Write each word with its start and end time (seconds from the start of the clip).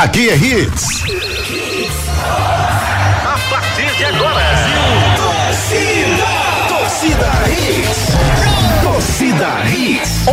Aqui 0.00 0.30
é 0.30 0.36
Hits. 0.36 1.02
A 3.24 3.36
partir 3.50 3.96
de 3.96 4.04
agora. 4.04 4.37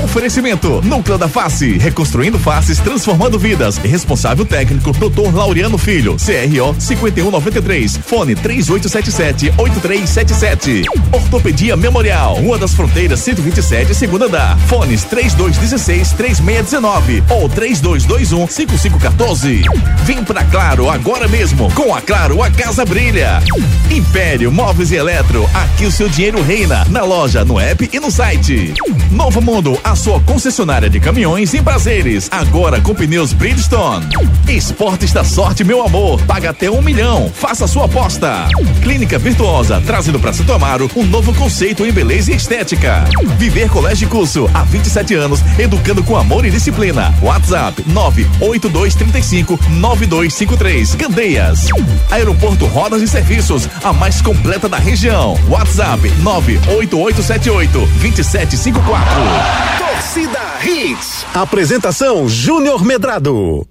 Oferecimento: 0.03 0.81
Núcleo 0.81 1.17
da 1.17 1.29
Face, 1.29 1.77
reconstruindo 1.77 2.37
faces, 2.37 2.79
transformando 2.79 3.39
vidas. 3.39 3.77
Responsável 3.77 4.45
técnico: 4.45 4.91
Dr. 4.91 5.33
Laureano 5.33 5.77
Filho, 5.77 6.17
CRO 6.17 6.75
5193, 6.77 7.95
fone 7.97 8.35
3877-8377. 8.35 10.83
Ortopedia 11.13 11.77
Memorial, 11.77 12.35
Rua 12.35 12.57
das 12.57 12.73
Fronteiras 12.73 13.21
127, 13.21 13.95
segunda 13.95 14.25
andar. 14.25 14.57
Fones 14.67 15.05
3216-3619 15.05 17.23
ou 17.29 17.49
3221-5514. 17.49 19.61
Vem 20.03 20.21
pra 20.23 20.43
Claro 20.43 20.89
agora 20.89 21.27
mesmo. 21.27 21.71
Com 21.73 21.93
a 21.95 22.01
Claro, 22.01 22.41
a 22.43 22.51
casa 22.51 22.85
brilha. 22.85 23.41
Império 23.89 24.51
Móveis 24.51 24.91
e 24.91 24.95
Eletro, 24.95 25.49
aqui 25.53 25.85
o 25.85 25.91
seu 25.91 26.09
dinheiro 26.09 26.41
reina. 26.41 26.83
Na 26.89 27.03
loja, 27.03 27.45
no 27.45 27.59
app 27.59 27.89
e 27.91 27.99
no 27.99 28.11
site. 28.11 28.73
Novo 29.09 29.41
Mundo, 29.41 29.79
a 29.85 29.95
sua 29.95 30.19
concessionária 30.19 30.89
de 30.89 30.99
caminhões 30.99 31.53
em 31.53 31.61
prazeres. 31.61 32.27
Agora 32.31 32.81
com 32.81 32.95
pneus 32.95 33.33
Bridgestone. 33.33 34.07
Esportes 34.49 35.13
da 35.13 35.23
sorte, 35.23 35.63
meu 35.63 35.85
amor. 35.85 36.19
Paga 36.23 36.49
até 36.49 36.71
um 36.71 36.81
milhão. 36.81 37.31
Faça 37.31 37.67
sua 37.67 37.85
aposta. 37.85 38.47
Clínica 38.81 39.19
Virtuosa, 39.19 39.79
trazendo 39.85 40.19
para 40.19 40.33
Santo 40.33 40.53
Amaro 40.53 40.89
um 40.95 41.05
novo 41.05 41.31
conceito 41.35 41.85
em 41.85 41.91
beleza 41.91 42.31
e 42.31 42.35
estética. 42.35 43.05
Viver 43.37 43.69
Colégio 43.69 44.09
Curso, 44.09 44.49
há 44.55 44.63
27 44.63 45.13
anos, 45.13 45.39
educando 45.59 46.03
com 46.03 46.17
amor 46.17 46.45
e 46.45 46.49
disciplina. 46.49 47.13
WhatsApp 47.21 47.83
98235 47.85 49.59
9253. 49.69 50.95
Candeias. 50.95 51.67
Aeroporto 52.09 52.65
Rodas 52.65 53.03
e 53.03 53.07
Serviços, 53.07 53.69
a 53.83 53.93
mais 53.93 54.19
completa 54.19 54.67
da 54.67 54.77
região. 54.77 55.39
WhatsApp 55.47 56.09
98878 56.23 57.79
2754. 58.01 59.64
Torcida 59.77 60.39
Hits. 60.63 61.25
Apresentação 61.33 62.29
Júnior 62.29 62.85
Medrado. 62.85 63.67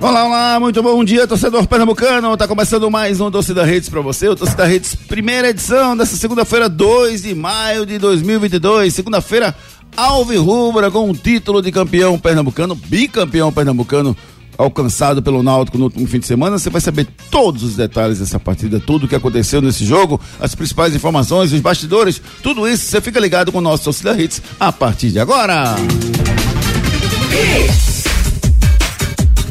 Olá, 0.00 0.24
olá, 0.26 0.60
muito 0.60 0.82
bom 0.82 1.02
dia, 1.04 1.26
torcedor 1.26 1.66
pernambucano. 1.66 2.36
Tá 2.36 2.46
começando 2.46 2.90
mais 2.90 3.20
um 3.20 3.30
Torcida 3.30 3.64
Redes 3.64 3.88
para 3.88 4.00
você, 4.00 4.28
o 4.28 4.36
Torcida 4.36 4.64
Redes, 4.64 4.94
primeira 4.94 5.48
edição 5.48 5.96
dessa 5.96 6.16
segunda-feira, 6.16 6.68
2 6.68 7.22
de 7.22 7.34
maio 7.34 7.86
de 7.86 7.98
2022. 7.98 8.92
Segunda-feira, 8.92 9.54
Alves 9.96 10.38
Rubra 10.38 10.90
com 10.90 11.10
o 11.10 11.14
título 11.14 11.62
de 11.62 11.72
campeão 11.72 12.18
pernambucano, 12.18 12.74
bicampeão 12.74 13.52
pernambucano 13.52 14.16
alcançado 14.56 15.22
pelo 15.22 15.42
Náutico 15.42 15.78
no 15.78 15.84
último 15.84 16.06
fim 16.06 16.18
de 16.18 16.26
semana. 16.26 16.58
Você 16.58 16.70
vai 16.70 16.80
saber 16.80 17.06
todos 17.30 17.62
os 17.62 17.76
detalhes 17.76 18.18
dessa 18.18 18.38
partida, 18.38 18.80
tudo 18.80 19.06
o 19.06 19.08
que 19.08 19.14
aconteceu 19.14 19.60
nesse 19.60 19.84
jogo, 19.84 20.20
as 20.40 20.54
principais 20.54 20.94
informações, 20.94 21.52
os 21.52 21.60
bastidores, 21.60 22.20
tudo 22.42 22.68
isso. 22.68 22.84
Você 22.86 23.00
fica 23.00 23.20
ligado 23.20 23.52
com 23.52 23.58
o 23.58 23.62
nosso 23.62 23.84
Torcida 23.84 24.20
Hits 24.20 24.42
a 24.58 24.72
partir 24.72 25.10
de 25.10 25.18
agora. 25.18 25.76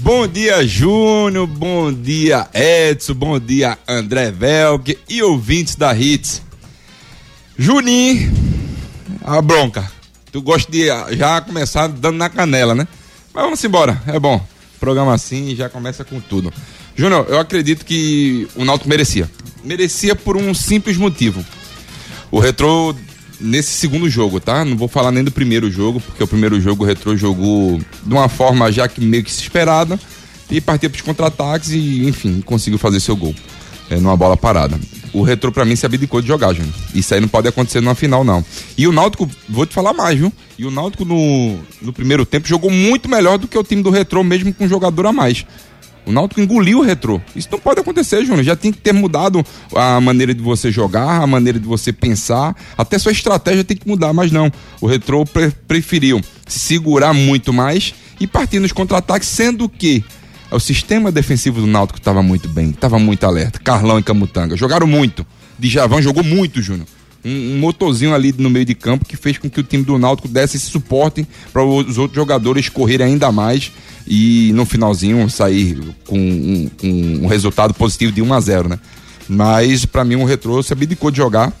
Bom 0.00 0.28
dia, 0.28 0.64
Júnior. 0.64 1.46
Bom 1.46 1.92
dia, 1.92 2.48
Edson. 2.54 3.14
Bom 3.14 3.38
dia, 3.38 3.76
André 3.86 4.30
Velk 4.30 4.96
e 5.08 5.22
ouvintes 5.22 5.74
da 5.74 5.92
Hits. 5.92 6.40
Juninho, 7.58 8.32
a 9.24 9.42
bronca. 9.42 9.90
Tu 10.30 10.40
gosta 10.40 10.70
de 10.70 10.86
já 11.16 11.40
começar 11.40 11.88
dando 11.88 12.16
na 12.16 12.28
canela, 12.28 12.76
né? 12.76 12.86
Mas 13.34 13.42
vamos 13.42 13.64
embora, 13.64 14.00
é 14.06 14.20
bom. 14.20 14.40
Programa 14.78 15.14
assim 15.14 15.56
já 15.56 15.68
começa 15.68 16.04
com 16.04 16.20
tudo. 16.20 16.52
Júnior, 16.94 17.26
eu 17.28 17.40
acredito 17.40 17.84
que 17.84 18.46
o 18.54 18.64
Náutico 18.64 18.88
merecia. 18.88 19.28
Merecia 19.64 20.14
por 20.14 20.36
um 20.36 20.54
simples 20.54 20.96
motivo. 20.96 21.44
O 22.30 22.38
Retrô, 22.38 22.94
nesse 23.40 23.70
segundo 23.72 24.08
jogo, 24.08 24.40
tá? 24.40 24.64
Não 24.64 24.76
vou 24.76 24.88
falar 24.88 25.10
nem 25.10 25.24
do 25.24 25.30
primeiro 25.30 25.70
jogo, 25.70 26.00
porque 26.00 26.22
o 26.22 26.28
primeiro 26.28 26.60
jogo 26.60 26.84
o 26.84 26.86
Retrô 26.86 27.16
jogou 27.16 27.78
de 27.78 28.12
uma 28.12 28.28
forma 28.28 28.70
já 28.72 28.88
que 28.88 29.00
meio 29.00 29.24
que 29.24 29.32
se 29.32 29.42
esperada 29.42 29.98
e 30.50 30.60
partiu 30.60 30.90
para 30.90 30.96
os 30.96 31.02
contra-ataques 31.02 31.70
e, 31.70 32.06
enfim, 32.06 32.40
conseguiu 32.40 32.78
fazer 32.78 33.00
seu 33.00 33.16
gol 33.16 33.34
é, 33.90 33.96
numa 33.96 34.16
bola 34.16 34.36
parada. 34.36 34.78
O 35.12 35.22
Retrô, 35.22 35.50
pra 35.50 35.64
mim, 35.64 35.74
se 35.74 35.86
abdicou 35.86 36.20
de 36.20 36.28
jogar, 36.28 36.52
Júnior. 36.52 36.74
Isso 36.94 37.14
aí 37.14 37.20
não 37.20 37.28
pode 37.28 37.48
acontecer 37.48 37.80
numa 37.80 37.94
final, 37.94 38.22
não. 38.22 38.44
E 38.76 38.86
o 38.86 38.92
Náutico, 38.92 39.28
vou 39.48 39.64
te 39.64 39.74
falar 39.74 39.92
mais, 39.92 40.18
viu? 40.18 40.32
E 40.58 40.66
o 40.66 40.70
Náutico, 40.70 41.04
no, 41.04 41.58
no 41.80 41.92
primeiro 41.92 42.26
tempo, 42.26 42.46
jogou 42.46 42.70
muito 42.70 43.08
melhor 43.08 43.38
do 43.38 43.48
que 43.48 43.56
o 43.56 43.64
time 43.64 43.82
do 43.82 43.90
Retrô, 43.90 44.22
mesmo 44.22 44.52
com 44.52 44.64
um 44.64 44.68
jogador 44.68 45.06
a 45.06 45.12
mais. 45.12 45.46
O 46.08 46.12
Náutico 46.12 46.40
engoliu 46.40 46.78
o 46.78 46.82
retrô. 46.82 47.20
Isso 47.36 47.48
não 47.52 47.58
pode 47.58 47.80
acontecer, 47.80 48.24
Júnior. 48.24 48.42
Já 48.42 48.56
tem 48.56 48.72
que 48.72 48.78
ter 48.78 48.94
mudado 48.94 49.44
a 49.74 50.00
maneira 50.00 50.34
de 50.34 50.40
você 50.40 50.72
jogar, 50.72 51.20
a 51.20 51.26
maneira 51.26 51.60
de 51.60 51.66
você 51.66 51.92
pensar. 51.92 52.56
Até 52.78 52.98
sua 52.98 53.12
estratégia 53.12 53.62
tem 53.62 53.76
que 53.76 53.86
mudar, 53.86 54.14
mas 54.14 54.32
não. 54.32 54.50
O 54.80 54.86
retrô 54.86 55.26
pre 55.26 55.50
preferiu 55.50 56.22
se 56.46 56.58
segurar 56.60 57.12
muito 57.12 57.52
mais 57.52 57.94
e 58.18 58.26
partir 58.26 58.58
nos 58.58 58.72
contra-ataques, 58.72 59.28
sendo 59.28 59.68
que 59.68 60.02
o 60.50 60.58
sistema 60.58 61.12
defensivo 61.12 61.60
do 61.60 61.66
Náutico 61.66 61.98
estava 61.98 62.22
muito 62.22 62.48
bem, 62.48 62.70
estava 62.70 62.98
muito 62.98 63.24
alerta. 63.26 63.58
Carlão 63.58 63.98
e 63.98 64.02
Camutanga 64.02 64.56
jogaram 64.56 64.86
muito. 64.86 65.26
Djavan 65.58 66.00
jogou 66.00 66.24
muito, 66.24 66.62
Júnior. 66.62 66.86
Um, 67.28 67.58
motorzinho 67.58 68.14
ali 68.14 68.34
no 68.36 68.48
meio 68.48 68.64
de 68.64 68.74
campo 68.74 69.04
que 69.04 69.16
fez 69.16 69.38
com 69.38 69.50
que 69.50 69.60
o 69.60 69.62
time 69.62 69.84
do 69.84 69.98
Náutico 69.98 70.28
desse 70.28 70.56
esse 70.56 70.66
suporte 70.66 71.26
para 71.52 71.62
os 71.62 71.98
outros 71.98 72.16
jogadores 72.16 72.68
correrem 72.68 73.08
ainda 73.08 73.30
mais 73.30 73.70
e 74.06 74.50
no 74.54 74.64
finalzinho 74.64 75.28
sair 75.28 75.78
com 76.06 76.18
um, 76.18 76.70
um, 76.82 77.24
um 77.24 77.26
resultado 77.26 77.74
positivo 77.74 78.12
de 78.12 78.22
1 78.22 78.32
a 78.32 78.40
0 78.40 78.68
né? 78.70 78.78
Mas 79.28 79.84
para 79.84 80.04
mim 80.04 80.16
o 80.16 80.24
Retrô 80.24 80.62
se 80.62 80.72
abdicou 80.72 81.10
de 81.10 81.18
jogar 81.18 81.52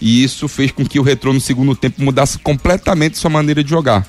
e 0.00 0.24
isso 0.24 0.48
fez 0.48 0.72
com 0.72 0.84
que 0.84 0.98
o 0.98 1.02
Retrô 1.02 1.32
no 1.32 1.40
segundo 1.40 1.76
tempo 1.76 2.02
mudasse 2.02 2.38
completamente 2.38 3.16
sua 3.16 3.30
maneira 3.30 3.62
de 3.62 3.70
jogar 3.70 4.06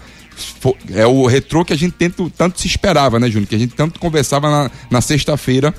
é 0.93 1.05
o 1.05 1.25
retrô 1.25 1.63
que 1.63 1.73
a 1.73 1.75
gente 1.75 1.93
tanto, 1.93 2.29
tanto 2.29 2.59
se 2.59 2.67
esperava, 2.67 3.19
né, 3.19 3.29
Júnior? 3.29 3.47
Que 3.47 3.55
a 3.55 3.59
gente 3.59 3.75
tanto 3.75 3.99
conversava 3.99 4.49
na, 4.49 4.71
na 4.89 5.01
sexta-feira. 5.01 5.73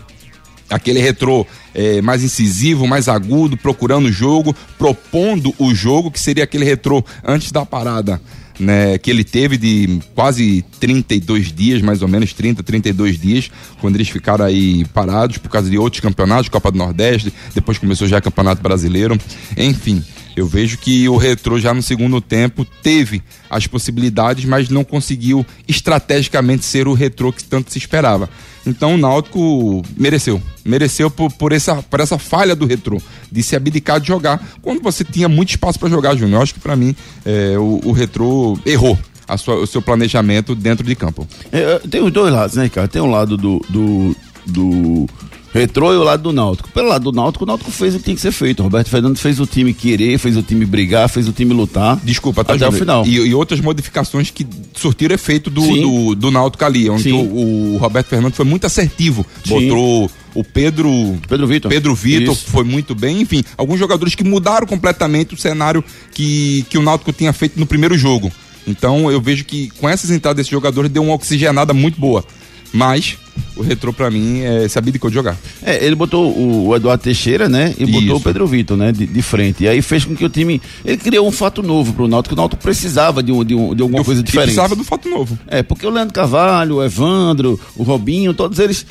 Aquele 0.75 0.99
retrô 0.99 1.47
é, 1.73 2.03
mais 2.03 2.25
incisivo, 2.25 2.85
mais 2.85 3.09
agudo, 3.09 3.57
procurando 3.57 4.07
o 4.07 4.13
jogo, 4.13 4.55
propondo 4.77 5.55
o 5.57 5.73
jogo, 5.73 6.11
que 6.11 6.19
seria 6.19 6.43
aquele 6.43 6.65
retrô 6.65 7.05
antes 7.25 7.53
da 7.53 7.65
parada. 7.65 8.21
Né, 8.57 8.97
que 8.99 9.11
ele 9.11 9.25
teve 9.25 9.57
de 9.57 9.99
quase 10.15 10.65
32 10.79 11.53
dias, 11.53 11.83
mais 11.83 12.03
ou 12.03 12.09
menos 12.09 12.33
30, 12.33 12.63
32 12.63 13.19
dias, 13.19 13.51
quando 13.81 13.97
eles 13.97 14.09
ficaram 14.09 14.45
aí 14.45 14.85
parados 14.95 15.39
por 15.39 15.49
causa 15.49 15.69
de 15.69 15.77
outros 15.77 16.01
campeonatos, 16.01 16.49
Copa 16.49 16.71
do 16.71 16.79
Nordeste, 16.79 17.35
depois 17.53 17.79
começou 17.79 18.07
já 18.07 18.19
o 18.19 18.23
Campeonato 18.23 18.63
Brasileiro, 18.63 19.19
enfim. 19.57 20.05
Eu 20.37 20.47
vejo 20.47 20.79
que 20.79 21.09
o 21.09 21.17
Retrô 21.17 21.59
já 21.59 21.73
no 21.73 21.83
segundo 21.83 22.21
tempo 22.21 22.65
teve 22.65 23.23
as 23.49 23.67
possibilidades, 23.67 24.45
mas 24.45 24.69
não 24.69 24.83
conseguiu 24.83 25.47
estrategicamente 25.69 26.65
ser 26.65 26.89
o 26.89 26.93
Retrô 26.93 27.33
que 27.33 27.45
tanto 27.45 27.73
se 27.73 27.79
esperava. 27.79 28.29
Então 28.67 28.95
o 28.95 28.99
Náutico 28.99 29.83
mereceu. 29.97 30.41
Mereceu 30.65 31.11
por, 31.11 31.31
por, 31.33 31.53
essa, 31.53 31.77
por 31.83 32.01
essa 32.01 32.19
falha 32.19 32.57
do 32.57 32.67
Retrô, 32.67 33.01
de 33.31 33.43
se 33.43 33.55
abdicar 33.55 34.01
de 34.01 34.09
jogar, 34.09 34.43
quando 34.63 34.83
você 34.83 35.05
tinha 35.05 35.29
muito 35.29 35.51
espaço 35.51 35.79
para 35.79 35.89
jogar, 35.89 36.17
Júnior. 36.17 36.39
Eu 36.39 36.43
acho 36.43 36.55
que 36.55 36.61
para 36.61 36.75
mim 36.75 36.97
é, 37.25 37.57
o, 37.59 37.81
o 37.85 37.93
Retrô 37.93 38.59
errou. 38.65 38.99
Sua, 39.39 39.55
o 39.55 39.67
seu 39.67 39.81
planejamento 39.81 40.55
dentro 40.55 40.87
de 40.87 40.95
campo. 40.95 41.27
É, 41.51 41.79
tem 41.89 42.03
os 42.03 42.13
dois 42.13 42.31
lados, 42.31 42.57
né, 42.57 42.69
cara? 42.69 42.87
Tem 42.87 43.01
um 43.01 43.11
lado 43.11 43.39
do, 43.39 43.59
do, 43.71 44.17
do 44.45 45.09
Retrô 45.55 45.93
e 45.93 45.97
o 45.97 46.03
lado 46.03 46.25
do 46.25 46.33
Náutico. 46.33 46.69
Pelo 46.71 46.89
lado 46.89 47.05
do 47.05 47.13
Náutico, 47.13 47.45
o 47.45 47.47
Náutico 47.47 47.71
fez 47.71 47.95
o 47.95 47.99
que 47.99 48.05
tinha 48.07 48.17
que 48.17 48.21
ser 48.21 48.33
feito. 48.33 48.59
O 48.59 48.63
Roberto 48.65 48.89
Fernando 48.89 49.17
fez 49.17 49.39
o 49.39 49.47
time 49.47 49.73
querer, 49.73 50.19
fez 50.19 50.37
o 50.37 50.43
time 50.43 50.67
brigar, 50.67 51.09
fez 51.09 51.29
o 51.29 51.33
time 51.33 51.55
lutar. 51.55 51.97
Desculpa, 52.03 52.45
tá 52.45 52.55
até 52.55 52.67
o 52.67 52.73
final. 52.73 53.07
E, 53.07 53.15
e, 53.15 53.33
outras 53.33 53.61
modificações 53.61 54.33
que 54.33 54.45
surtiram 54.75 55.15
efeito 55.15 55.51
do, 55.51 55.63
do, 55.63 56.15
do, 56.17 56.31
Náutico 56.33 56.65
ali, 56.65 56.91
onde 56.91 57.13
o, 57.13 57.75
o, 57.75 57.77
Roberto 57.77 58.09
Fernando 58.09 58.35
foi 58.35 58.45
muito 58.45 58.67
assertivo. 58.67 59.25
Sim. 59.47 59.69
Botou 59.69 60.11
o 60.35 60.43
Pedro 60.43 60.91
Pedro 61.29 61.47
Vitor. 61.47 61.71
Pedro 61.71 61.95
Vitor 61.95 62.35
foi 62.35 62.65
muito 62.65 62.93
bem, 62.93 63.21
enfim, 63.21 63.45
alguns 63.57 63.79
jogadores 63.79 64.17
que 64.17 64.25
mudaram 64.25 64.67
completamente 64.67 65.35
o 65.35 65.37
cenário 65.37 65.85
que, 66.13 66.67
que 66.69 66.77
o 66.77 66.83
Náutico 66.83 67.13
tinha 67.13 67.33
feito 67.33 67.61
no 67.61 67.65
primeiro 67.65 67.97
jogo. 67.97 68.33
Então 68.67 69.09
eu 69.09 69.21
vejo 69.21 69.45
que 69.45 69.71
com 69.79 69.89
essas 69.89 70.11
entradas 70.11 70.39
desses 70.39 70.51
jogadores 70.51 70.91
deu 70.91 71.05
uma 71.05 71.15
oxigenada 71.15 71.73
muito 71.73 72.01
boa. 72.01 72.25
Mas 72.73 73.19
o 73.57 73.63
retrô 73.63 73.93
para 73.93 74.11
mim 74.11 74.41
é 74.41 74.69
sabia 74.69 74.93
de 74.93 74.99
de 74.99 75.15
jogar. 75.15 75.37
É, 75.63 75.85
ele 75.85 75.95
botou 75.95 76.37
o, 76.37 76.75
Eduardo 76.75 77.03
Teixeira, 77.03 77.49
né? 77.49 77.75
E 77.79 77.87
botou 77.87 78.03
Isso. 78.03 78.17
o 78.17 78.21
Pedro 78.21 78.47
Vitor, 78.47 78.77
né? 78.77 78.93
De, 78.93 79.07
de, 79.07 79.23
frente. 79.23 79.65
E 79.65 79.69
aí 79.69 79.83
fez 79.83 80.05
com 80.05 80.15
que 80.15 80.25
o 80.25 80.29
time. 80.29 80.61
Ele 80.85 80.97
criou 80.97 81.27
um 81.27 81.33
fato 81.33 81.63
novo 81.63 81.93
pro 81.93 82.09
Náutico. 82.09 82.35
O 82.35 82.37
Náutico 82.37 82.63
precisava 82.63 83.23
de, 83.23 83.33
um, 83.33 83.45
de, 83.45 83.55
um, 83.55 83.75
de 83.75 83.83
alguma 83.83 84.01
Eu, 84.01 84.05
coisa 84.05 84.23
diferente. 84.23 84.47
Precisava 84.47 84.75
do 84.75 84.85
fato 84.85 85.09
novo. 85.09 85.39
É, 85.47 85.63
porque 85.63 85.87
o 85.87 85.91
Leandro 85.91 86.15
Carvalho, 86.15 86.77
o 86.77 86.85
Evandro, 86.85 87.59
o 87.77 87.83
Robinho, 87.83 88.35
todos 88.35 88.59
eles 88.59 88.87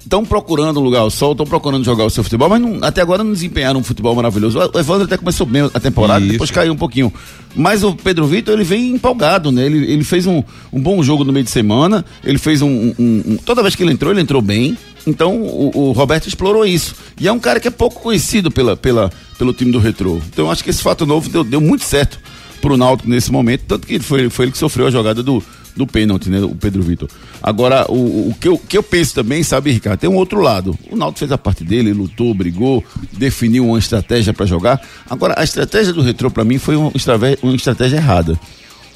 estão 0.00 0.22
é, 0.22 0.24
procurando 0.24 0.80
um 0.80 0.82
lugar 0.82 1.00
ao 1.00 1.10
sol, 1.10 1.32
estão 1.32 1.46
procurando 1.46 1.84
jogar 1.84 2.04
o 2.04 2.10
seu 2.10 2.22
futebol, 2.22 2.48
mas 2.48 2.60
não, 2.60 2.78
até 2.82 3.00
agora 3.00 3.24
não 3.24 3.32
desempenharam 3.32 3.80
um 3.80 3.84
futebol 3.84 4.14
maravilhoso. 4.14 4.58
O 4.58 4.78
Evandro 4.78 5.04
até 5.04 5.16
começou 5.16 5.46
bem 5.46 5.68
a 5.72 5.80
temporada, 5.80 6.20
Isso. 6.20 6.32
depois 6.32 6.50
caiu 6.50 6.72
um 6.72 6.76
pouquinho. 6.76 7.12
Mas 7.54 7.84
o 7.84 7.94
Pedro 7.94 8.26
Vitor, 8.26 8.54
ele 8.54 8.64
vem 8.64 8.94
empolgado, 8.94 9.52
né? 9.52 9.66
Ele, 9.66 9.92
ele 9.92 10.04
fez 10.04 10.26
um, 10.26 10.42
um 10.72 10.80
bom 10.80 11.02
jogo 11.02 11.22
no 11.22 11.32
meio 11.32 11.44
de 11.44 11.50
semana, 11.50 12.04
ele 12.24 12.38
fez 12.38 12.62
um, 12.62 12.68
um, 12.68 12.94
um, 12.98 13.36
Vez 13.62 13.74
que 13.74 13.82
ele 13.82 13.92
entrou, 13.92 14.12
ele 14.12 14.20
entrou 14.20 14.42
bem. 14.42 14.76
Então 15.06 15.36
o, 15.36 15.70
o, 15.74 15.92
Roberto 15.92 16.26
explorou 16.28 16.64
isso. 16.64 16.94
E 17.20 17.26
é 17.26 17.32
um 17.32 17.38
cara 17.38 17.58
que 17.58 17.68
é 17.68 17.70
pouco 17.70 18.00
conhecido 18.00 18.50
pela, 18.50 18.76
pela, 18.76 19.10
pelo 19.38 19.52
time 19.52 19.72
do 19.72 19.78
Retrô. 19.78 20.20
Então 20.28 20.46
eu 20.46 20.50
acho 20.50 20.62
que 20.62 20.70
esse 20.70 20.82
fato 20.82 21.04
novo 21.04 21.28
deu, 21.28 21.42
deu 21.42 21.60
muito 21.60 21.84
certo 21.84 22.18
pro 22.60 22.76
Náutico 22.76 23.08
nesse 23.08 23.32
momento. 23.32 23.64
Tanto 23.66 23.86
que 23.86 23.98
foi, 23.98 24.30
foi 24.30 24.46
ele 24.46 24.52
que 24.52 24.58
sofreu 24.58 24.86
a 24.86 24.90
jogada 24.90 25.22
do, 25.22 25.42
do 25.76 25.86
pênalti, 25.86 26.30
né? 26.30 26.40
O 26.40 26.54
Pedro 26.54 26.82
Vitor. 26.82 27.08
Agora, 27.42 27.86
o, 27.90 28.30
o 28.30 28.36
que, 28.40 28.48
eu, 28.48 28.56
que 28.56 28.78
eu 28.78 28.82
penso 28.82 29.14
também, 29.14 29.42
sabe, 29.42 29.72
Ricardo, 29.72 29.98
tem 29.98 30.08
um 30.08 30.16
outro 30.16 30.40
lado. 30.40 30.78
O 30.90 30.96
Náutico 30.96 31.20
fez 31.20 31.32
a 31.32 31.38
parte 31.38 31.64
dele, 31.64 31.92
lutou, 31.92 32.32
brigou, 32.32 32.84
definiu 33.12 33.66
uma 33.66 33.78
estratégia 33.78 34.32
para 34.32 34.46
jogar. 34.46 34.80
Agora, 35.10 35.34
a 35.36 35.44
estratégia 35.44 35.92
do 35.92 36.02
Retrô, 36.02 36.30
para 36.30 36.44
mim, 36.44 36.58
foi 36.58 36.76
uma 36.76 36.92
estratégia, 36.94 37.38
uma 37.42 37.54
estratégia 37.54 37.96
errada. 37.96 38.38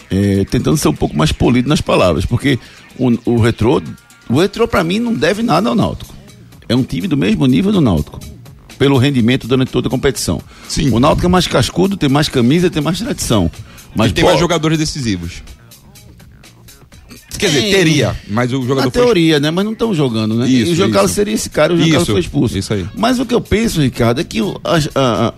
É, 0.08 0.44
tentando 0.44 0.76
ser 0.76 0.86
um 0.86 0.94
pouco 0.94 1.16
mais 1.16 1.32
polido 1.32 1.68
nas 1.68 1.80
palavras, 1.80 2.24
porque 2.24 2.60
o, 2.96 3.32
o 3.32 3.40
Retrô, 3.40 3.82
o 4.28 4.40
Retrô, 4.40 4.66
para 4.66 4.82
mim, 4.84 4.98
não 4.98 5.14
deve 5.14 5.42
nada 5.42 5.68
ao 5.68 5.74
Náutico. 5.74 6.14
É 6.68 6.74
um 6.74 6.82
time 6.82 7.06
do 7.06 7.16
mesmo 7.16 7.46
nível 7.46 7.72
do 7.72 7.80
Náutico 7.80 8.18
pelo 8.78 8.98
rendimento 8.98 9.48
durante 9.48 9.70
toda 9.70 9.88
a 9.88 9.90
competição. 9.90 10.40
Sim. 10.68 10.90
O 10.90 11.00
Náutico 11.00 11.26
é 11.26 11.28
mais 11.28 11.46
cascudo, 11.46 11.96
tem 11.96 12.08
mais 12.08 12.28
camisa, 12.28 12.70
tem 12.70 12.82
mais 12.82 12.98
tradição. 12.98 13.50
Mas 13.94 14.10
e 14.10 14.14
tem 14.14 14.24
mais 14.24 14.38
jogadores 14.38 14.78
decisivos. 14.78 15.42
Quer 17.38 17.48
dizer, 17.48 17.70
teria, 17.70 18.16
mas 18.28 18.50
o 18.50 18.62
jogador. 18.62 18.86
Na 18.86 18.90
teoria, 18.90 19.34
foi... 19.34 19.40
né? 19.40 19.50
Mas 19.50 19.64
não 19.64 19.72
estão 19.72 19.94
jogando, 19.94 20.34
né? 20.36 20.48
Isso, 20.48 20.70
e 20.70 20.72
o 20.72 20.76
Giancarlo 20.76 21.08
seria 21.08 21.34
esse 21.34 21.50
cara, 21.50 21.74
o 21.74 21.76
Giancarlo 21.76 22.06
foi 22.06 22.20
expulso. 22.20 22.56
Isso 22.56 22.72
aí. 22.72 22.86
Mas 22.96 23.18
o 23.18 23.26
que 23.26 23.34
eu 23.34 23.40
penso, 23.42 23.80
Ricardo, 23.80 24.20
é 24.20 24.24
que 24.24 24.40
o, 24.40 24.58
a, 24.64 24.76
a, 24.76 25.28
a, 25.28 25.34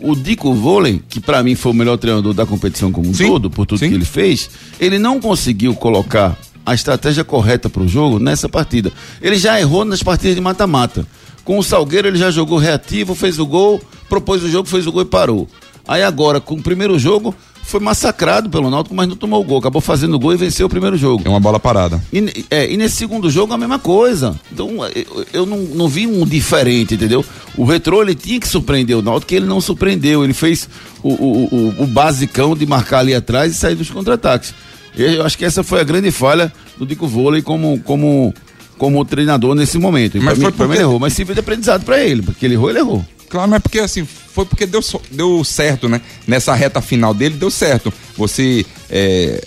o 0.00 0.16
Dico 0.16 0.52
Volen, 0.54 1.00
que 1.08 1.20
para 1.20 1.40
mim 1.42 1.54
foi 1.54 1.70
o 1.70 1.74
melhor 1.74 1.96
treinador 1.98 2.34
da 2.34 2.44
competição 2.44 2.90
como 2.90 3.08
um 3.08 3.12
todo, 3.12 3.48
por 3.48 3.64
tudo 3.64 3.78
sim. 3.78 3.88
que 3.88 3.94
ele 3.94 4.04
fez, 4.04 4.50
ele 4.80 4.98
não 4.98 5.20
conseguiu 5.20 5.74
colocar 5.74 6.36
a 6.64 6.74
estratégia 6.74 7.24
correta 7.24 7.68
para 7.68 7.82
o 7.82 7.88
jogo 7.88 8.18
nessa 8.18 8.48
partida. 8.48 8.92
Ele 9.20 9.36
já 9.36 9.60
errou 9.60 9.84
nas 9.84 10.02
partidas 10.02 10.34
de 10.34 10.40
mata-mata. 10.40 11.06
Com 11.44 11.58
o 11.58 11.62
Salgueiro 11.62 12.08
ele 12.08 12.18
já 12.18 12.30
jogou 12.30 12.58
reativo, 12.58 13.14
fez 13.14 13.38
o 13.38 13.46
gol, 13.46 13.80
propôs 14.08 14.42
o 14.42 14.48
jogo, 14.48 14.68
fez 14.68 14.86
o 14.86 14.92
gol 14.92 15.02
e 15.02 15.06
parou. 15.06 15.48
Aí 15.86 16.02
agora, 16.02 16.40
com 16.40 16.54
o 16.54 16.62
primeiro 16.62 16.98
jogo, 16.98 17.34
foi 17.64 17.80
massacrado 17.80 18.48
pelo 18.48 18.70
Náutico, 18.70 18.94
mas 18.94 19.08
não 19.08 19.16
tomou 19.16 19.40
o 19.40 19.44
gol. 19.44 19.58
Acabou 19.58 19.80
fazendo 19.80 20.14
o 20.14 20.18
gol 20.18 20.32
e 20.32 20.36
venceu 20.36 20.66
o 20.66 20.70
primeiro 20.70 20.96
jogo. 20.96 21.22
É 21.24 21.28
uma 21.28 21.40
bola 21.40 21.58
parada. 21.58 22.02
E, 22.12 22.46
é, 22.50 22.70
e 22.70 22.76
nesse 22.76 22.96
segundo 22.96 23.30
jogo 23.30 23.52
a 23.52 23.58
mesma 23.58 23.78
coisa. 23.78 24.38
Então 24.52 24.70
eu, 24.94 25.26
eu 25.32 25.46
não, 25.46 25.58
não, 25.58 25.88
vi 25.88 26.06
um 26.06 26.24
diferente, 26.24 26.94
entendeu? 26.94 27.24
O 27.56 27.64
Retrô 27.64 28.02
ele 28.02 28.14
tinha 28.14 28.38
que 28.38 28.48
surpreender 28.48 28.96
o 28.96 29.02
Náutico, 29.02 29.28
que 29.28 29.34
ele 29.34 29.46
não 29.46 29.60
surpreendeu. 29.60 30.24
Ele 30.24 30.34
fez 30.34 30.68
o, 31.02 31.10
o, 31.10 31.44
o, 31.44 31.82
o 31.84 31.86
basicão 31.86 32.54
de 32.54 32.64
marcar 32.66 33.00
ali 33.00 33.14
atrás 33.14 33.52
e 33.52 33.54
sair 33.54 33.74
dos 33.74 33.90
contra-ataques. 33.90 34.54
Eu 34.96 35.24
acho 35.24 35.36
que 35.36 35.44
essa 35.44 35.62
foi 35.62 35.80
a 35.80 35.84
grande 35.84 36.10
falha 36.10 36.52
do 36.76 36.86
Dico 36.86 37.06
Vôlei 37.06 37.42
como, 37.42 37.80
como, 37.80 38.32
como 38.78 39.04
treinador 39.04 39.54
nesse 39.54 39.78
momento. 39.78 40.20
mas 40.22 40.38
foi 40.38 40.46
mim, 40.46 40.52
porque... 40.56 40.72
ele 40.72 40.82
errou, 40.82 40.98
mas 40.98 41.12
serviu 41.12 41.34
de 41.34 41.40
aprendizado 41.40 41.84
para 41.84 42.00
ele, 42.00 42.22
porque 42.22 42.46
ele 42.46 42.54
errou, 42.54 42.70
ele 42.70 42.78
errou. 42.78 43.04
Claro, 43.28 43.50
mas 43.50 43.60
porque 43.60 43.80
assim, 43.80 44.06
foi 44.06 44.44
porque 44.44 44.66
deu, 44.66 44.80
deu 45.10 45.42
certo, 45.42 45.88
né? 45.88 46.00
Nessa 46.26 46.54
reta 46.54 46.80
final 46.80 47.12
dele 47.12 47.36
deu 47.36 47.50
certo. 47.50 47.92
Você 48.16 48.64
é, 48.88 49.44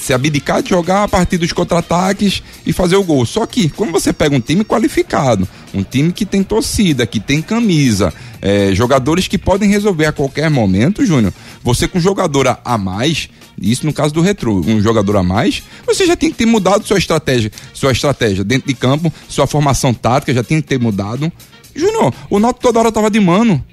se 0.00 0.14
abdicar 0.14 0.62
de 0.62 0.70
jogar 0.70 1.04
a 1.04 1.08
partir 1.08 1.36
dos 1.36 1.52
contra-ataques 1.52 2.42
e 2.64 2.72
fazer 2.72 2.96
o 2.96 3.04
gol. 3.04 3.26
Só 3.26 3.46
que 3.46 3.68
quando 3.68 3.92
você 3.92 4.12
pega 4.12 4.34
um 4.34 4.40
time 4.40 4.64
qualificado, 4.64 5.46
um 5.74 5.82
time 5.82 6.10
que 6.10 6.24
tem 6.24 6.42
torcida, 6.42 7.06
que 7.06 7.20
tem 7.20 7.42
camisa, 7.42 8.12
é, 8.40 8.74
jogadores 8.74 9.28
que 9.28 9.38
podem 9.38 9.68
resolver 9.70 10.06
a 10.06 10.12
qualquer 10.12 10.50
momento, 10.50 11.04
Júnior, 11.04 11.32
você 11.62 11.86
com 11.86 12.00
jogador 12.00 12.58
a 12.64 12.78
mais, 12.78 13.28
isso 13.60 13.84
no 13.84 13.92
caso 13.92 14.14
do 14.14 14.20
Retro, 14.20 14.60
um 14.66 14.80
jogador 14.80 15.16
a 15.16 15.22
mais, 15.22 15.62
você 15.86 16.06
já 16.06 16.16
tem 16.16 16.30
que 16.30 16.38
ter 16.38 16.46
mudado 16.46 16.86
sua 16.86 16.98
estratégia, 16.98 17.50
sua 17.74 17.92
estratégia 17.92 18.42
dentro 18.42 18.68
de 18.68 18.74
campo, 18.74 19.12
sua 19.28 19.46
formação 19.46 19.92
tática 19.92 20.32
já 20.32 20.42
tem 20.42 20.60
que 20.60 20.68
ter 20.68 20.78
mudado. 20.78 21.30
Júnior, 21.74 22.12
o 22.28 22.38
Náutico 22.38 22.62
toda 22.62 22.78
hora 22.78 22.92
tava 22.92 23.10
de 23.10 23.20
mano. 23.20 23.64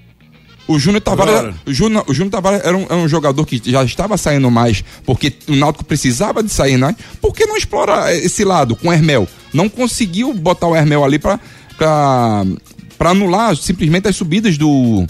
O 0.68 0.78
Júnior 0.78 1.02
Tavares, 1.02 1.56
o 1.66 1.74
Júnior, 1.74 2.04
o 2.08 2.14
Júnior 2.14 2.32
Tavares 2.32 2.62
era 2.66 2.76
um, 2.76 2.84
era 2.84 2.96
um, 2.96 3.08
jogador 3.08 3.46
que 3.46 3.62
já 3.64 3.86
estava 3.86 4.18
saindo 4.18 4.52
mais, 4.52 4.84
porque 5.06 5.34
o 5.48 5.56
Náutico 5.56 5.86
precisava 5.86 6.44
de 6.44 6.50
sair 6.50 6.78
mais. 6.78 6.96
Por 7.22 7.34
que 7.34 7.46
não 7.46 7.56
explora 7.56 8.14
esse 8.14 8.44
lado 8.44 8.76
com 8.76 8.90
o 8.90 8.94
Hermel? 8.94 9.26
Não 9.54 9.70
conseguiu 9.70 10.34
botar 10.34 10.68
o 10.68 10.76
Hermel 10.76 11.06
ali 11.06 11.18
para 11.18 11.40
para 12.98 13.12
anular 13.12 13.56
simplesmente 13.56 14.08
as 14.08 14.16
subidas 14.16 14.58
do 14.58 15.06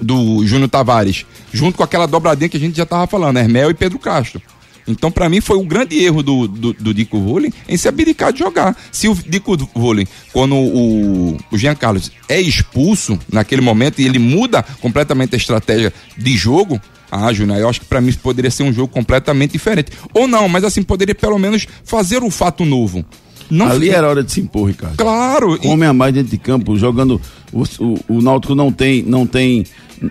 do 0.00 0.46
Júnior 0.46 0.68
Tavares, 0.68 1.24
junto 1.52 1.78
com 1.78 1.82
aquela 1.82 2.06
dobradinha 2.06 2.50
que 2.50 2.56
a 2.56 2.60
gente 2.60 2.76
já 2.76 2.82
estava 2.82 3.06
falando, 3.06 3.38
Hermel 3.38 3.70
e 3.70 3.74
Pedro 3.74 3.98
Castro. 3.98 4.42
Então, 4.86 5.10
para 5.10 5.28
mim, 5.28 5.40
foi 5.40 5.58
um 5.58 5.66
grande 5.66 5.98
erro 5.98 6.22
do, 6.22 6.46
do, 6.46 6.72
do 6.72 6.94
Dico 6.94 7.18
Rulli 7.18 7.52
em 7.68 7.76
se 7.76 7.88
abdicar 7.88 8.32
de 8.32 8.38
jogar. 8.38 8.76
Se 8.92 9.08
o 9.08 9.14
Dico 9.14 9.54
Rulli, 9.74 10.06
quando 10.32 10.54
o, 10.54 11.36
o 11.50 11.58
Jean 11.58 11.74
Carlos 11.74 12.12
é 12.28 12.40
expulso 12.40 13.18
naquele 13.32 13.60
momento 13.60 14.00
e 14.00 14.06
ele 14.06 14.18
muda 14.18 14.62
completamente 14.80 15.34
a 15.34 15.38
estratégia 15.38 15.92
de 16.16 16.36
jogo, 16.36 16.80
ah, 17.10 17.32
Júnior, 17.32 17.58
eu 17.58 17.68
acho 17.68 17.80
que 17.80 17.86
para 17.86 18.00
mim 18.00 18.12
poderia 18.12 18.50
ser 18.50 18.62
um 18.62 18.72
jogo 18.72 18.92
completamente 18.92 19.52
diferente. 19.52 19.90
Ou 20.14 20.28
não, 20.28 20.48
mas 20.48 20.62
assim, 20.62 20.82
poderia 20.82 21.14
pelo 21.14 21.38
menos 21.38 21.66
fazer 21.84 22.22
o 22.22 22.30
fato 22.30 22.64
novo. 22.64 23.04
Não 23.50 23.66
Ali 23.68 23.86
fica- 23.86 23.96
era 23.98 24.08
hora 24.08 24.22
de 24.22 24.32
se 24.32 24.40
impor, 24.40 24.68
Ricardo. 24.68 24.96
Claro, 24.96 25.58
e- 25.62 25.68
Homem 25.68 25.88
a 25.88 25.92
mais 25.92 26.12
dentro 26.14 26.30
de 26.30 26.38
campo, 26.38 26.76
jogando. 26.76 27.20
O, 27.52 27.62
o, 27.84 27.98
o 28.16 28.22
Náutico 28.22 28.54
não 28.54 28.72
tem, 28.72 29.02
não 29.02 29.26
tem. 29.26 29.64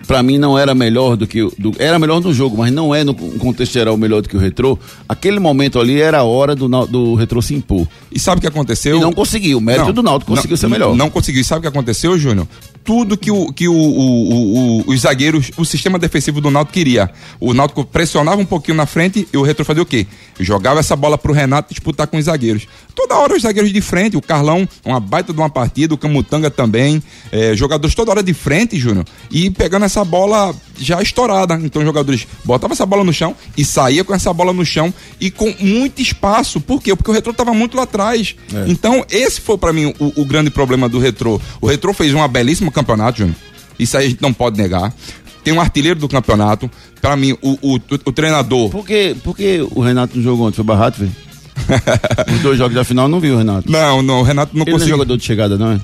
Pra 0.06 0.22
mim 0.22 0.36
não 0.38 0.58
era 0.58 0.74
melhor 0.74 1.16
do 1.16 1.26
que. 1.26 1.42
o- 1.42 1.52
Do, 1.58 1.72
era 1.78 1.98
melhor 1.98 2.20
no 2.20 2.32
jogo, 2.34 2.56
mas 2.58 2.72
não 2.72 2.94
é 2.94 3.04
no 3.04 3.14
contexto 3.14 3.72
geral 3.72 3.96
melhor 3.96 4.20
do 4.22 4.28
que 4.28 4.36
o 4.36 4.40
Retrô. 4.40 4.78
Aquele 5.08 5.38
momento 5.38 5.78
ali 5.78 6.00
era 6.00 6.18
a 6.18 6.22
hora 6.24 6.54
do, 6.54 6.68
do 6.86 7.14
Retrô 7.14 7.40
se 7.40 7.54
impor. 7.54 7.86
e 8.10 8.18
sabe 8.18 8.38
o 8.38 8.40
que 8.40 8.46
aconteceu? 8.46 8.96
E 8.96 9.00
não 9.00 9.12
conseguiu. 9.12 9.58
O 9.58 9.60
mérito 9.60 9.86
Não, 9.86 9.92
do 9.92 10.02
Náutico 10.02 10.30
não, 10.32 10.36
conseguiu 10.36 10.56
ser 10.56 10.68
melhor. 10.68 10.96
Não 10.96 11.08
conseguiu. 11.10 11.40
E 11.40 11.44
sabe 11.44 11.58
o 11.58 11.62
que 11.62 11.68
aconteceu, 11.68 12.18
Júnior? 12.18 12.46
Tudo 12.84 13.16
que, 13.16 13.30
o, 13.32 13.52
que 13.52 13.68
o, 13.68 13.74
o- 13.74 14.78
o- 14.80 14.84
os 14.92 15.00
zagueiros, 15.00 15.50
o 15.56 15.64
sistema 15.64 15.98
defensivo 15.98 16.40
do 16.40 16.50
Náutico 16.50 16.74
queria. 16.74 17.10
O 17.40 17.52
Náutico 17.52 17.84
pressionava 17.84 18.40
um 18.40 18.44
pouquinho 18.46 18.76
na 18.76 18.86
frente 18.86 19.26
e 19.32 19.36
o 19.36 19.42
Retro 19.42 19.64
fazia 19.64 19.82
o 19.82 19.86
quê? 19.86 20.06
Jogava 20.38 20.80
essa 20.80 20.94
bola 20.94 21.18
pro 21.18 21.32
Renato 21.32 21.70
disputar 21.72 22.06
com 22.06 22.16
os 22.16 22.24
zagueiros. 22.26 22.66
Toda 22.94 23.16
hora 23.16 23.34
os 23.34 23.42
zagueiros 23.42 23.72
de 23.72 23.80
frente, 23.80 24.16
o 24.16 24.22
Carlão, 24.22 24.68
uma 24.84 24.98
baita 25.00 25.32
de 25.32 25.38
uma 25.38 25.50
partida, 25.50 25.94
o 25.94 25.98
Camutanga 25.98 26.50
também, 26.50 27.02
eh, 27.32 27.54
jogadores 27.56 27.94
toda 27.94 28.10
hora 28.10 28.22
de 28.22 28.32
frente, 28.32 28.78
Júnior, 28.78 29.04
e 29.30 29.50
pegando 29.50 29.75
essa 29.84 30.04
bola 30.04 30.54
já 30.78 31.02
estourada. 31.02 31.54
Então 31.62 31.82
os 31.82 31.86
jogadores 31.86 32.26
botavam 32.44 32.72
essa 32.74 32.86
bola 32.86 33.04
no 33.04 33.12
chão 33.12 33.34
e 33.56 33.64
saía 33.64 34.02
com 34.04 34.14
essa 34.14 34.32
bola 34.32 34.52
no 34.52 34.64
chão 34.64 34.92
e 35.20 35.30
com 35.30 35.54
muito 35.60 36.00
espaço. 36.00 36.60
Por 36.60 36.82
quê? 36.82 36.94
Porque 36.96 37.10
o 37.10 37.14
Retro 37.14 37.32
estava 37.32 37.52
muito 37.52 37.76
lá 37.76 37.82
atrás. 37.84 38.34
Então 38.66 39.04
esse 39.10 39.40
foi 39.40 39.58
para 39.58 39.72
mim 39.72 39.92
o, 39.98 40.20
o 40.22 40.24
grande 40.24 40.50
problema 40.50 40.88
do 40.88 40.98
Retro. 40.98 41.40
O 41.60 41.66
Retro 41.66 41.92
fez 41.92 42.14
uma 42.14 42.28
belíssima 42.28 42.70
campeonato, 42.72 43.18
Júnior. 43.18 43.36
Isso 43.78 43.96
aí 43.96 44.06
a 44.06 44.08
gente 44.08 44.22
não 44.22 44.32
pode 44.32 44.56
negar. 44.56 44.92
Tem 45.44 45.52
um 45.54 45.60
artilheiro 45.60 46.00
do 46.00 46.08
campeonato. 46.08 46.68
Para 47.00 47.14
mim, 47.14 47.36
o, 47.40 47.52
o, 47.62 47.74
o 48.04 48.12
treinador. 48.12 48.68
Por 48.70 48.84
que, 48.84 49.14
por 49.22 49.36
que 49.36 49.60
o 49.70 49.80
Renato 49.80 50.16
não 50.16 50.24
jogou 50.24 50.46
ontem? 50.46 50.56
Foi 50.56 50.64
barato, 50.64 50.98
velho? 50.98 51.12
Os 52.34 52.40
dois 52.42 52.58
jogos 52.58 52.74
da 52.74 52.84
final 52.84 53.08
não 53.08 53.20
viu 53.20 53.34
o 53.34 53.38
Renato. 53.38 53.70
Não, 53.72 54.02
não, 54.02 54.20
o 54.20 54.22
Renato 54.22 54.54
não 54.56 54.62
Ele 54.62 54.70
não 54.70 54.76
é 54.76 54.78
conseguiu. 54.78 54.96
jogador 54.96 55.16
de 55.16 55.24
chegada, 55.24 55.56
não 55.56 55.72
é? 55.72 55.80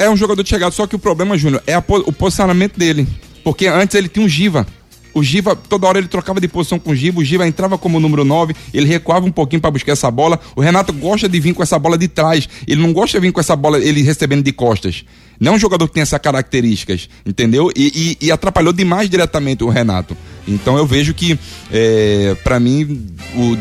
É, 0.00 0.08
um 0.08 0.16
jogador 0.16 0.42
de 0.42 0.48
chegada, 0.48 0.72
só 0.72 0.86
que 0.86 0.96
o 0.96 0.98
problema, 0.98 1.36
Júnior, 1.36 1.62
é 1.66 1.74
a 1.74 1.84
o 1.86 2.10
posicionamento 2.10 2.78
dele. 2.78 3.06
Porque 3.44 3.66
antes 3.66 3.94
ele 3.94 4.08
tinha 4.08 4.24
um 4.24 4.28
Giva. 4.28 4.66
O 5.14 5.22
Giva, 5.22 5.54
toda 5.56 5.86
hora 5.86 5.98
ele 5.98 6.08
trocava 6.08 6.40
de 6.40 6.48
posição 6.48 6.78
com 6.78 6.90
o 6.90 6.94
Giva, 6.96 7.20
o 7.20 7.24
Giva 7.24 7.46
entrava 7.46 7.76
como 7.76 7.98
número 8.00 8.24
9, 8.24 8.54
ele 8.72 8.86
recuava 8.86 9.26
um 9.26 9.32
pouquinho 9.32 9.60
para 9.60 9.70
buscar 9.70 9.92
essa 9.92 10.10
bola. 10.10 10.38
O 10.54 10.60
Renato 10.60 10.92
gosta 10.92 11.28
de 11.28 11.40
vir 11.40 11.54
com 11.54 11.62
essa 11.62 11.78
bola 11.78 11.96
de 11.98 12.08
trás, 12.08 12.48
ele 12.66 12.80
não 12.80 12.92
gosta 12.92 13.18
de 13.18 13.26
vir 13.26 13.32
com 13.32 13.40
essa 13.40 13.56
bola, 13.56 13.78
ele 13.78 14.02
recebendo 14.02 14.42
de 14.42 14.52
costas. 14.52 15.04
Não 15.38 15.52
é 15.52 15.56
um 15.56 15.58
jogador 15.58 15.88
que 15.88 15.94
tem 15.94 16.02
essas 16.02 16.20
características, 16.20 17.08
entendeu? 17.24 17.70
E, 17.74 18.16
e- 18.20 18.26
e 18.26 18.30
atrapalhou 18.30 18.72
demais 18.74 19.08
diretamente 19.08 19.64
o 19.64 19.68
Renato. 19.70 20.14
Então 20.46 20.76
eu 20.76 20.84
vejo 20.86 21.14
que, 21.14 21.38
é, 21.72 22.36
para 22.44 22.60
mim, 22.60 23.06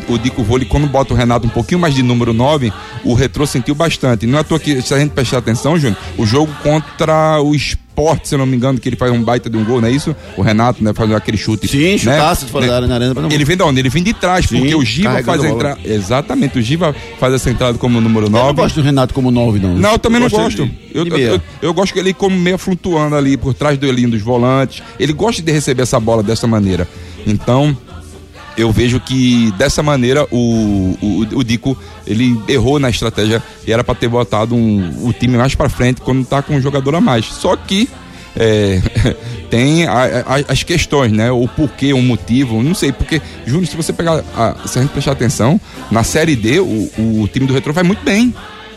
o, 0.09 0.13
o 0.13 0.17
Dico 0.19 0.43
Vôlei, 0.43 0.67
quando 0.67 0.87
bota 0.87 1.13
o 1.13 1.17
Renato 1.17 1.47
um 1.47 1.49
pouquinho 1.49 1.79
mais 1.79 1.93
de 1.95 2.03
número 2.03 2.33
9, 2.33 2.73
o 3.03 3.13
Retrô 3.13 3.45
sentiu 3.47 3.73
bastante. 3.75 4.25
Não 4.27 4.37
é 4.37 4.41
à 4.41 4.43
toa 4.43 4.59
que, 4.59 4.81
se 4.81 4.93
a 4.93 4.99
gente 4.99 5.11
prestar 5.11 5.37
atenção, 5.37 5.77
Júnior, 5.79 5.97
o 6.17 6.25
jogo 6.25 6.53
contra 6.61 7.41
o 7.41 7.55
esporte, 7.99 8.27
se 8.27 8.35
eu 8.35 8.39
não 8.39 8.45
me 8.45 8.55
engano, 8.55 8.79
que 8.79 8.87
ele 8.87 8.95
faz 8.95 9.11
um 9.11 9.21
baita 9.21 9.49
de 9.49 9.57
um 9.57 9.63
gol, 9.63 9.81
não 9.81 9.87
é 9.87 9.91
isso? 9.91 10.15
O 10.37 10.41
Renato, 10.41 10.83
né, 10.83 10.93
faz 10.93 11.11
aquele 11.11 11.37
chute. 11.37 11.67
Sim, 11.67 11.91
né? 11.91 11.97
chutaço 11.97 12.45
de 12.45 12.51
fora 12.51 12.67
da 12.67 12.75
área 12.77 12.87
na 12.87 12.95
arena 12.95 13.13
Ele 13.29 13.43
vem 13.45 13.57
de 13.57 13.63
onde? 13.63 13.79
Ele 13.79 13.89
vem 13.89 14.03
de 14.03 14.13
trás, 14.13 14.45
Sim, 14.45 14.59
porque 14.59 14.75
o 14.75 14.83
Giva 14.83 15.21
faz 15.23 15.43
a 15.43 15.49
entrada. 15.49 15.79
Exatamente, 15.83 16.57
o 16.57 16.61
Giva 16.61 16.95
faz 17.19 17.33
essa 17.33 17.49
entrada 17.49 17.77
como 17.77 17.99
número 17.99 18.27
Eu 18.27 18.29
não 18.29 18.39
9. 18.39 18.53
gosto 18.53 18.75
do 18.75 18.81
Renato 18.81 19.13
como 19.13 19.29
9, 19.31 19.59
não. 19.59 19.75
Não, 19.75 19.91
eu 19.93 19.99
também 19.99 20.19
não 20.21 20.29
gosto 20.29 20.65
de- 20.65 20.71
eu, 20.93 21.05
eu, 21.05 21.17
eu- 21.17 21.41
eu 21.61 21.73
gosto 21.73 21.93
que 21.93 21.99
ele 21.99 22.13
como 22.13 22.35
meia 22.37 22.57
flutuando 22.57 23.15
ali 23.15 23.35
por 23.37 23.53
trás 23.53 23.77
do 23.77 23.89
linha 23.91 24.07
dos 24.07 24.21
volantes. 24.21 24.81
Ele 24.99 25.13
gosta 25.13 25.41
de 25.41 25.51
receber 25.51 25.83
essa 25.83 25.99
bola 25.99 26.23
dessa 26.23 26.47
maneira. 26.47 26.87
Então, 27.27 27.75
eu 28.59 28.71
vejo 28.71 28.99
que 28.99 29.51
dessa 29.57 29.81
maneira 29.81 30.25
o, 30.31 30.97
o, 31.01 31.19
o 31.39 31.43
Dico 31.43 31.77
ele 32.05 32.39
errou 32.47 32.79
na 32.79 32.89
estratégia 32.89 33.41
e 33.65 33.71
era 33.71 33.83
para 33.83 33.95
ter 33.95 34.07
botado 34.07 34.55
um, 34.55 35.07
o 35.07 35.13
time 35.13 35.37
mais 35.37 35.55
para 35.55 35.69
frente 35.69 36.01
quando 36.01 36.25
tá 36.25 36.41
com 36.41 36.55
um 36.55 36.61
jogador 36.61 36.95
a 36.95 37.01
mais. 37.01 37.25
Só 37.25 37.55
que 37.55 37.87
é, 38.35 38.81
tem 39.49 39.85
a- 39.87 40.23
a- 40.25 40.51
as 40.53 40.63
questões, 40.63 41.11
né? 41.11 41.31
O 41.31 41.47
porquê, 41.47 41.93
o 41.93 42.01
motivo, 42.01 42.61
não 42.61 42.73
sei, 42.75 42.91
porque, 42.91 43.21
Júnior, 43.45 43.67
se 43.67 43.75
você 43.75 43.91
pegar, 43.91 44.23
a- 44.35 44.55
se 44.67 44.77
a 44.77 44.81
gente 44.81 44.91
prestar 44.91 45.11
atenção, 45.13 45.59
na 45.91 46.03
Série 46.03 46.35
D, 46.35 46.59
o, 46.59 46.65
o 46.97 47.29
time 47.31 47.45
do 47.47 47.53
Retro 47.53 47.73
vai 47.73 47.83
muito 47.83 48.03
bem, 48.03 48.33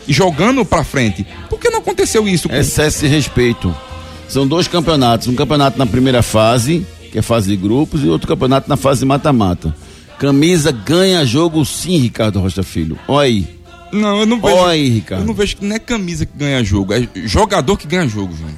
jogando 0.07 0.65
pra 0.65 0.83
frente. 0.83 1.25
Por 1.49 1.59
que 1.59 1.69
não 1.69 1.79
aconteceu 1.79 2.27
isso? 2.27 2.49
com- 2.49 2.55
Excesso 2.55 3.01
de 3.01 3.07
respeito. 3.07 3.73
São 4.27 4.47
dois 4.47 4.67
campeonatos. 4.67 5.27
Um 5.27 5.35
campeonato 5.35 5.77
na 5.77 5.85
primeira 5.85 6.21
fase, 6.23 6.85
que 7.13 7.19
é 7.19 7.21
fase 7.21 7.47
de 7.47 7.55
grupos, 7.55 8.03
e 8.03 8.07
outro 8.07 8.27
campeonato 8.27 8.67
na 8.67 8.75
fase 8.75 9.01
de 9.01 9.05
mata-mata. 9.05 9.73
Camisa 10.17 10.71
ganha 10.71 11.23
jogo 11.23 11.63
sim, 11.63 11.99
Ricardo 11.99 12.39
Rocha 12.39 12.63
Filho. 12.63 12.97
Olha 13.07 13.27
aí. 13.27 13.47
Não, 13.91 14.21
eu 14.21 14.25
não 14.25 14.41
vejo. 14.41 14.55
Olha 14.55 14.71
aí, 14.71 14.89
Ricardo. 14.89 15.21
Eu 15.21 15.27
não 15.27 15.35
vejo 15.35 15.57
que 15.57 15.63
não 15.63 15.75
é 15.75 15.79
camisa 15.79 16.25
que 16.25 16.35
ganha 16.35 16.63
jogo, 16.63 16.91
é 16.91 17.07
jogador 17.25 17.77
que 17.77 17.85
ganha 17.85 18.07
jogo, 18.07 18.35
Júnior. 18.35 18.55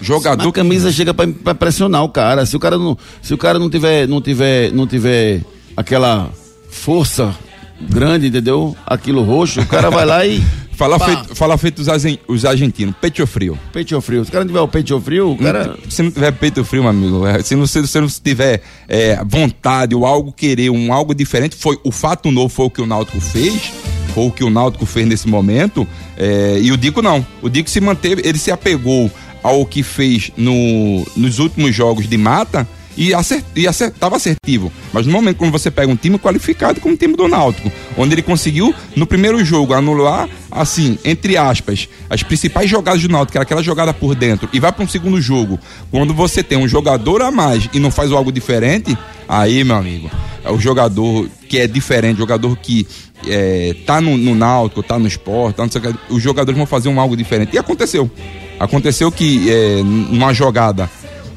Jogador 0.00 0.48
A 0.48 0.52
camisa 0.52 0.90
chega 0.90 1.12
pra, 1.12 1.28
pra 1.28 1.54
pressionar 1.54 2.02
o 2.02 2.08
cara. 2.08 2.46
Se 2.46 2.56
o 2.56 2.58
cara 2.58 2.78
não, 2.78 2.96
se 3.20 3.34
o 3.34 3.36
cara 3.36 3.58
não 3.58 3.68
tiver, 3.68 4.08
não 4.08 4.22
tiver, 4.22 4.72
não 4.72 4.86
tiver 4.86 5.42
aquela 5.76 6.30
força 6.70 7.36
grande, 7.82 8.28
entendeu? 8.28 8.74
Aquilo 8.86 9.22
roxo, 9.22 9.60
o 9.60 9.66
cara 9.66 9.90
vai 9.90 10.06
lá 10.06 10.26
e 10.26 10.42
Fala 10.80 10.98
Pá. 10.98 11.04
feito, 11.04 11.34
fala 11.34 11.58
feito 11.58 11.78
os, 11.80 11.88
os 12.26 12.44
argentinos, 12.46 12.94
peito 12.98 13.26
frio. 13.26 13.58
peito 13.70 14.00
frio. 14.00 14.24
Se 14.24 14.30
o 14.30 14.32
cara 14.32 14.44
não 14.44 14.48
tiver 14.48 14.60
o 14.62 14.66
peito 14.66 14.98
frio, 14.98 15.32
o 15.32 15.36
cara 15.36 15.76
Se 15.90 16.02
não 16.02 16.10
tiver 16.10 16.32
peito 16.32 16.64
frio, 16.64 16.80
meu 16.84 16.90
amigo, 16.90 17.26
é, 17.26 17.42
se 17.42 17.54
não, 17.54 17.66
se, 17.66 17.86
se 17.86 18.00
não 18.00 18.08
tiver 18.08 18.62
é, 18.88 19.22
vontade 19.22 19.94
ou 19.94 20.06
algo 20.06 20.32
querer, 20.32 20.70
um 20.70 20.90
algo 20.90 21.14
diferente, 21.14 21.54
foi 21.54 21.78
o 21.84 21.92
fato 21.92 22.30
novo 22.30 22.48
foi 22.48 22.64
o 22.64 22.70
que 22.70 22.80
o 22.80 22.86
Náutico 22.86 23.20
fez, 23.20 23.70
foi 24.14 24.24
o 24.24 24.30
que 24.30 24.42
o 24.42 24.48
Náutico 24.48 24.86
fez 24.86 25.06
nesse 25.06 25.28
momento, 25.28 25.86
é, 26.16 26.58
e 26.58 26.72
o 26.72 26.78
Dico 26.78 27.02
não. 27.02 27.26
O 27.42 27.50
Dico 27.50 27.68
se 27.68 27.78
manteve, 27.78 28.22
ele 28.24 28.38
se 28.38 28.50
apegou 28.50 29.10
ao 29.42 29.66
que 29.66 29.82
fez 29.82 30.32
no, 30.34 31.06
nos 31.14 31.38
últimos 31.40 31.74
jogos 31.74 32.08
de 32.08 32.16
mata 32.16 32.66
e 33.00 33.14
acert, 33.14 33.42
e 33.56 33.66
assertivo. 33.66 34.70
Mas 34.92 35.06
no 35.06 35.12
momento 35.12 35.38
quando 35.38 35.50
você 35.50 35.70
pega 35.70 35.90
um 35.90 35.96
time 35.96 36.18
qualificado 36.18 36.80
como 36.80 36.94
o 36.94 36.98
time 36.98 37.16
do 37.16 37.26
Náutico, 37.26 37.72
onde 37.96 38.14
ele 38.14 38.20
conseguiu 38.20 38.74
no 38.94 39.06
primeiro 39.06 39.42
jogo 39.42 39.72
anular, 39.72 40.28
assim, 40.50 40.98
entre 41.02 41.38
aspas, 41.38 41.88
as 42.10 42.22
principais 42.22 42.68
jogadas 42.68 43.00
do 43.00 43.08
Náutico, 43.08 43.32
que 43.32 43.38
era 43.38 43.44
aquela 43.44 43.62
jogada 43.62 43.94
por 43.94 44.14
dentro, 44.14 44.50
e 44.52 44.60
vai 44.60 44.70
para 44.70 44.84
um 44.84 44.88
segundo 44.88 45.18
jogo, 45.18 45.58
quando 45.90 46.12
você 46.12 46.42
tem 46.42 46.58
um 46.58 46.68
jogador 46.68 47.22
a 47.22 47.30
mais 47.30 47.70
e 47.72 47.80
não 47.80 47.90
faz 47.90 48.12
algo 48.12 48.30
diferente, 48.30 48.96
aí, 49.26 49.64
meu 49.64 49.76
amigo, 49.76 50.10
é 50.44 50.50
o 50.50 50.58
jogador 50.60 51.26
que 51.48 51.58
é 51.58 51.66
diferente, 51.66 52.18
jogador 52.18 52.54
que 52.58 52.86
é, 53.26 53.76
tá 53.86 53.98
no, 53.98 54.18
no 54.18 54.34
Náutico, 54.34 54.82
tá 54.82 54.98
no 54.98 55.06
esporte, 55.06 55.56
tá 55.56 55.64
os 56.10 56.22
jogadores 56.22 56.58
vão 56.58 56.66
fazer 56.66 56.90
um 56.90 57.00
algo 57.00 57.16
diferente. 57.16 57.54
E 57.54 57.58
aconteceu. 57.58 58.10
Aconteceu 58.58 59.10
que 59.10 59.50
é, 59.50 59.82
numa 59.82 60.34
jogada 60.34 60.90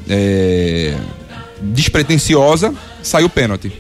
é, 0.10 0.94
despretensiosa, 1.72 2.74
saiu 3.02 3.30
pênalti. 3.30 3.72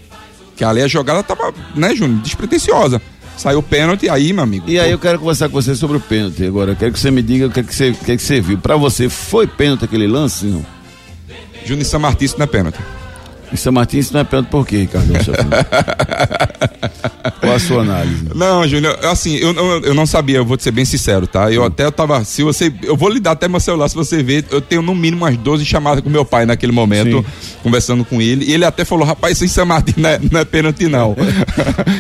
Que 0.56 0.63
ali 0.63 0.82
a 0.82 0.88
jogada 0.88 1.24
tava, 1.24 1.54
né, 1.75 1.96
Júnior, 1.96 2.22
despretensiosa. 2.22 3.02
Saiu 3.36 3.63
pênalti, 3.63 4.08
aí, 4.08 4.32
meu 4.32 4.44
amigo. 4.44 4.70
E 4.70 4.80
aí 4.80 4.92
eu 4.92 5.00
quero 5.00 5.18
conversar 5.18 5.50
com 5.50 5.56
você 5.60 5.75
sobre 5.75 5.98
o 5.98 6.00
pênalti 6.00 6.46
agora. 6.46 6.72
Eu 6.72 6.75
quero 6.75 6.94
que 6.94 7.00
você 7.00 7.10
me 7.10 7.22
diga 7.22 7.48
o 7.48 7.50
que, 7.50 7.60
é 7.60 7.63
que, 7.63 7.74
você, 7.74 7.90
o 7.90 7.96
que, 7.96 8.12
é 8.12 8.16
que 8.16 8.22
você 8.22 8.40
viu. 8.40 8.60
Pra 8.60 8.78
você, 8.78 9.10
foi 9.10 9.48
pênalti 9.48 9.86
aquele 9.86 10.08
lance? 10.08 10.46
Não? 10.46 10.63
Júnior 11.66 11.86
San 11.86 12.00
não 12.00 12.10
é 12.10 12.46
pênalti. 12.46 12.80
E 13.53 13.57
São 13.57 13.72
Martins 13.72 14.05
isso 14.05 14.13
não 14.13 14.22
é 14.22 14.24
pênalti 14.24 14.50
por 14.50 14.65
quê, 14.65 14.77
Ricardo? 14.77 15.13
Qual 17.39 17.53
a 17.53 17.60
sua 17.60 17.83
análise? 17.83 18.25
Não, 18.33 18.67
Júnior, 18.67 18.98
assim, 19.05 19.36
eu, 19.36 19.53
eu, 19.53 19.81
eu 19.81 19.93
não 19.93 20.05
sabia, 20.05 20.38
eu 20.38 20.45
vou 20.45 20.57
te 20.57 20.63
ser 20.63 20.72
bem 20.72 20.86
sincero, 20.86 21.27
tá? 21.27 21.51
Eu 21.51 21.63
até 21.63 21.86
eu 21.86 21.91
tava. 21.91 22.24
Se 22.24 22.43
você. 22.43 22.74
Eu 22.81 22.98
vou 22.98 23.10
lhe 23.10 23.19
dar 23.19 23.31
até 23.31 23.48
meu 23.48 23.60
celular 23.60 23.88
se 23.88 23.95
você 23.95 24.24
ver. 24.24 24.45
Eu 24.50 24.60
tenho 24.60 24.81
no 24.81 24.95
mínimo 24.95 25.24
umas 25.24 25.38
12 25.38 25.65
chamadas 25.65 26.03
com 26.03 26.10
meu 26.10 26.25
pai 26.25 26.45
naquele 26.45 26.72
momento, 26.72 27.24
conversando 27.62 28.03
com 28.03 28.22
ele. 28.22 28.45
E 28.45 28.53
ele 28.53 28.65
até 28.65 28.83
falou: 28.83 29.05
rapaz, 29.05 29.36
isso 29.36 29.45
em 29.45 29.48
San 29.48 29.65
Martin 29.65 29.93
não 29.98 30.10
é, 30.10 30.19
não 30.31 30.39
é 30.39 30.45
pênalti, 30.45 30.88
não. 30.88 31.15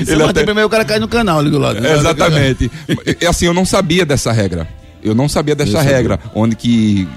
São 0.05 0.19
Martin 0.19 0.45
primeiro 0.45 0.67
o 0.67 0.69
cara 0.69 0.85
cai 0.85 0.99
no 0.99 1.07
canal 1.07 1.39
ali 1.39 1.49
do 1.49 1.59
lado. 1.59 1.79
né? 1.79 1.93
Exatamente. 1.93 2.71
E, 3.21 3.25
assim, 3.25 3.45
eu 3.45 3.53
não 3.53 3.65
sabia 3.65 4.05
dessa 4.05 4.31
regra. 4.31 4.67
Eu 5.03 5.13
não 5.13 5.27
sabia 5.27 5.53
dessa 5.53 5.81
regra, 5.81 6.17
onde 6.33 6.55
que 6.55 7.07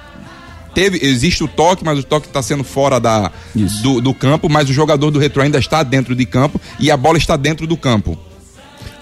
teve 0.77 0.99
existe 1.03 1.43
o 1.43 1.49
toque, 1.49 1.83
mas 1.83 1.99
o 1.99 2.03
toque 2.03 2.27
está 2.27 2.43
sendo 2.43 2.63
fora 2.63 3.01
da, 3.01 3.33
Isso. 3.55 3.83
do, 3.83 3.99
do 4.03 4.13
campo, 4.13 4.47
mas 4.51 4.69
o 4.69 4.75
jogador 4.75 5.11
do 5.11 5.19
retro 5.19 5.41
ainda 5.41 5.59
está 5.59 5.83
dentro 5.83 6.15
de 6.15 6.27
campo 6.27 6.61
e 6.79 6.91
a 6.91 6.97
bola 6.99 7.17
está 7.17 7.35
dentro 7.35 7.67
do 7.67 7.79
campo. 7.79 8.19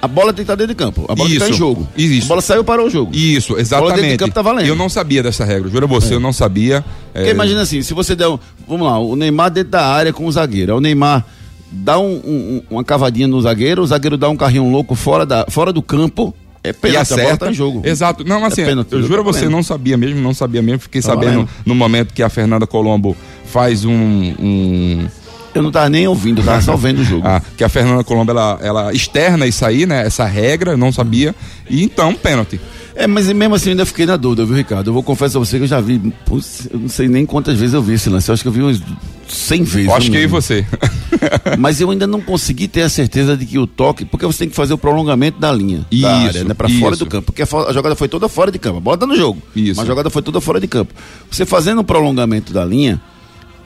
A 0.01 0.07
bola 0.07 0.29
tem 0.33 0.37
que 0.37 0.53
estar 0.53 0.55
dentro 0.55 0.73
de 0.73 0.79
campo. 0.79 1.05
A 1.09 1.15
bola 1.17 1.29
tem 1.29 1.31
que 1.31 1.33
estar 1.35 1.47
em 1.49 1.51
Isso. 1.51 1.59
jogo. 1.59 1.89
Isso. 1.97 2.27
A 2.27 2.29
bola 2.29 2.41
saiu 2.43 2.63
para 2.63 2.81
o 2.85 2.89
jogo. 2.89 3.11
Isso, 3.13 3.49
Bola 3.49 3.61
exatamente. 3.63 3.97
dentro 3.97 4.11
de 4.11 4.17
campo 4.19 4.35
tá 4.35 4.43
valendo. 4.43 4.67
Eu 4.69 4.77
não 4.77 4.89
sabia 4.89 5.21
dessa 5.23 5.45
regra, 5.45 5.69
juro 5.69 5.87
a 5.87 5.89
você, 5.89 6.15
eu 6.15 6.21
não 6.21 6.33
sabia. 6.33 6.85
Porque 7.13 7.29
É, 7.29 7.33
imagina 7.33 7.63
assim, 7.63 7.83
se 7.83 7.93
você 7.93 8.15
der 8.15 8.29
um, 8.29 8.39
Vamos 8.69 8.87
lá, 8.87 8.97
o 8.99 9.17
Neymar 9.17 9.51
dentro 9.51 9.71
da 9.73 9.85
área 9.85 10.13
com 10.13 10.27
o 10.27 10.31
zagueiro. 10.33 10.77
O 10.77 10.81
Neymar 10.81 11.25
dá 11.73 11.99
um- 11.99 12.21
um- 12.25 12.63
uma 12.71 12.85
cavadinha 12.85 13.27
no 13.27 13.41
zagueiro, 13.43 13.83
o 13.83 13.87
zagueiro 13.87 14.17
dá 14.17 14.29
um 14.29 14.37
carrinho 14.37 14.71
louco 14.71 14.95
fora, 14.95 15.27
da, 15.27 15.47
fora 15.49 15.73
do 15.73 15.83
campo. 15.83 16.33
É 16.65 16.71
e 16.71 16.73
pênalti, 16.73 17.13
a 17.13 17.17
bola 17.17 17.23
acerta 17.29 17.45
tá 17.45 17.51
em 17.51 17.55
jogo. 17.55 17.83
Exato. 17.85 18.25
Não, 18.25 18.43
assim, 18.43 18.63
É 18.63 18.65
pênalti, 18.67 18.91
eu 18.93 19.03
juro 19.03 19.21
a 19.21 19.25
tá 19.25 19.33
você, 19.33 19.49
não 19.51 19.63
sabia 19.63 19.99
mesmo, 19.99 20.19
não 20.21 20.33
sabia 20.33 20.63
mesmo. 20.63 20.81
Fiquei 20.81 21.03
Tá 21.03 21.09
sabendo 21.09 21.33
valendo. 21.33 21.49
no 21.67 21.75
momento 21.75 22.15
que 22.15 22.23
a 22.23 22.31
Fernanda 22.31 22.67
Colombo 22.67 23.15
faz 23.45 23.85
um, 23.85 23.93
um, 23.93 25.07
Eu 25.55 25.63
não 25.63 25.71
tava 25.71 25.91
nem 25.91 26.09
ouvindo, 26.09 26.43
tava 26.43 26.63
só 26.63 26.75
vendo 26.75 27.01
o 27.01 27.05
jogo. 27.05 27.23
Ah, 27.29 27.43
que 27.57 27.63
a 27.63 27.69
Fernanda 27.69 28.03
Colombo, 28.03 28.31
ela, 28.33 28.59
ela 28.63 28.93
externa 28.95 29.47
isso 29.47 29.65
aí, 29.65 29.85
né? 29.85 30.07
Essa 30.07 30.25
regra, 30.25 30.73
eu 30.73 30.77
não 30.79 30.91
sabia. 30.91 31.35
E 31.69 31.85
então, 31.85 32.15
pênalti. 32.15 32.59
É, 32.97 33.07
mas 33.09 33.27
mesmo 33.33 33.55
assim 33.57 33.71
eu 33.71 33.73
ainda 33.73 33.85
fiquei 33.87 34.07
na 34.07 34.17
dúvida, 34.17 34.45
viu, 34.45 34.55
Ricardo? 34.55 34.89
Eu 34.89 34.95
vou 34.95 35.03
confessar 35.03 35.39
a 35.39 35.45
você 35.45 35.57
que 35.57 35.65
eu 35.65 35.69
já 35.69 35.81
vi, 35.81 35.99
putz, 36.25 36.69
eu 36.73 36.79
não 36.79 36.89
sei 36.89 37.09
nem 37.09 37.27
quantas 37.27 37.59
vezes 37.59 37.75
eu 37.75 37.83
vi 37.83 37.95
esse 37.95 38.09
lance, 38.09 38.29
eu 38.29 38.33
acho 38.35 38.43
que 38.43 38.49
eu 38.49 38.53
vi 38.53 38.63
uns 38.63 38.81
100 39.29 39.63
vezes. 39.65 39.89
Eu 39.89 39.95
acho 39.97 40.11
que 40.11 40.17
eu 40.17 40.23
e 40.23 40.27
você. 40.27 40.65
Mas 41.59 41.81
eu 41.81 41.91
ainda 41.91 42.07
não 42.07 42.21
consegui 42.21 42.69
ter 42.69 42.83
a 42.83 42.89
certeza 42.89 43.37
de 43.37 43.47
que 43.47 43.59
o 43.59 43.67
toque, 43.67 44.05
porque 44.05 44.25
você 44.25 44.41
tem 44.41 44.49
que 44.49 44.55
fazer 44.55 44.75
o 44.75 44.79
prolongamento 44.79 45.41
da 45.41 45.51
linha, 45.53 45.79
da 45.81 45.87
Isso, 45.91 46.07
área, 46.07 46.45
né, 46.45 46.55
fora 46.55 46.95
isso. 46.95 47.05
do 47.05 47.11
campo, 47.11 47.33
porque 47.33 47.43
a, 47.43 47.47
a 47.69 47.73
jogada 47.73 47.97
foi 47.97 48.07
toda 48.09 48.29
fora 48.29 48.53
de 48.53 48.59
campo, 48.61 48.81
bota 48.81 49.07
no 49.07 49.17
jogo. 49.17 49.43
Isso. 49.57 49.77
Mas 49.81 49.85
a 49.85 49.89
jogada 49.89 50.09
foi 50.09 50.23
toda 50.23 50.41
fora 50.41 50.61
de 50.61 50.69
campo. 50.69 50.95
Você 51.31 51.45
fazendo 51.45 51.81
o 51.81 51.85
prolongamento 51.85 52.53
da 52.53 52.65
linha, 52.65 53.01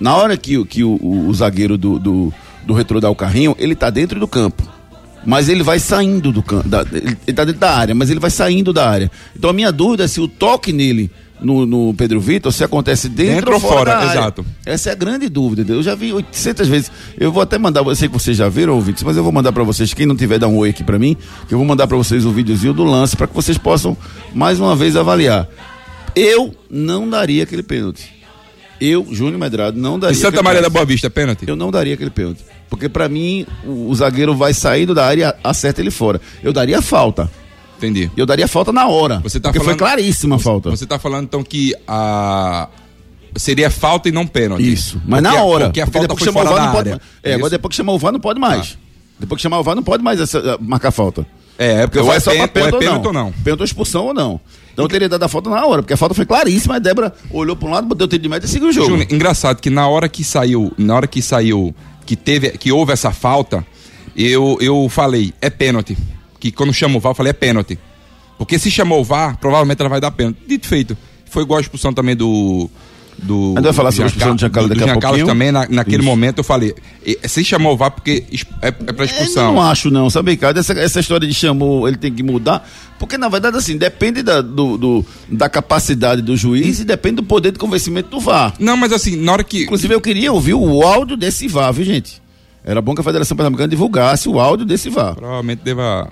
na 0.01 0.17
hora 0.17 0.37
que, 0.39 0.57
o- 0.57 0.65
que 0.65 0.83
o, 0.83 0.93
o- 1.03 1.29
o 1.29 1.35
zagueiro 1.35 1.77
do, 1.77 1.99
do, 1.99 2.33
do 2.67 2.73
retrô 2.73 2.99
dá 2.99 3.11
o 3.11 3.15
carrinho, 3.15 3.55
ele 3.59 3.75
tá 3.75 3.91
dentro 3.91 4.19
do 4.19 4.27
campo. 4.27 4.63
Mas 5.29 5.47
ele 5.51 5.63
vai 5.63 5.79
saindo 5.79 6.33
do 6.33 6.43
campo. 6.43 6.67
da- 6.67 6.87
ele, 6.91 7.15
ele 7.27 7.37
tá 7.37 7.45
dentro 7.45 7.61
da 7.61 7.71
área, 7.77 7.95
mas 7.95 8.09
ele 8.09 8.19
vai 8.19 8.31
saindo 8.31 8.73
da 8.73 8.89
área. 8.89 9.11
Então 9.37 9.51
a 9.51 9.53
minha 9.53 9.71
dúvida 9.71 10.05
é 10.05 10.09
se 10.09 10.23
o 10.23 10.27
toque 10.27 10.73
nele 10.73 11.11
no, 11.39 11.67
no 11.67 11.93
Pedro 11.93 12.19
Vitor 12.19 12.51
se 12.51 12.65
acontece 12.65 13.11
dentro, 13.11 13.35
Dentro 13.35 13.53
ou 13.55 13.61
fora, 13.61 13.77
fora, 13.93 14.07
da 14.07 14.11
exato. 14.11 14.47
Essa 14.65 14.89
é 14.89 14.93
a 14.93 14.95
grande 14.95 15.29
dúvida. 15.29 15.71
Eu 15.71 15.83
já 15.83 15.95
vi 15.95 16.15
800 16.15 16.67
vezes. 16.67 16.91
Eu 17.21 17.31
vou 17.31 17.43
até 17.43 17.59
mandar, 17.59 17.83
eu 17.85 17.95
sei 17.95 18.09
que 18.09 18.15
vocês 18.15 18.39
já 18.39 18.49
viram, 18.49 18.73
ouvintes, 18.75 19.03
mas 19.03 19.19
eu 19.19 19.23
vou 19.23 19.31
mandar 19.31 19.53
pra 19.53 19.63
vocês. 19.65 19.93
Quem 19.93 20.07
não 20.07 20.17
tiver, 20.17 20.39
dá 20.39 20.49
um 20.49 20.57
oi 20.57 20.71
aqui 20.71 20.83
pra 20.83 20.99
mim. 20.99 21.15
Que 21.47 21.53
eu 21.53 21.59
vou 21.59 21.67
mandar 21.67 21.87
pra 21.87 21.97
vocês 21.99 22.25
o 22.25 22.33
videozinho 22.33 22.73
do 22.73 22.85
lance 22.85 23.15
pra 23.15 23.27
que 23.27 23.35
vocês 23.35 23.59
possam 23.59 23.95
mais 24.35 24.59
uma 24.59 24.75
vez 24.75 24.97
avaliar. 24.97 25.47
Eu 26.17 26.55
não 26.71 27.07
daria 27.09 27.43
aquele 27.43 27.63
pênalti. 27.63 28.11
Eu, 28.81 29.07
Júnior 29.13 29.39
Medrado, 29.39 29.79
não 29.79 29.99
daria. 29.99 30.17
E 30.17 30.19
Santa 30.19 30.43
Maria 30.43 30.63
da 30.63 30.69
pênalti. 30.69 30.73
Boa 30.73 30.87
Vista, 30.87 31.11
pênalti? 31.11 31.45
Eu 31.47 31.55
não 31.57 31.71
daria 31.71 31.93
aquele 31.95 32.11
pênalti. 32.11 32.43
Porque 32.71 32.89
pra 32.89 33.09
mim, 33.09 33.47
o, 33.65 33.89
o 33.91 33.95
zagueiro 33.95 34.35
vai 34.37 34.53
saindo 34.53 34.95
da 34.95 35.07
área 35.07 35.35
e 35.37 35.41
acerta 35.49 35.81
ele 35.81 35.91
fora. 35.91 36.21
Eu 36.43 36.53
daria 36.53 36.83
falta. 36.83 37.31
Entendi. 37.79 38.11
Eu 38.17 38.27
daria 38.27 38.47
falta 38.49 38.73
na 38.73 38.87
hora. 38.89 39.21
Você 39.23 39.39
tá 39.41 39.51
porque 39.51 39.59
falando- 39.65 39.79
foi 39.79 39.87
claríssima 39.87 40.37
a 40.37 40.39
falta. 40.39 40.71
Você 40.71 40.85
tá 40.87 40.99
falando 40.99 41.25
então 41.25 41.43
que 41.43 41.75
a. 41.87 42.69
Seria 43.37 43.71
falta 43.71 44.09
e 44.09 44.13
não 44.13 44.27
pênalti. 44.27 44.73
Isso. 44.73 45.01
Mas 45.07 45.23
Porque 45.23 45.37
na 45.37 45.43
hora. 45.45 45.65
Porque 45.67 45.81
a 45.81 45.85
porque 45.85 45.99
falta 45.99 46.09
depois 46.09 46.19
que 46.19 46.25
foi 46.25 46.33
chamar 46.33 46.43
o 46.43 46.49
fora 46.49 46.57
VAR 46.61 46.67
não 46.67 46.77
pode 46.77 46.89
área. 46.91 47.03
É, 47.23 47.35
agora 47.35 47.51
depois 47.51 47.71
que 47.71 47.77
chamar 47.77 47.93
o 47.93 47.99
VAR 47.99 48.13
não 48.13 48.21
pode 48.21 48.41
mais. 48.41 48.79
Depois 49.21 49.39
que 49.39 49.43
chamar 49.43 49.59
o 49.61 49.63
VAR 49.63 49.77
não 49.77 49.83
pode 49.83 50.03
mais 50.03 50.21
essa- 50.21 50.59
marcar 50.61 50.91
falta. 50.91 51.27
É, 51.57 51.87
porque 51.87 51.99
ou 51.99 52.13
é, 52.13 52.21
só 52.21 52.31
pra 52.35 52.49
pênalti, 52.49 52.73
ou 52.75 52.79
é 52.79 52.85
pênalti 52.85 53.07
ou 53.07 53.13
não. 53.13 53.33
Pênalti 53.33 53.61
ou 53.61 53.65
expulsão 53.65 54.07
ou 54.07 54.15
não. 54.15 54.41
Então 54.73 54.85
eu 54.85 54.89
teria 54.89 55.09
dado 55.09 55.23
a 55.25 55.29
falta 55.29 55.51
na 55.51 55.65
hora, 55.67 55.83
porque 55.83 55.93
a 55.93 55.97
falta 55.97 56.15
foi 56.15 56.25
claríssima. 56.25 56.77
A 56.77 56.79
Débora 56.79 57.13
olhou 57.31 57.55
para 57.57 57.69
um 57.69 57.73
lado, 57.73 57.87
bateu 57.87 58.07
o 58.07 58.09
tiro 58.09 58.23
de 58.23 58.29
meta 58.29 58.47
e 58.47 58.49
seguiu 58.49 58.69
o 58.69 58.73
jogo. 58.73 58.91
Júnior, 58.91 59.07
engraçado 59.11 59.61
que 59.61 59.69
na 59.71 59.87
hora 59.89 60.09
que 60.09 60.23
saiu, 60.25 60.73
na 60.79 60.95
hora 60.97 61.07
que 61.07 61.21
saiu, 61.21 61.75
que 62.09 62.17
teve, 62.17 62.53
que 62.53 62.73
houve 62.73 62.91
essa 62.91 63.13
falta, 63.13 63.67
eu, 64.17 64.57
eu 64.63 64.89
falei, 64.89 65.35
é 65.43 65.51
pênalti. 65.51 65.95
Que 66.41 66.51
quando 66.51 66.73
chamou 66.73 66.97
o 66.97 67.01
VAR, 67.03 67.11
eu 67.11 67.15
falei, 67.15 67.31
é 67.31 67.35
pênalti. 67.35 67.79
Porque 68.39 68.59
se 68.59 68.71
chamou 68.71 69.03
o 69.03 69.05
VAR, 69.05 69.37
provavelmente 69.37 69.79
ela 69.79 69.91
vai 69.91 70.01
dar 70.01 70.11
pênalti. 70.11 70.39
Dito 70.47 70.67
feito. 70.67 70.97
Foi 71.27 71.43
igual 71.43 71.59
a 71.59 71.61
expulsão 71.61 71.93
também 71.93 72.17
do. 72.17 72.71
Do, 73.21 73.49
Ainda 73.49 73.63
vai 73.63 73.73
falar 73.73 73.91
sobre 73.91 74.05
a 74.05 74.07
expulsão 74.07 74.37
do 74.37 74.41
Giancarlo 74.41 74.69
do, 74.69 74.75
daqui 74.75 74.85
a 74.85 74.93
Giancarlo 74.93 75.17
pouquinho. 75.19 75.27
também, 75.27 75.51
na, 75.51 75.67
naquele 75.69 75.97
Isso. 75.99 76.05
momento 76.07 76.39
eu 76.39 76.45
falei, 76.45 76.73
se 77.27 77.45
chamou 77.45 77.75
o 77.75 77.77
VAR 77.77 77.91
porque 77.91 78.25
é, 78.63 78.69
é 78.69 78.71
pra 78.71 79.05
Eu 79.05 79.05
expulsão. 79.07 79.55
não 79.55 79.61
acho 79.63 79.91
não, 79.91 80.09
sabe, 80.09 80.31
Ricardo? 80.31 80.59
Essa, 80.61 80.73
essa 80.75 81.01
história 81.01 81.27
de 81.27 81.35
chamou, 81.35 81.89
ele 81.89 81.97
tem 81.97 82.13
que 82.13 82.23
mudar, 82.23 82.65
porque 82.97 83.19
na 83.19 83.29
verdade 83.29 83.57
assim, 83.57 83.77
depende 83.77 84.23
da, 84.23 84.41
do, 84.41 84.79
do- 84.79 85.07
da 85.29 85.49
capacidade 85.49 86.23
do 86.23 86.37
juiz 86.37 86.79
e 86.79 86.85
depende 86.85 87.17
do 87.17 87.23
poder 87.25 87.51
de 87.51 87.59
convencimento 87.59 88.09
do 88.09 88.21
VAR. 88.21 88.55
Não, 88.59 88.77
mas 88.77 88.93
assim, 88.93 89.17
na 89.17 89.33
hora 89.33 89.43
que. 89.45 89.65
Inclusive 89.65 89.93
eu 89.95 90.01
queria 90.01 90.33
ouvir 90.33 90.55
o 90.55 90.83
áudio 90.83 91.17
desse 91.17 91.49
VAR, 91.49 91.73
viu 91.73 91.85
gente? 91.85 92.23
Era 92.65 92.81
bom 92.81 92.95
que 92.95 93.01
a 93.01 93.05
Federação 93.05 93.37
Pernambucana 93.37 93.69
divulgasse 93.69 94.29
o 94.29 94.39
áudio 94.39 94.65
desse 94.65 94.89
VAR. 94.91 95.17
Provavelmente 95.17 95.61
deva. 95.65 96.09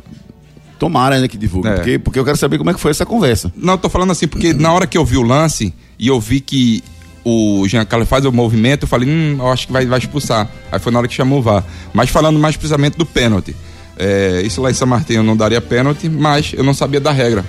Tomara 0.78 1.14
ainda 1.14 1.26
que 1.28 1.38
divulgue, 1.38 1.68
É. 1.68 1.74
porque, 1.76 1.98
porque 1.98 2.18
eu 2.18 2.24
quero 2.24 2.36
saber 2.36 2.58
como 2.58 2.68
é 2.70 2.74
que 2.74 2.80
foi 2.80 2.90
essa 2.90 3.06
conversa. 3.06 3.50
Não, 3.56 3.74
eu 3.74 3.78
tô 3.78 3.88
falando 3.88 4.10
assim, 4.10 4.26
porque 4.28 4.52
na 4.52 4.72
hora 4.72 4.86
que 4.86 4.98
eu 4.98 5.04
vi 5.06 5.16
o 5.16 5.22
lance 5.22 5.72
e 5.98 6.06
eu 6.08 6.20
vi 6.20 6.38
que 6.38 6.84
o 7.28 7.66
Giancarlo 7.66 8.06
faz 8.06 8.24
o 8.24 8.30
movimento, 8.30 8.84
eu 8.84 8.88
falei, 8.88 9.08
hum, 9.08 9.36
eu 9.40 9.50
acho 9.50 9.66
que 9.66 9.72
vai, 9.72 9.84
vai 9.84 9.98
expulsar. 9.98 10.48
Aí 10.70 10.78
foi 10.78 10.92
na 10.92 11.00
hora 11.00 11.08
que 11.08 11.14
chamou 11.14 11.40
o 11.40 11.42
VAR. 11.42 11.64
Mas 11.92 12.08
falando 12.08 12.38
mais 12.38 12.56
precisamente 12.56 12.96
do 12.96 13.04
pênalti. 13.04 13.56
É, 13.98 14.42
isso 14.44 14.62
lá 14.62 14.70
em 14.70 14.74
São 14.74 14.86
Martinho 14.86 15.18
eu 15.18 15.22
não 15.24 15.36
daria 15.36 15.60
pênalti, 15.60 16.08
mas 16.08 16.52
eu 16.56 16.62
não 16.62 16.72
sabia 16.72 17.00
da 17.00 17.10
regra. 17.10 17.44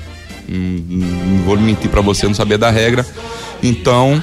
Hum, 0.49 0.81
Não 0.89 1.37
vou 1.43 1.59
mentir 1.59 1.91
pra 1.91 2.01
você, 2.01 2.25
eu 2.25 2.29
não 2.29 2.35
sabia 2.35 2.57
da 2.57 2.71
regra. 2.71 3.05
Então, 3.61 4.21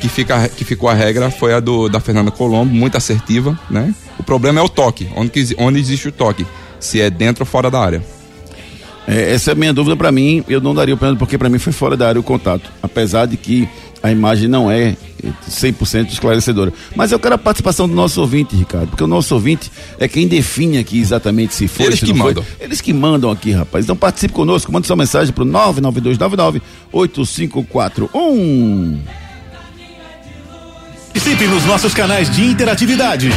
que, 0.00 0.08
fica, 0.08 0.48
que 0.48 0.64
ficou 0.64 0.88
a 0.88 0.94
regra 0.94 1.30
foi 1.30 1.52
a 1.52 1.60
do, 1.60 1.90
da 1.90 2.00
Fernanda 2.00 2.30
Colombo, 2.30 2.74
muito 2.74 2.96
assertiva, 2.96 3.58
né? 3.68 3.94
O 4.18 4.22
problema 4.22 4.60
é 4.60 4.62
o 4.62 4.68
toque, 4.68 5.08
onde, 5.14 5.54
onde 5.58 5.78
existe 5.78 6.08
o 6.08 6.12
toque. 6.12 6.46
Se 6.80 7.02
é 7.02 7.10
dentro 7.10 7.42
ou 7.42 7.46
fora 7.46 7.70
da 7.70 7.80
área. 7.80 8.02
É, 9.06 9.34
essa 9.34 9.50
é 9.50 9.52
a 9.52 9.54
minha 9.54 9.72
dúvida 9.74 9.94
pra 9.94 10.10
mim, 10.10 10.42
eu 10.48 10.60
não 10.60 10.74
daria 10.74 10.94
o 10.94 10.96
pênalti 10.98 11.18
porque 11.18 11.36
pra 11.36 11.48
mim 11.50 11.58
foi 11.58 11.72
fora 11.72 11.96
da 11.96 12.08
área 12.08 12.20
o 12.20 12.24
contato, 12.24 12.70
apesar 12.82 13.26
de 13.26 13.36
que 13.36 13.68
a 14.06 14.12
imagem 14.12 14.48
não 14.48 14.70
é 14.70 14.96
100% 15.50 16.12
esclarecedora. 16.12 16.72
Mas 16.94 17.12
eu 17.12 17.18
quero 17.18 17.34
a 17.34 17.38
participação 17.38 17.88
do 17.88 17.94
nosso 17.94 18.20
ouvinte, 18.20 18.54
Ricardo, 18.54 18.88
porque 18.88 19.02
o 19.02 19.06
nosso 19.06 19.34
ouvinte 19.34 19.70
é 19.98 20.06
quem 20.06 20.28
define 20.28 20.78
aqui 20.78 21.00
exatamente 21.00 21.54
se 21.54 21.66
foi, 21.66 21.86
Eles 21.86 21.98
se 21.98 22.06
que 22.06 22.12
não 22.12 22.18
foi. 22.18 22.26
mandam. 22.34 22.44
Eles 22.60 22.80
que 22.80 22.92
mandam 22.92 23.30
aqui, 23.30 23.52
rapaz. 23.52 23.84
Então 23.84 23.96
participe 23.96 24.32
conosco, 24.32 24.72
manda 24.72 24.86
sua 24.86 24.96
mensagem 24.96 25.32
pro 25.32 25.44
99299 25.44 26.62
8541. 26.92 29.00
Participe 31.12 31.46
nos 31.48 31.64
nossos 31.64 31.92
canais 31.94 32.30
de 32.30 32.44
interatividade. 32.44 33.30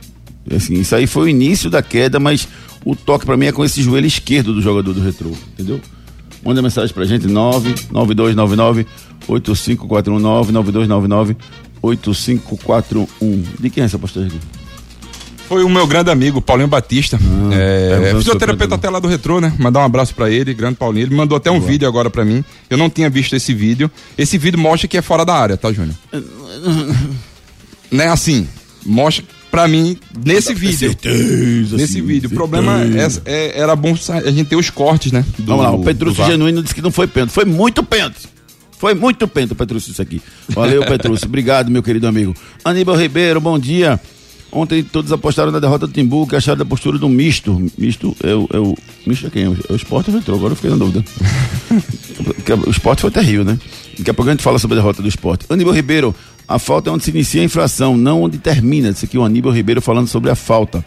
Assim, 0.55 0.75
isso 0.75 0.95
aí 0.95 1.05
foi 1.05 1.23
o 1.23 1.27
início 1.27 1.69
da 1.69 1.81
queda, 1.81 2.19
mas 2.19 2.47
o 2.85 2.95
toque 2.95 3.25
pra 3.25 3.35
mim 3.35 3.47
é 3.47 3.51
com 3.51 3.63
esse 3.63 3.81
joelho 3.81 4.07
esquerdo 4.07 4.53
do 4.53 4.61
jogador 4.61 4.93
do 4.93 5.01
retrô, 5.01 5.31
entendeu? 5.53 5.81
Manda 6.43 6.61
mensagem 6.61 6.93
pra 6.93 7.03
gente, 7.03 7.27
99299 7.27 8.85
8541 9.29 10.19
99299 10.19 11.35
8541. 11.81 13.43
De 13.59 13.69
quem 13.69 13.83
é 13.83 13.85
essa 13.85 13.97
postagem 13.99 14.29
aqui? 14.29 14.39
Foi 15.47 15.63
o 15.63 15.69
meu 15.69 15.87
grande 15.87 16.11
amigo, 16.11 16.39
Paulinho 16.41 16.67
Batista. 16.67 17.17
é, 17.51 17.91
é, 17.91 17.97
o 17.99 18.09
seu 18.11 18.17
fisioterapeuta 18.19 18.75
até 18.75 18.87
lá 18.87 18.99
do 18.99 19.07
Retrô, 19.07 19.41
né? 19.41 19.51
Mandar 19.57 19.79
um 19.79 19.83
abraço 19.83 20.13
pra 20.13 20.29
ele, 20.29 20.53
grande 20.53 20.75
Paulinho. 20.75 21.05
Ele 21.07 21.15
mandou 21.15 21.35
até 21.35 21.49
um 21.49 21.59
vídeo 21.59 21.87
agora 21.87 22.07
pra 22.09 22.23
mim. 22.23 22.43
Eu 22.69 22.77
não 22.77 22.87
tinha 22.87 23.09
visto 23.09 23.35
esse 23.35 23.51
vídeo. 23.51 23.89
Esse 24.15 24.37
vídeo 24.37 24.59
mostra 24.59 24.87
que 24.87 24.95
é 24.97 25.01
fora 25.01 25.25
da 25.25 25.33
área, 25.33 25.57
tá, 25.57 25.71
Júnior? 25.73 25.95
né, 27.91 28.07
assim, 28.09 28.47
mostra 28.85 29.25
pra 29.49 29.67
mim 29.67 29.97
nesse 30.23 30.53
vídeo. 30.53 30.77
Certeza. 30.77 31.77
Nesse 31.77 31.93
sim, 31.93 32.01
vídeo. 32.03 32.27
O 32.27 32.29
certeza. 32.29 32.35
problema 32.35 32.81
é, 32.83 33.07
é- 33.25 33.59
era 33.59 33.75
bom 33.75 33.95
a 34.07 34.29
gente 34.31 34.47
ter 34.49 34.55
os 34.55 34.69
cortes, 34.69 35.11
né? 35.11 35.25
do- 35.39 35.45
Vamos 35.45 35.63
lá, 35.63 35.71
o 35.73 36.13
VAR. 36.13 36.29
Genuíno 36.29 36.61
disse 36.61 36.75
que 36.75 36.81
não 36.81 36.91
foi 36.91 37.07
pênalti. 37.07 37.31
Foi 37.31 37.45
muito 37.45 37.81
pênalti. 37.83 38.29
Foi 38.79 38.93
muito 38.93 39.27
pento, 39.27 39.53
Petrúcio, 39.53 39.91
isso 39.91 40.01
aqui. 40.01 40.21
Valeu, 40.47 40.85
Petrúcio. 40.85 41.27
Obrigado, 41.29 41.69
meu 41.69 41.83
querido 41.83 42.07
amigo. 42.07 42.33
Aníbal 42.63 42.95
Ribeiro, 42.95 43.41
bom 43.41 43.59
dia. 43.59 43.99
Ontem 44.53 44.81
todos 44.81 45.11
apostaram 45.11 45.51
na 45.51 45.59
derrota 45.59 45.85
do 45.85 45.91
Timbu, 45.91 46.25
que 46.25 46.37
acharam 46.37 46.57
da 46.57 46.65
postura 46.65 46.97
do 46.97 47.09
misto. 47.09 47.61
Misto 47.77 48.15
é 48.23 48.33
o. 48.33 48.47
É 48.53 48.57
o 48.57 48.75
misto 49.05 49.27
é 49.27 49.29
quem? 49.29 49.43
É 49.43 49.49
o, 49.49 49.75
esporte 49.75 50.09
ou 50.09 50.17
entrou? 50.17 50.37
Agora 50.37 50.53
eu 50.53 50.55
fiquei 50.55 50.71
na 50.71 50.77
dúvida. 50.77 51.03
o 52.65 52.69
esporte 52.71 53.01
foi 53.01 53.11
terrível, 53.11 53.43
né? 53.43 53.59
Daqui 53.97 54.09
a 54.09 54.13
pouco 54.13 54.29
a 54.29 54.33
gente 54.33 54.41
fala 54.41 54.57
sobre 54.57 54.77
a 54.77 54.79
derrota 54.79 55.01
do 55.01 55.09
esporte. 55.09 55.45
Aníbal 55.49 55.73
Ribeiro, 55.73 56.15
a 56.47 56.57
falta 56.57 56.89
é 56.89 56.93
onde 56.93 57.03
se 57.03 57.11
inicia 57.11 57.41
a 57.41 57.43
infração, 57.43 57.97
não 57.97 58.23
onde 58.23 58.37
termina. 58.37 58.91
Isso 58.91 59.03
aqui 59.03 59.17
o 59.17 59.25
Aníbal 59.25 59.51
Ribeiro 59.51 59.81
falando 59.81 60.07
sobre 60.07 60.31
a 60.31 60.35
falta. 60.35 60.83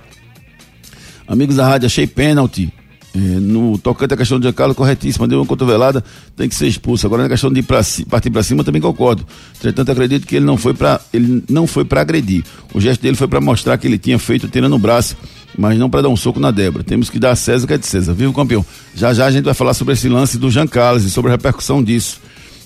Amigos 1.28 1.56
da 1.56 1.68
rádio, 1.68 1.86
achei 1.86 2.06
pênalti. 2.06 2.72
É, 3.14 3.18
no 3.18 3.76
tocante 3.76 4.14
à 4.14 4.16
questão 4.16 4.38
de 4.38 4.44
Giancarlo, 4.44 4.74
corretíssima, 4.74 5.28
deu 5.28 5.38
uma 5.38 5.46
cotovelada, 5.46 6.02
tem 6.34 6.48
que 6.48 6.54
ser 6.54 6.66
expulso. 6.66 7.06
Agora 7.06 7.24
na 7.24 7.28
questão 7.28 7.52
de 7.52 7.62
pra, 7.62 7.80
partir 8.08 8.30
para 8.30 8.42
cima, 8.42 8.64
também 8.64 8.80
concordo. 8.80 9.26
Entretanto, 9.56 9.92
acredito 9.92 10.26
que 10.26 10.36
ele 10.36 10.46
não 10.46 10.56
foi 10.56 10.72
para 10.72 10.98
ele 11.12 11.44
não 11.48 11.66
foi 11.66 11.84
para 11.84 12.00
agredir. 12.00 12.42
O 12.72 12.80
gesto 12.80 13.02
dele 13.02 13.16
foi 13.16 13.28
para 13.28 13.40
mostrar 13.40 13.76
que 13.76 13.86
ele 13.86 13.98
tinha 13.98 14.18
feito 14.18 14.48
tirando 14.48 14.74
o 14.74 14.78
braço, 14.78 15.14
mas 15.58 15.78
não 15.78 15.90
para 15.90 16.02
dar 16.02 16.08
um 16.08 16.16
soco 16.16 16.40
na 16.40 16.50
Débora. 16.50 16.82
Temos 16.82 17.10
que 17.10 17.18
dar 17.18 17.32
a 17.32 17.36
César 17.36 17.64
o 17.64 17.68
que 17.68 17.74
é 17.74 17.78
de 17.78 17.86
César. 17.86 18.14
Viu, 18.14 18.32
campeão? 18.32 18.64
Já 18.94 19.12
já 19.12 19.26
a 19.26 19.30
gente 19.30 19.44
vai 19.44 19.54
falar 19.54 19.74
sobre 19.74 19.92
esse 19.92 20.08
lance 20.08 20.38
do 20.38 20.50
Jean 20.50 20.66
Carlos 20.66 21.04
e 21.04 21.10
sobre 21.10 21.30
a 21.30 21.32
repercussão 21.32 21.82
disso. 21.82 22.18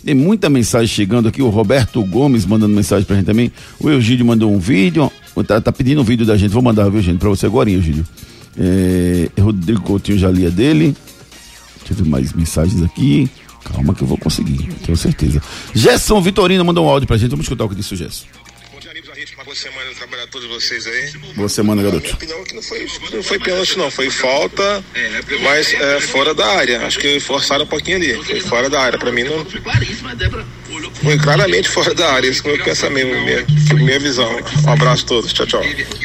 Tem 0.04 0.14
muita 0.14 0.48
mensagem 0.48 0.86
chegando 0.86 1.26
aqui, 1.26 1.42
o 1.42 1.48
Roberto 1.48 2.00
Gomes 2.04 2.46
mandando 2.46 2.72
mensagem 2.72 3.04
pra 3.04 3.16
gente 3.16 3.26
também. 3.26 3.50
O 3.80 3.90
Eugídio 3.90 4.24
mandou 4.24 4.54
um 4.54 4.60
vídeo, 4.60 5.10
tá, 5.44 5.60
tá 5.60 5.72
pedindo 5.72 6.00
um 6.00 6.04
vídeo 6.04 6.24
da 6.24 6.36
gente. 6.36 6.52
Vou 6.52 6.62
mandar, 6.62 6.88
viu, 6.88 7.02
gente, 7.02 7.18
pra 7.18 7.28
você 7.28 7.46
agora, 7.46 7.68
Eugídio. 7.68 8.06
É, 8.58 9.28
Rodrigo 9.40 9.82
Coutinho 9.82 10.18
já 10.18 10.30
lia 10.30 10.50
dele. 10.50 10.96
Deixa 11.78 11.92
eu 11.92 12.04
ver 12.04 12.10
mais 12.10 12.32
mensagens 12.32 12.82
aqui. 12.82 13.30
Calma 13.64 13.94
que 13.94 14.02
eu 14.02 14.06
vou 14.06 14.16
conseguir, 14.16 14.72
tenho 14.84 14.96
certeza. 14.96 15.42
Gerson 15.74 16.20
Vitorino 16.20 16.64
mandou 16.64 16.86
um 16.86 16.88
áudio 16.88 17.06
pra 17.06 17.16
gente. 17.16 17.30
Vamos 17.30 17.46
escutar 17.46 17.64
o 17.64 17.68
que 17.68 17.74
disse 17.74 17.94
o 17.94 17.96
Gerson. 17.96 18.26
Boa 19.56 19.72
semana 19.72 19.94
trabalhar 19.94 20.24
a 20.24 20.26
todos 20.26 20.46
vocês 20.48 20.86
aí. 20.86 21.12
Boa 21.34 21.48
semana, 21.48 21.82
garoto. 21.82 22.02
Minha 22.02 22.14
opinião 22.14 22.40
é 22.40 22.44
que 22.44 22.54
não 22.54 22.62
foi, 22.62 22.86
não 23.10 23.22
foi 23.22 23.38
pênalti, 23.38 23.78
não. 23.78 23.90
Foi 23.90 24.10
falta, 24.10 24.84
mas 25.42 25.72
é, 25.72 25.98
fora 25.98 26.34
da 26.34 26.46
área. 26.46 26.86
Acho 26.86 26.98
que 26.98 27.18
forçaram 27.20 27.64
um 27.64 27.66
pouquinho 27.66 27.96
ali. 27.96 28.22
Foi 28.22 28.40
fora 28.40 28.68
da 28.68 28.82
área. 28.82 28.98
Pra 28.98 29.10
mim, 29.10 29.22
não. 29.24 29.46
Foi 31.02 31.18
claramente 31.18 31.70
fora 31.70 31.94
da 31.94 32.12
área. 32.12 32.28
Esse 32.28 32.46
é 32.46 32.52
o 32.52 32.54
meu 32.54 32.64
pensamento, 32.64 33.06
minha, 33.06 33.46
minha 33.76 33.98
visão. 33.98 34.28
Um 34.66 34.70
abraço 34.70 35.04
a 35.04 35.08
todos. 35.08 35.32
Tchau, 35.32 35.46
tchau. 35.46 35.62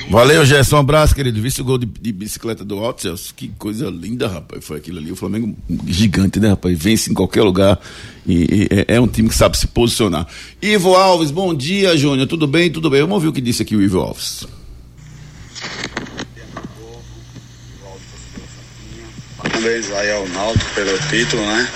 Valeu, 0.10 0.46
Gerson. 0.46 0.78
Um 0.78 0.80
abraço, 0.80 1.14
querido. 1.14 1.42
Viste 1.42 1.60
o 1.60 1.66
gol 1.66 1.78
de, 1.78 1.86
de 1.86 2.14
bicicleta 2.14 2.64
do 2.64 2.80
Alto, 2.80 3.02
Celso? 3.02 3.34
Que 3.36 3.50
coisa 3.58 3.90
linda, 3.90 4.30
rapaz. 4.30 4.64
Foi 4.64 4.78
aquilo 4.78 5.00
ali. 5.00 5.12
O 5.12 5.16
Flamengo 5.16 5.58
gigante, 5.88 6.40
né, 6.40 6.50
rapaz? 6.50 6.78
Vence 6.78 7.12
em 7.12 7.14
qualquer 7.14 7.42
lugar. 7.44 7.78
E, 8.26 8.34
e 8.34 8.68
é, 8.72 8.96
é, 8.96 9.02
um 9.02 9.08
time 9.08 9.28
que 9.28 9.36
sabe 9.36 9.58
se 9.58 9.68
posicionar. 9.68 10.28
Ivo 10.62 10.96
Alves, 10.96 11.32
bom 11.32 11.54
dia, 11.54 11.98
Júnior. 11.98 12.28
Tudo 12.28 12.46
bem? 12.46 12.70
Tudo 12.70 12.90
bem. 12.90 13.02
Vamos 13.02 13.16
ouvir 13.16 13.28
o 13.30 13.34
que 13.34 13.41
disse 13.42 13.64
aqui 13.64 13.76
o 13.76 13.82
Ivo 13.82 14.00
Alves. 14.00 14.48
Parabéns 19.38 19.92
aí 19.92 20.12
ao 20.12 20.28
Náutico 20.30 20.74
pelo 20.74 20.98
título, 21.10 21.46
né? 21.46 21.70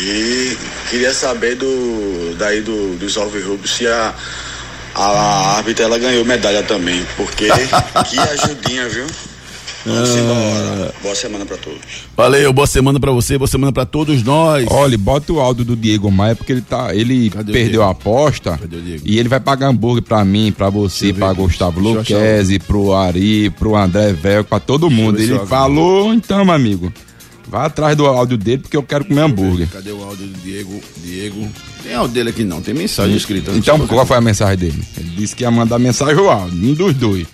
E 0.00 0.56
queria 0.88 1.12
saber 1.12 1.56
do 1.56 2.36
daí 2.38 2.60
do, 2.60 2.96
dos 2.96 3.16
Alvirrubos 3.16 3.70
se 3.70 3.86
a, 3.86 4.14
a 4.94 5.56
árbitra 5.56 5.84
ela 5.86 5.98
ganhou 5.98 6.24
medalha 6.24 6.62
também, 6.62 7.04
porque 7.16 7.48
que 8.08 8.18
ajudinha, 8.18 8.88
viu? 8.88 9.06
Embora. 9.92 10.94
Boa 11.02 11.14
semana 11.14 11.46
pra 11.46 11.56
todos. 11.56 11.80
Valeu, 12.16 12.52
boa 12.52 12.66
semana 12.66 13.00
pra 13.00 13.10
você, 13.12 13.38
boa 13.38 13.48
semana 13.48 13.72
pra 13.72 13.86
todos 13.86 14.22
nós. 14.22 14.66
Olha, 14.70 14.98
bota 14.98 15.32
o 15.32 15.40
áudio 15.40 15.64
do 15.64 15.76
Diego 15.76 16.10
Maia, 16.10 16.36
porque 16.36 16.52
ele 16.52 16.60
tá. 16.62 16.94
Ele 16.94 17.30
Cadê 17.30 17.52
perdeu 17.52 17.82
a 17.82 17.90
aposta 17.90 18.58
Cadê 18.58 18.76
o 18.76 18.80
Diego? 18.82 19.02
e 19.04 19.18
ele 19.18 19.28
vai 19.28 19.40
pagar 19.40 19.68
hambúrguer 19.68 20.02
pra 20.02 20.24
mim, 20.24 20.52
pra 20.52 20.70
você, 20.70 21.12
pra. 21.12 21.32
Gustavo 21.32 21.80
Luquezzi, 21.80 22.58
pro 22.58 22.92
Ari, 22.94 23.50
pro 23.50 23.76
André 23.76 24.12
Velho, 24.12 24.44
pra 24.44 24.58
todo 24.58 24.90
mundo. 24.90 25.20
Ele 25.20 25.38
falou, 25.46 26.12
então, 26.12 26.44
meu 26.44 26.54
amigo. 26.54 26.92
Vai 27.46 27.64
atrás 27.64 27.96
do 27.96 28.04
áudio 28.04 28.36
dele 28.36 28.58
porque 28.58 28.76
eu 28.76 28.82
quero 28.82 29.06
comer 29.06 29.22
hambúrguer. 29.22 29.68
Cadê 29.68 29.90
o 29.90 30.02
áudio 30.02 30.26
do 30.26 30.38
Diego? 30.40 30.80
Diego. 31.02 31.48
Tem 31.82 31.94
áudio 31.94 32.12
dele 32.14 32.28
aqui 32.30 32.44
não, 32.44 32.60
tem 32.60 32.74
mensagem 32.74 33.16
escrita. 33.16 33.52
Então, 33.52 33.86
qual 33.86 34.04
foi 34.04 34.18
a 34.18 34.20
mensagem 34.20 34.58
dele? 34.58 34.82
Ele 34.98 35.08
disse 35.16 35.34
que 35.34 35.44
ia 35.44 35.50
mandar 35.50 35.78
mensagem 35.78 36.16
ou 36.16 36.28
áudio, 36.28 36.58
um 36.70 36.74
dos 36.74 36.94
dois. 36.94 37.26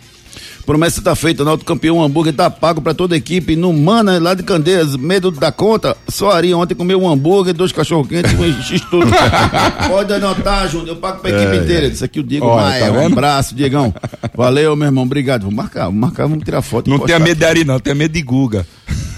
Promessa 0.64 1.02
tá 1.02 1.14
feita, 1.14 1.44
Náutico 1.44 1.66
campeão, 1.66 2.02
hambúrguer 2.02 2.32
tá 2.32 2.48
pago 2.48 2.80
pra 2.80 2.94
toda 2.94 3.14
a 3.14 3.18
equipe. 3.18 3.54
No 3.54 3.72
Mana, 3.72 4.18
lá 4.18 4.32
de 4.32 4.42
Candeias, 4.42 4.96
medo 4.96 5.30
da 5.30 5.52
conta. 5.52 5.94
Só 6.08 6.30
Ari 6.30 6.54
ontem 6.54 6.74
comeu 6.74 7.00
um 7.02 7.08
hambúrguer, 7.08 7.52
dois 7.52 7.70
cachorro 7.70 8.06
quentes 8.06 8.32
e 8.32 8.36
um 8.36 8.62
x 8.62 8.80
tudo. 8.90 9.06
Pode 9.88 10.12
anotar, 10.12 10.68
Júnior, 10.68 10.88
eu 10.88 10.96
pago 10.96 11.20
pra 11.20 11.30
equipe 11.30 11.64
inteira. 11.64 11.86
Isso 11.86 12.04
aqui 12.04 12.18
é 12.18 12.22
o 12.22 12.24
Diego 12.24 12.46
Olha, 12.46 12.62
Maia. 12.62 12.86
tá 12.86 12.92
um 12.92 13.06
abraço, 13.06 13.54
Diegão. 13.54 13.94
Valeu, 14.34 14.74
meu 14.74 14.86
irmão, 14.86 15.04
obrigado. 15.04 15.42
Vamos 15.42 15.56
marcar, 15.56 15.84
vamos 15.86 16.00
marcar, 16.00 16.26
vamos 16.26 16.44
tirar 16.44 16.62
foto. 16.62 16.88
Não 16.88 16.98
tenha 16.98 17.18
medo 17.18 17.38
de 17.38 17.44
Ari, 17.44 17.64
não, 17.64 17.78
tenha 17.78 17.94
medo 17.94 18.12
de 18.12 18.22
Guga. 18.22 18.66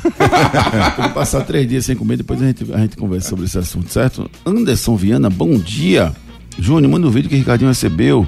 Vamos 0.96 1.12
passar 1.12 1.40
três 1.42 1.68
dias 1.68 1.84
sem 1.84 1.96
comer, 1.96 2.16
depois 2.16 2.40
a 2.40 2.46
gente, 2.46 2.64
a 2.72 2.78
gente 2.78 2.96
conversa 2.96 3.28
sobre 3.28 3.44
esse 3.44 3.58
assunto, 3.58 3.92
certo? 3.92 4.30
Anderson 4.44 4.94
Viana, 4.94 5.28
bom 5.28 5.58
dia. 5.58 6.12
Júnior, 6.58 6.90
manda 6.92 7.08
um 7.08 7.10
vídeo 7.10 7.28
que 7.28 7.34
o 7.34 7.38
Ricardinho 7.38 7.68
recebeu. 7.68 8.26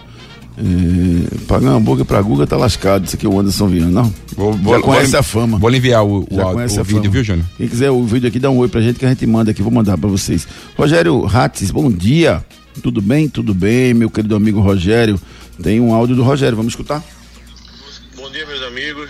É, 0.61 1.37
pagar 1.47 1.69
hambúrguer 1.71 2.05
pra 2.05 2.21
Guga 2.21 2.45
tá 2.47 2.57
lascado. 2.57 3.07
Isso 3.07 3.15
aqui 3.15 3.25
é 3.25 3.29
o 3.29 3.39
Anderson 3.39 3.69
Viana, 3.69 3.91
não? 4.03 4.15
Vou, 4.37 4.53
Já 4.55 4.59
vou- 4.59 4.81
conhece 4.81 5.11
vou- 5.13 5.21
a 5.21 5.23
fama. 5.23 5.59
Vou 5.59 5.71
lhe 5.71 5.77
enviar 5.77 6.05
o, 6.05 6.21
o, 6.21 6.27
Já 6.31 6.43
áudio- 6.43 6.55
conhece 6.57 6.77
o 6.79 6.81
a 6.81 6.83
vídeo, 6.83 7.01
fama. 7.03 7.13
viu, 7.13 7.25
Júnior? 7.25 7.47
Quem 7.57 7.69
quiser 7.69 7.91
o 7.91 8.03
vídeo 8.05 8.29
aqui, 8.29 8.39
dá 8.41 8.51
um 8.51 8.59
oi 8.59 8.69
pra 8.69 8.81
gente 8.81 8.99
que 8.99 9.07
a 9.07 9.09
gente 9.09 9.25
manda 9.27 9.53
aqui. 9.53 9.63
Vou 9.63 9.71
mandar 9.73 9.97
pra 9.97 10.09
vocês. 10.11 10.49
Rogério 10.77 11.21
Rates, 11.25 11.71
bom 11.71 11.91
dia. 11.91 12.45
Tudo 12.83 13.01
bem? 13.01 13.29
Tudo 13.29 13.55
bem, 13.55 13.95
meu 13.95 14.11
querido 14.11 14.35
amigo 14.35 14.61
Rogério. 14.61 15.21
Tem 15.63 15.81
um 15.81 15.93
áudio 15.95 16.17
do 16.17 16.23
Rogério, 16.25 16.57
vamos 16.57 16.73
escutar? 16.73 17.03
Bom 18.17 18.31
dia, 18.31 18.45
meus 18.47 18.63
amigos. 18.63 19.09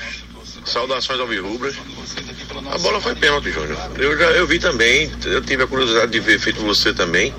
Saudações 0.67 1.19
ao 1.19 1.27
Virubras. 1.27 1.75
A 2.75 2.79
bola 2.79 3.01
foi 3.01 3.15
pênalti, 3.15 3.51
Júnior. 3.51 3.77
Eu 3.99 4.19
já 4.19 4.25
eu 4.33 4.47
vi 4.47 4.59
também, 4.59 5.11
eu 5.25 5.41
tive 5.43 5.63
a 5.63 5.67
curiosidade 5.67 6.13
de 6.13 6.21
ver 6.21 6.39
feito 6.39 6.61
você 6.61 6.93
também. 6.93 7.33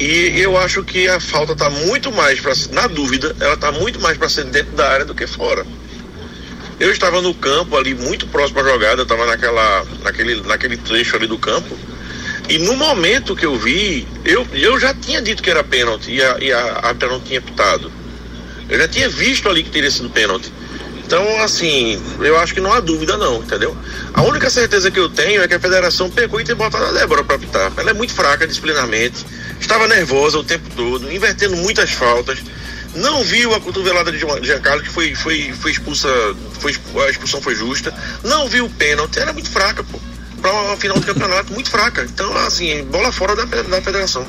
E 0.00 0.40
eu 0.40 0.56
acho 0.56 0.82
que 0.82 1.06
a 1.08 1.20
falta 1.20 1.54
tá 1.54 1.68
muito 1.68 2.10
mais 2.10 2.40
para 2.40 2.54
na 2.72 2.86
dúvida, 2.86 3.36
ela 3.38 3.54
tá 3.54 3.70
muito 3.70 4.00
mais 4.00 4.16
para 4.16 4.30
ser 4.30 4.44
dentro 4.44 4.72
da 4.72 4.88
área 4.88 5.04
do 5.04 5.14
que 5.14 5.26
fora. 5.26 5.66
Eu 6.80 6.90
estava 6.90 7.20
no 7.20 7.34
campo 7.34 7.76
ali 7.76 7.94
muito 7.94 8.26
próximo 8.26 8.60
à 8.60 8.64
jogada, 8.64 9.02
estava 9.02 9.26
naquela 9.26 9.84
naquele 10.02 10.40
naquele 10.40 10.78
trecho 10.78 11.16
ali 11.16 11.26
do 11.26 11.36
campo. 11.36 11.76
E 12.48 12.58
no 12.58 12.74
momento 12.76 13.36
que 13.36 13.44
eu 13.44 13.58
vi, 13.58 14.08
eu, 14.24 14.46
eu 14.54 14.80
já 14.80 14.94
tinha 14.94 15.20
dito 15.20 15.42
que 15.42 15.50
era 15.50 15.62
pênalti 15.62 16.12
e 16.12 16.22
a, 16.22 16.38
e 16.40 16.50
árbitra 16.50 17.10
não 17.10 17.20
tinha 17.20 17.42
pitado. 17.42 17.92
Eu 18.70 18.78
já 18.78 18.88
tinha 18.88 19.08
visto 19.08 19.50
ali 19.50 19.62
que 19.62 19.70
teria 19.70 19.90
sido 19.90 20.08
pênalti. 20.08 20.50
Então, 21.04 21.42
assim, 21.42 22.00
eu 22.20 22.38
acho 22.38 22.54
que 22.54 22.60
não 22.60 22.72
há 22.72 22.80
dúvida 22.80 23.18
não, 23.18 23.42
entendeu? 23.42 23.76
A 24.14 24.22
única 24.22 24.48
certeza 24.48 24.90
que 24.90 24.98
eu 24.98 25.10
tenho 25.10 25.42
é 25.42 25.48
que 25.48 25.54
a 25.54 25.60
federação 25.60 26.08
pegou 26.08 26.40
e 26.40 26.44
tem 26.44 26.54
botado 26.54 26.84
a 26.84 26.92
Débora 26.92 27.22
para 27.22 27.36
apitar. 27.36 27.72
Ela 27.76 27.90
é 27.90 27.92
muito 27.92 28.14
fraca 28.14 28.46
disciplinarmente, 28.46 29.26
estava 29.60 29.86
nervosa 29.86 30.38
o 30.38 30.44
tempo 30.44 30.68
todo, 30.74 31.12
invertendo 31.12 31.56
muitas 31.56 31.90
faltas. 31.90 32.38
Não 32.94 33.22
viu 33.22 33.54
a 33.54 33.60
cotovelada 33.60 34.10
de 34.10 34.18
Giancarlo, 34.18 34.82
que 34.82 34.88
foi, 34.88 35.14
foi, 35.14 35.52
foi 35.52 35.70
expulsa, 35.70 36.08
foi, 36.58 36.74
a 37.06 37.10
expulsão 37.10 37.40
foi 37.40 37.54
justa. 37.54 37.94
Não 38.24 38.48
viu 38.48 38.66
o 38.66 38.70
pênalti, 38.70 39.18
era 39.18 39.32
muito 39.32 39.48
fraca, 39.48 39.84
pô. 39.84 39.98
Para 40.40 40.52
uma 40.52 40.76
final 40.76 40.98
de 40.98 41.06
campeonato, 41.06 41.52
muito 41.52 41.70
fraca. 41.70 42.02
Então, 42.02 42.36
assim, 42.38 42.82
bola 42.84 43.12
fora 43.12 43.36
da, 43.36 43.44
da 43.44 43.82
federação. 43.82 44.26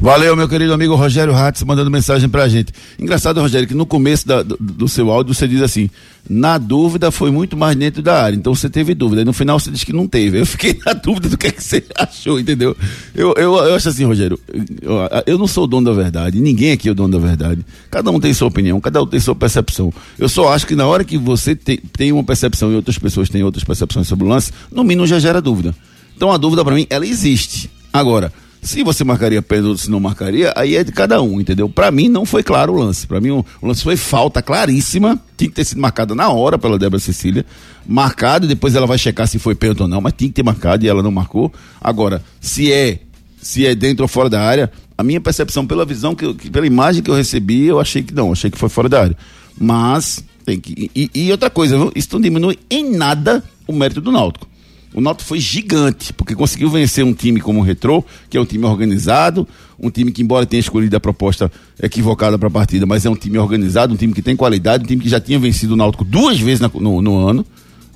Valeu, 0.00 0.36
meu 0.36 0.48
querido 0.48 0.72
amigo 0.72 0.94
Rogério 0.94 1.32
Ratz, 1.34 1.64
mandando 1.64 1.90
mensagem 1.90 2.28
pra 2.28 2.46
gente. 2.46 2.72
Engraçado, 3.00 3.40
Rogério, 3.40 3.66
que 3.66 3.74
no 3.74 3.84
começo 3.84 4.28
da- 4.28 4.44
do, 4.44 4.56
do 4.60 4.86
seu 4.88 5.10
áudio 5.10 5.34
você 5.34 5.48
diz 5.48 5.60
assim: 5.60 5.90
na 6.30 6.56
dúvida 6.56 7.10
foi 7.10 7.32
muito 7.32 7.56
mais 7.56 7.74
dentro 7.76 8.00
da 8.00 8.22
área. 8.22 8.36
Então 8.36 8.54
você 8.54 8.70
teve 8.70 8.94
dúvida. 8.94 9.22
E 9.22 9.24
no 9.24 9.32
final 9.32 9.58
você 9.58 9.72
diz 9.72 9.82
que 9.82 9.92
não 9.92 10.06
teve. 10.06 10.38
Eu 10.40 10.46
fiquei 10.46 10.78
na 10.86 10.92
dúvida 10.94 11.28
do 11.28 11.36
que, 11.36 11.48
é 11.48 11.50
que 11.50 11.62
você 11.62 11.82
achou, 11.96 12.38
entendeu? 12.38 12.76
Eu, 13.12 13.34
eu, 13.36 13.56
eu 13.56 13.74
acho 13.74 13.88
assim, 13.88 14.04
Rogério, 14.04 14.38
eu, 14.80 14.94
eu 15.26 15.36
não 15.36 15.48
sou 15.48 15.64
o 15.64 15.66
dono 15.66 15.86
da 15.90 15.92
verdade, 16.00 16.40
ninguém 16.40 16.70
aqui 16.70 16.88
é 16.88 16.92
o 16.92 16.94
dono 16.94 17.18
da 17.18 17.26
verdade. 17.26 17.66
Cada 17.90 18.08
um 18.12 18.20
tem 18.20 18.32
sua 18.32 18.46
opinião, 18.46 18.80
cada 18.80 19.02
um 19.02 19.06
tem 19.06 19.18
sua 19.18 19.34
percepção. 19.34 19.92
Eu 20.16 20.28
só 20.28 20.52
acho 20.52 20.64
que 20.64 20.76
na 20.76 20.86
hora 20.86 21.02
que 21.02 21.18
você 21.18 21.56
tem, 21.56 21.76
tem 21.76 22.12
uma 22.12 22.22
percepção 22.22 22.70
e 22.70 22.76
outras 22.76 22.98
pessoas 22.98 23.28
têm 23.28 23.42
outras 23.42 23.64
percepções 23.64 24.06
sobre 24.06 24.24
o 24.26 24.28
lance, 24.28 24.52
no 24.70 24.84
mínimo 24.84 25.08
já 25.08 25.18
gera 25.18 25.42
dúvida. 25.42 25.74
Então 26.16 26.30
a 26.30 26.36
dúvida 26.36 26.64
pra 26.64 26.74
mim, 26.74 26.86
ela 26.88 27.04
existe. 27.04 27.68
Agora, 27.92 28.32
se 28.62 28.82
você 28.82 29.04
marcaria 29.04 29.40
pênalti, 29.40 29.80
se 29.82 29.90
não 29.90 30.00
marcaria, 30.00 30.52
aí 30.56 30.76
é 30.76 30.84
de 30.84 30.92
cada 30.92 31.22
um, 31.22 31.40
entendeu? 31.40 31.68
Pra 31.68 31.90
mim 31.90 32.08
não 32.08 32.24
foi 32.26 32.42
claro 32.42 32.72
o 32.74 32.76
lance. 32.76 33.06
Pra 33.06 33.20
mim 33.20 33.30
o, 33.30 33.44
o 33.62 33.66
lance 33.66 33.82
foi 33.82 33.96
falta 33.96 34.42
claríssima, 34.42 35.18
tinha 35.36 35.48
que 35.48 35.54
ter 35.56 35.64
sido 35.64 35.80
marcada 35.80 36.14
na 36.14 36.28
hora 36.28 36.58
pela 36.58 36.78
Débora 36.78 37.00
Cecília, 37.00 37.46
marcado 37.86 38.44
e 38.46 38.48
depois 38.48 38.74
ela 38.74 38.86
vai 38.86 38.98
checar 38.98 39.26
se 39.28 39.38
foi 39.38 39.54
pênalti 39.54 39.82
ou 39.82 39.88
não, 39.88 40.00
mas 40.00 40.12
tinha 40.16 40.28
que 40.28 40.34
ter 40.34 40.42
marcado 40.42 40.84
e 40.84 40.88
ela 40.88 41.02
não 41.02 41.10
marcou. 41.10 41.52
Agora, 41.80 42.22
se 42.40 42.72
é 42.72 42.98
se 43.40 43.64
é 43.64 43.74
dentro 43.74 44.02
ou 44.02 44.08
fora 44.08 44.28
da 44.28 44.42
área, 44.42 44.70
a 44.96 45.02
minha 45.04 45.20
percepção 45.20 45.64
pela 45.64 45.84
visão 45.84 46.12
que, 46.14 46.24
eu- 46.24 46.34
que- 46.34 46.50
pela 46.50 46.66
imagem 46.66 47.02
que 47.02 47.08
eu 47.10 47.14
recebi, 47.14 47.66
eu 47.66 47.78
achei 47.78 48.02
que 48.02 48.12
não, 48.12 48.32
achei 48.32 48.50
que 48.50 48.58
foi 48.58 48.68
fora 48.68 48.88
da 48.88 49.00
área. 49.00 49.16
Mas 49.58 50.22
tem 50.44 50.58
que 50.60 50.90
e, 50.94 51.10
e 51.14 51.30
outra 51.30 51.48
coisa, 51.48 51.76
viu? 51.78 51.92
isso 51.94 52.08
não 52.12 52.20
diminui 52.20 52.58
em 52.68 52.90
nada 52.96 53.42
o 53.66 53.72
mérito 53.72 54.00
do 54.00 54.10
Náutico. 54.10 54.46
O 54.94 55.00
Náutico 55.00 55.28
foi 55.28 55.38
gigante, 55.38 56.12
porque 56.14 56.34
conseguiu 56.34 56.70
vencer 56.70 57.04
um 57.04 57.12
time 57.12 57.40
como 57.40 57.60
o 57.60 57.62
Retrô, 57.62 58.02
que 58.30 58.36
é 58.36 58.40
um 58.40 58.44
time 58.46 58.64
organizado, 58.64 59.46
um 59.78 59.90
time 59.90 60.10
que, 60.10 60.22
embora 60.22 60.46
tenha 60.46 60.60
escolhido 60.60 60.96
a 60.96 61.00
proposta 61.00 61.52
equivocada 61.80 62.38
para 62.38 62.48
a 62.48 62.50
partida, 62.50 62.86
mas 62.86 63.04
é 63.04 63.10
um 63.10 63.14
time 63.14 63.36
organizado, 63.38 63.92
um 63.92 63.96
time 63.96 64.12
que 64.14 64.22
tem 64.22 64.34
qualidade, 64.34 64.84
um 64.84 64.86
time 64.86 65.02
que 65.02 65.08
já 65.08 65.20
tinha 65.20 65.38
vencido 65.38 65.74
o 65.74 65.76
Náutico 65.76 66.04
duas 66.04 66.40
vezes 66.40 66.60
na- 66.60 66.70
no, 66.74 67.02
no 67.02 67.16
ano, 67.18 67.44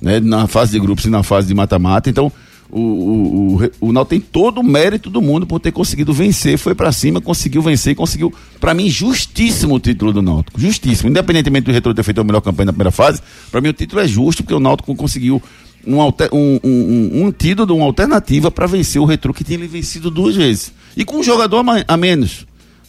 né, 0.01 0.19
na 0.19 0.47
fase 0.47 0.73
de 0.73 0.79
grupos 0.79 1.05
e 1.05 1.09
na 1.09 1.23
fase 1.23 1.47
de 1.47 1.53
mata-mata. 1.55 2.09
Então, 2.09 2.31
o, 2.69 2.79
o, 2.79 3.55
o, 3.81 3.87
o 3.89 3.91
Náutico 3.91 4.09
tem 4.11 4.19
todo 4.21 4.59
o 4.59 4.63
mérito 4.63 5.09
do 5.09 5.21
mundo 5.21 5.45
por 5.47 5.59
ter 5.59 5.71
conseguido 5.71 6.13
vencer, 6.13 6.57
foi 6.57 6.75
para 6.75 6.91
cima, 6.91 7.19
conseguiu 7.19 7.61
vencer 7.61 7.95
conseguiu, 7.95 8.31
para 8.59 8.73
mim, 8.73 8.89
justíssimo 8.89 9.75
o 9.75 9.79
título 9.79 10.13
do 10.13 10.21
Náutico. 10.21 10.59
Justíssimo. 10.61 11.09
Independentemente 11.09 11.65
do 11.65 11.71
Retrô 11.71 11.93
ter 11.93 12.03
feito 12.03 12.21
a 12.21 12.23
melhor 12.23 12.41
campanha 12.41 12.67
na 12.67 12.73
primeira 12.73 12.91
fase, 12.91 13.19
para 13.51 13.61
mim 13.61 13.69
o 13.69 13.73
título 13.73 13.99
é 14.01 14.07
justo, 14.07 14.43
porque 14.43 14.53
o 14.55 14.59
Náutico 14.59 14.95
conseguiu 14.95 15.41
um, 15.85 15.99
um, 16.01 16.59
um, 16.63 17.11
um, 17.21 17.27
antídoto, 17.27 17.75
uma 17.75 17.85
alternativa 17.85 18.49
para 18.49 18.67
vencer 18.67 19.01
o 19.01 19.05
Retrô 19.05 19.33
que 19.33 19.43
tinha 19.43 19.57
ele 19.57 19.67
vencido 19.67 20.09
duas 20.09 20.35
vezes. 20.35 20.73
E 20.95 21.03
com 21.03 21.17
um 21.17 21.23
jogador 21.23 21.57
a, 21.57 21.93
a 21.93 21.97
menos. 21.97 22.45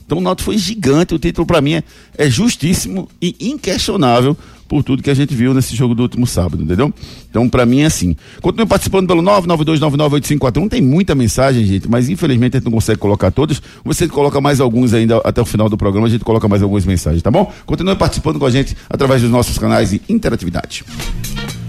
Então 0.06 0.18
o 0.18 0.20
Náutico 0.20 0.46
foi 0.46 0.58
gigante, 0.58 1.14
o 1.14 1.18
título 1.18 1.46
para 1.46 1.60
mim 1.60 1.74
é, 1.74 1.84
é 2.18 2.28
justíssimo 2.28 3.08
e 3.20 3.34
inquestionável 3.40 4.36
por 4.68 4.82
tudo 4.82 5.02
que 5.02 5.10
a 5.10 5.14
gente 5.14 5.34
viu 5.34 5.54
nesse 5.54 5.76
jogo 5.76 5.94
do 5.94 6.02
último 6.02 6.26
sábado, 6.26 6.62
entendeu? 6.62 6.92
Então 7.30 7.48
para 7.48 7.64
mim 7.64 7.80
é 7.80 7.86
assim. 7.86 8.16
Continue 8.40 8.66
participando 8.66 9.06
pelo 9.06 9.22
992998541, 9.22 10.68
tem 10.68 10.82
muita 10.82 11.14
mensagem, 11.14 11.64
gente, 11.64 11.88
mas 11.88 12.08
infelizmente 12.08 12.56
a 12.56 12.58
gente 12.58 12.66
não 12.66 12.72
consegue 12.72 12.98
colocar 12.98 13.30
todas. 13.30 13.62
Você 13.84 14.08
coloca 14.08 14.40
mais 14.40 14.60
alguns 14.60 14.92
ainda 14.92 15.18
até 15.18 15.40
o 15.40 15.44
final 15.44 15.68
do 15.68 15.76
programa, 15.76 16.06
a 16.06 16.10
gente 16.10 16.24
coloca 16.24 16.48
mais 16.48 16.62
algumas 16.62 16.84
mensagens, 16.84 17.22
tá 17.22 17.30
bom? 17.30 17.52
Continue 17.64 17.96
participando 17.96 18.38
com 18.38 18.46
a 18.46 18.50
gente 18.50 18.76
através 18.88 19.22
dos 19.22 19.30
nossos 19.30 19.58
canais 19.58 19.90
de 19.90 20.00
interatividade. 20.08 20.84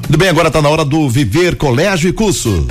Muito 0.07 0.19
bem, 0.19 0.29
agora 0.29 0.51
tá 0.51 0.61
na 0.61 0.69
hora 0.69 0.85
do 0.85 1.09
Viver 1.09 1.55
Colégio 1.55 2.07
e 2.07 2.13
Curso. 2.13 2.67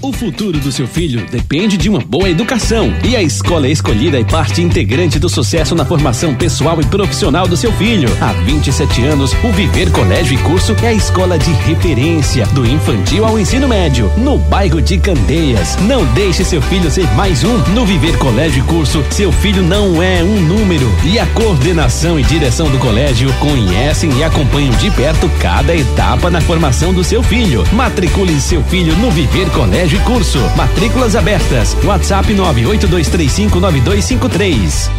O 0.00 0.12
futuro 0.12 0.60
do 0.60 0.70
seu 0.70 0.86
filho 0.86 1.26
depende 1.26 1.76
de 1.76 1.88
uma 1.88 1.98
boa 1.98 2.30
educação. 2.30 2.94
E 3.02 3.16
a 3.16 3.22
escola 3.22 3.68
escolhida 3.68 4.18
é 4.18 4.22
parte 4.22 4.62
integrante 4.62 5.18
do 5.18 5.28
sucesso 5.28 5.74
na 5.74 5.84
formação 5.84 6.36
pessoal 6.36 6.80
e 6.80 6.86
profissional 6.86 7.48
do 7.48 7.56
seu 7.56 7.72
filho. 7.72 8.08
Há 8.20 8.32
27 8.44 9.02
anos, 9.04 9.32
o 9.42 9.50
Viver 9.50 9.90
Colégio 9.90 10.38
e 10.38 10.42
Curso 10.42 10.76
é 10.82 10.88
a 10.88 10.92
escola 10.92 11.36
de 11.36 11.50
referência, 11.50 12.46
do 12.48 12.64
infantil 12.64 13.24
ao 13.24 13.38
ensino 13.38 13.66
médio, 13.66 14.10
no 14.16 14.38
bairro 14.38 14.80
de 14.80 14.98
Candeias. 14.98 15.76
Não 15.82 16.04
deixe 16.14 16.44
seu 16.44 16.62
filho 16.62 16.88
ser 16.90 17.08
mais 17.14 17.42
um. 17.42 17.58
No 17.74 17.84
Viver 17.84 18.16
Colégio 18.18 18.62
e 18.62 18.66
Curso, 18.66 19.04
seu 19.10 19.32
filho 19.32 19.64
não 19.64 20.00
é 20.00 20.22
um 20.22 20.40
número. 20.40 20.86
E 21.04 21.18
a 21.18 21.26
coordenação 21.26 22.20
e 22.20 22.22
direção 22.22 22.70
do 22.70 22.78
colégio 22.78 23.32
conhecem 23.40 24.16
e 24.16 24.22
acompanham 24.22 24.74
de 24.76 24.92
perto 24.92 25.28
cada 25.40 25.74
etapa 25.74 26.30
na 26.30 26.40
formação 26.40 26.94
do 26.94 27.02
seu 27.02 27.20
filho. 27.20 27.64
Matricule 27.72 28.40
seu 28.40 28.62
filho 28.62 28.96
no 28.98 29.10
Viver 29.10 29.50
Colégio 29.50 29.87
e 29.96 30.00
Curso. 30.00 30.38
Matrículas 30.56 31.14
abertas. 31.16 31.76
WhatsApp 31.84 32.32
982359253. 32.34 34.90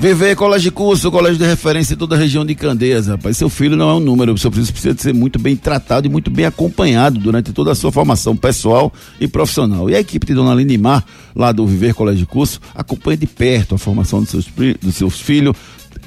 VV 0.00 0.36
Colégio 0.36 0.70
de 0.70 0.70
Curso, 0.70 1.10
colégio 1.10 1.38
de 1.38 1.46
referência 1.46 1.94
em 1.94 1.96
toda 1.96 2.14
a 2.14 2.18
região 2.18 2.44
de 2.44 2.54
Candeias, 2.54 3.06
rapaz. 3.06 3.38
Seu 3.38 3.48
filho 3.48 3.74
não 3.74 3.88
é 3.88 3.94
um 3.94 4.00
número, 4.00 4.36
seu 4.36 4.52
filho 4.52 4.66
precisa 4.66 4.94
ser 4.98 5.14
muito 5.14 5.38
bem 5.38 5.56
tratado 5.56 6.06
e 6.06 6.10
muito 6.10 6.30
bem 6.30 6.44
acompanhado 6.44 7.18
durante 7.18 7.52
toda 7.52 7.72
a 7.72 7.74
sua 7.74 7.90
formação 7.90 8.36
pessoal 8.36 8.92
e 9.18 9.26
profissional. 9.26 9.88
E 9.88 9.94
a 9.94 10.00
equipe 10.00 10.26
de 10.26 10.34
Dona 10.34 10.54
Lindimar, 10.54 11.02
lá 11.34 11.52
do 11.52 11.66
Viver 11.66 11.94
Colégio 11.94 12.20
de 12.20 12.26
Curso, 12.26 12.60
acompanha 12.74 13.16
de 13.16 13.26
perto 13.26 13.76
a 13.76 13.78
formação 13.78 14.20
dos 14.20 14.28
seus, 14.30 14.46
dos 14.80 14.94
seus 14.94 15.18
filhos, 15.20 15.56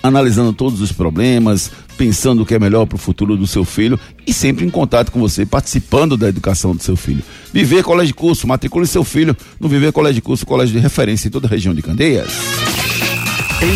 analisando 0.04 0.54
todos 0.54 0.80
os 0.80 0.92
problemas, 0.92 1.72
pensando 1.98 2.44
o 2.44 2.46
que 2.46 2.54
é 2.54 2.60
melhor 2.60 2.86
para 2.86 2.96
o 2.96 3.00
futuro 3.00 3.36
do 3.36 3.48
seu 3.48 3.66
filho 3.66 4.00
e 4.26 4.32
sempre 4.32 4.66
em 4.66 4.70
contato 4.70 5.12
com 5.12 5.20
você, 5.20 5.46
participando 5.46 6.16
da 6.16 6.30
educação 6.30 6.76
do 6.76 6.84
seu 6.84 6.96
filho. 6.96 7.24
Viver 7.52 7.84
Colégio 7.84 8.08
de 8.08 8.14
Curso, 8.14 8.48
matricule 8.48 8.86
seu 8.86 9.04
filho 9.04 9.36
no 9.60 9.68
Viver 9.68 9.92
Colégio 9.92 10.16
de 10.16 10.22
Curso, 10.22 10.46
colégio 10.46 10.76
de 10.76 10.80
referência 10.80 11.28
em 11.28 11.32
toda 11.32 11.48
a 11.48 11.50
região 11.50 11.74
de 11.74 11.82
Candeias. 11.82 12.32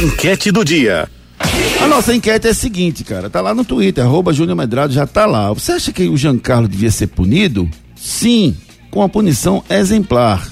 Enquete 0.03 0.51
do 0.51 0.63
dia. 0.63 1.09
A 1.81 1.87
nossa 1.87 2.13
enquete 2.13 2.47
é 2.47 2.51
a 2.51 2.53
seguinte, 2.53 3.03
cara. 3.03 3.29
Tá 3.29 3.41
lá 3.41 3.53
no 3.53 3.65
Twitter, 3.65 4.03
arroba 4.03 4.31
Júnior 4.31 4.55
Medrado 4.55 4.93
já 4.93 5.07
tá 5.07 5.25
lá. 5.25 5.51
Você 5.51 5.71
acha 5.71 5.91
que 5.91 6.07
o 6.07 6.15
Giancarlo 6.15 6.67
devia 6.67 6.91
ser 6.91 7.07
punido? 7.07 7.67
Sim, 7.95 8.55
com 8.91 9.01
a 9.01 9.09
punição 9.09 9.63
exemplar. 9.69 10.47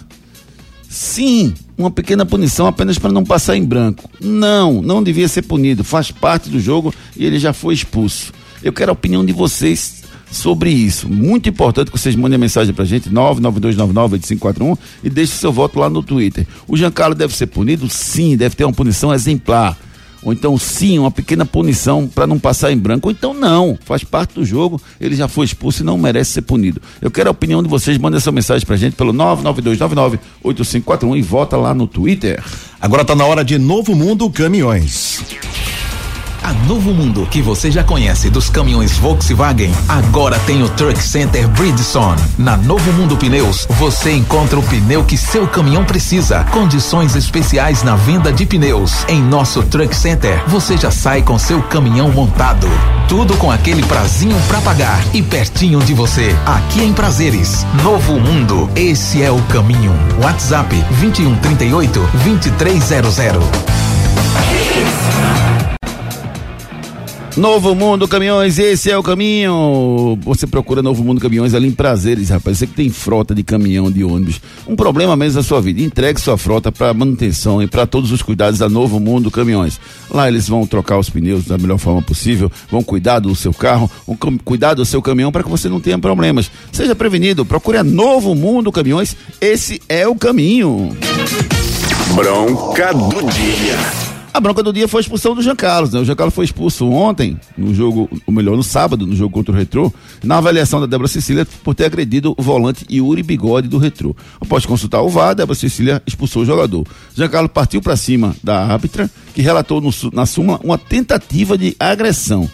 Sim, 0.90 1.54
uma 1.80 1.90
pequena 1.90 2.26
punição 2.26 2.68
apenas 2.68 3.00
para 3.00 3.12
não 3.12 3.24
passar 3.24 3.56
em 3.56 3.64
branco. 3.64 4.10
Não, 4.20 4.82
não 4.82 5.02
devia 5.02 5.30
ser 5.30 5.44
punido. 5.44 5.82
Faz 5.82 6.12
parte 6.12 6.50
do 6.50 6.60
jogo 6.60 6.94
e 7.16 7.26
ele 7.26 7.40
já 7.40 7.54
foi 7.54 7.74
expulso. 7.74 8.34
Eu 8.62 8.74
quero 8.74 8.92
a 8.92 8.94
opinião 8.94 9.26
de 9.26 9.32
vocês 9.32 10.04
sobre 10.30 10.70
isso. 10.70 11.08
Muito 11.08 11.48
importante 11.48 11.90
que 11.90 11.98
vocês 11.98 12.18
mandem 12.18 12.36
a 12.36 12.40
mensagem 12.40 12.74
pra 12.74 12.84
gente, 12.84 13.10
992998541 13.10 14.78
e 15.06 15.10
deixe 15.10 15.32
seu 15.38 15.54
voto 15.54 15.80
lá 15.80 15.90
no 15.90 16.04
Twitter. 16.04 16.46
O 16.68 16.76
Giancarlo 16.76 17.16
deve 17.16 17.34
ser 17.34 17.48
punido? 17.48 17.90
Sim, 17.90 18.36
deve 18.36 18.56
ter 18.56 18.66
uma 18.66 18.74
punição 18.74 19.14
exemplar. 19.14 19.78
Ou 20.22 20.34
então, 20.34 20.58
sim, 20.58 21.00
uma 21.00 21.12
pequena 21.12 21.46
punição 21.46 22.08
para 22.08 22.28
não 22.28 22.38
passar 22.38 22.72
em 22.72 22.78
branco. 22.78 23.08
Ou 23.08 23.12
então, 23.12 23.34
não, 23.34 23.78
faz 23.86 24.04
parte 24.04 24.36
do 24.36 24.46
jogo, 24.46 24.82
ele 25.00 25.16
já 25.16 25.28
foi 25.28 25.46
expulso 25.46 25.82
e 25.82 25.86
não 25.86 25.98
merece 25.98 26.32
ser 26.32 26.42
punido. 26.42 26.82
Eu 27.02 27.10
quero 27.10 27.30
a 27.30 27.32
opinião 27.32 27.64
de 27.64 27.70
vocês, 27.70 27.98
manda 27.98 28.18
essa 28.18 28.32
mensagem 28.32 28.66
pra 28.66 28.76
gente 28.76 28.96
pelo 28.96 29.14
992998541 29.14 31.18
e 31.18 31.22
vota 31.22 31.58
lá 31.58 31.74
no 31.74 31.88
Twitter. 31.88 32.44
Agora 32.82 33.06
tá 33.06 33.16
na 33.16 33.26
hora 33.26 33.44
de 33.44 33.58
Novo 33.58 33.96
Mundo 33.96 34.30
Caminhões. 34.30 35.22
A 36.44 36.54
Novo 36.68 36.94
Mundo, 36.94 37.28
que 37.30 37.42
você 37.42 37.70
já 37.70 37.84
conhece 37.84 38.30
dos 38.30 38.50
caminhões 38.50 38.98
Volkswagen, 38.98 39.74
agora 39.88 40.40
tem 40.40 40.64
o 40.64 40.70
Truck 40.70 41.02
Center 41.02 41.48
Bridgestone. 41.50 42.22
Na 42.38 42.56
Novo 42.56 42.92
Mundo 42.94 43.18
Pneus, 43.18 43.68
você 43.72 44.14
encontra 44.14 44.58
o 44.58 44.64
pneu 44.64 45.04
que 45.04 45.18
seu 45.18 45.48
caminhão 45.48 45.84
precisa. 45.84 46.44
Condições 46.52 47.16
especiais 47.16 47.84
na 47.84 47.96
venda 47.96 48.32
de 48.32 48.46
pneus. 48.46 49.06
Em 49.08 49.22
nosso 49.22 49.62
Truck 49.64 49.96
Center, 49.96 50.44
você 50.48 50.78
já 50.78 50.92
sai 50.92 51.22
com 51.22 51.38
seu 51.38 51.62
caminhão 51.64 52.10
montado. 52.12 52.68
Tudo 53.08 53.36
com 53.38 53.52
aquele 53.52 53.84
prazinho 53.84 54.38
pra 54.48 54.62
pagar 54.62 55.04
e 55.14 55.22
pertinho 55.22 55.80
de 55.80 55.94
você. 55.94 56.36
Aqui 56.46 56.82
em 56.84 56.94
Prazeres, 56.94 57.66
Novo 57.84 58.20
Mundo, 58.20 58.70
esse 58.76 59.22
é 59.22 59.32
o 59.32 59.42
caminho. 59.44 59.94
WhatsApp 60.22 60.76
2138 61.00 62.10
2300. 62.24 63.44
Novo 67.40 67.74
Mundo 67.74 68.06
Caminhões, 68.06 68.60
esse 68.60 68.92
é 68.92 68.98
o 68.98 69.02
caminho. 69.02 70.20
Você 70.24 70.46
procura 70.46 70.82
Novo 70.82 71.06
Mundo 71.06 71.22
Caminhões 71.22 71.54
ali 71.54 71.70
em 71.70 71.72
Prazeres, 71.72 72.28
rapaz. 72.28 72.58
Você 72.58 72.68
que 72.68 72.74
tem 72.74 72.90
frota 72.90 73.34
de 73.34 73.44
caminhão, 73.44 73.90
de 73.90 74.04
ônibus. 74.04 74.42
Um 74.68 74.76
problema 74.76 75.16
mesmo 75.16 75.38
na 75.38 75.44
sua 75.44 75.62
vida. 75.62 75.82
Entregue 75.82 76.20
sua 76.20 76.38
frota 76.38 76.70
para 76.70 76.94
manutenção 76.94 77.64
e 77.64 77.68
para 77.68 77.88
todos 77.88 78.12
os 78.12 78.22
cuidados 78.22 78.60
da 78.60 78.68
Novo 78.68 79.00
Mundo 79.00 79.32
Caminhões. 79.32 79.80
Lá 80.12 80.28
eles 80.28 80.50
vão 80.50 80.68
trocar 80.68 81.00
os 81.00 81.10
pneus 81.10 81.46
da 81.46 81.58
melhor 81.58 81.78
forma 81.78 82.02
possível, 82.02 82.52
vão 82.70 82.84
cuidar 82.84 83.20
do 83.20 83.34
seu 83.34 83.54
carro, 83.54 83.90
vão 84.06 84.18
cuidar 84.44 84.74
do 84.74 84.84
seu 84.84 85.02
caminhão 85.02 85.32
para 85.32 85.42
que 85.42 85.50
você 85.50 85.70
não 85.70 85.80
tenha 85.80 85.98
problemas. 85.98 86.52
Seja 86.74 86.94
prevenido, 86.94 87.46
procure 87.46 87.78
a 87.78 87.84
Novo 87.86 88.36
Mundo 88.36 88.70
Caminhões. 88.70 89.16
Esse 89.40 89.82
é 89.88 90.06
o 90.06 90.14
caminho. 90.14 90.90
Bronca 92.14 92.94
do 92.94 93.32
dia. 93.32 94.09
A 94.32 94.40
bronca 94.40 94.62
do 94.62 94.72
dia 94.72 94.88
foi 94.88 95.00
a 95.00 95.02
expulsão 95.02 95.34
do 95.34 95.42
Jean 95.42 95.56
Carlos, 95.56 95.92
né? 95.92 96.00
O 96.00 96.06
Jean 96.06 96.16
Carlos 96.16 96.36
foi 96.36 96.46
expulso 96.46 96.88
ontem, 96.90 97.40
no 97.58 97.74
jogo, 97.74 98.10
ou 98.26 98.34
melhor, 98.34 98.56
no 98.56 98.64
sábado, 98.64 99.06
no 99.08 99.16
jogo 99.16 99.34
contra 99.34 99.52
o 99.52 99.56
Retrô, 99.56 99.92
na 100.24 100.38
avaliação 100.38 100.80
da 100.80 100.86
Débora 100.86 101.08
Cecília 101.08 101.48
por 101.64 101.74
ter 101.74 101.86
agredido 101.86 102.36
o 102.38 102.42
volante 102.42 102.86
Yuri 102.90 103.24
Bigode 103.24 103.68
do 103.68 103.78
Retrô. 103.78 104.16
Após 104.40 104.66
consultar 104.66 105.02
o 105.02 105.10
VAR, 105.10 105.34
Débora 105.34 105.58
Cecília 105.58 106.02
expulsou 106.06 106.44
o 106.44 106.46
jogador. 106.46 106.86
Jean 107.16 107.28
Carlos 107.28 107.52
partiu 107.52 107.82
para 107.82 107.96
cima 107.96 108.36
da 108.44 108.64
árbitra, 108.66 109.10
que 109.34 109.42
relatou 109.42 109.82
no 109.82 109.90
na 110.14 110.26
súmula 110.26 110.60
uma 110.64 110.78
tentativa 110.78 111.58
de 111.58 111.76
agressão. 111.80 112.50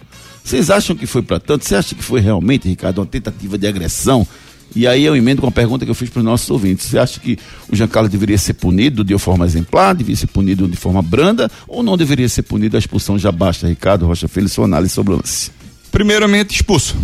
Vocês 0.46 0.70
acham 0.70 0.96
que 0.96 1.08
foi 1.08 1.24
para 1.24 1.40
tanto? 1.40 1.66
Você 1.66 1.76
acha 1.76 1.96
que 1.96 2.04
foi 2.04 2.22
realmente, 2.22 2.68
Ricardo, 2.68 3.00
uma 3.00 3.08
tentativa 3.08 3.58
de 3.58 3.66
agressão? 3.66 4.28
E 4.76 4.86
aí 4.86 5.06
eu 5.06 5.16
emendo 5.16 5.42
com 5.42 5.48
a 5.48 5.52
pergunta 5.52 5.86
que 5.86 5.92
eu 5.92 5.96
fiz 5.96 6.10
para 6.10 6.20
os 6.20 6.26
nossos 6.26 6.50
ouvintes. 6.50 6.88
Você 6.88 7.00
acha 7.00 7.20
que 7.20 7.40
o 7.72 7.76
Giancarlo 7.76 8.10
deveria 8.10 8.38
ser 8.38 8.54
punido 8.54 9.04
de 9.04 9.18
forma 9.18 9.46
exemplar, 9.46 9.96
deveria 9.96 10.18
ser 10.18 10.28
punido 10.28 10.68
de 10.68 10.76
forma 10.76 11.02
branda, 11.02 11.50
ou 11.68 11.82
não 11.82 11.96
deveria 11.96 12.28
ser 12.28 12.42
punido 12.42 12.76
a 12.76 12.80
expulsão 12.80 13.18
já 13.18 13.32
basta, 13.32 13.68
Ricardo 13.68 14.06
Rocha 14.06 14.28
Filho, 14.28 14.50
sua 14.50 14.66
análise 14.66 14.94
sobre 14.94 15.14
o 15.14 15.18
lance? 15.18 15.50
Primeiramente 15.92 16.56
expulso. 16.56 16.96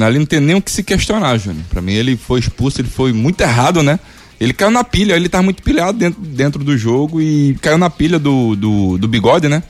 Ali 0.00 0.18
não 0.18 0.26
tem 0.26 0.40
nem 0.40 0.56
o 0.56 0.62
que 0.62 0.70
se 0.70 0.82
questionar, 0.82 1.36
Júnior. 1.36 1.64
Pra 1.68 1.82
mim 1.82 1.92
ele 1.92 2.16
foi 2.16 2.40
expulso, 2.40 2.80
ele 2.80 2.88
foi 2.88 3.12
muito 3.12 3.40
errado, 3.42 3.82
né? 3.82 4.00
Ele 4.40 4.54
caiu 4.54 4.70
na 4.70 4.84
pilha, 4.84 5.14
ele 5.14 5.28
tava 5.28 5.42
muito 5.42 5.62
pilhado 5.62 5.98
dentro, 5.98 6.20
dentro 6.22 6.64
do 6.64 6.78
jogo 6.78 7.20
e 7.20 7.56
caiu 7.60 7.76
na 7.76 7.90
pilha 7.90 8.18
do, 8.18 8.56
do, 8.56 8.96
do 8.96 9.08
bigode, 9.08 9.48
né? 9.48 9.62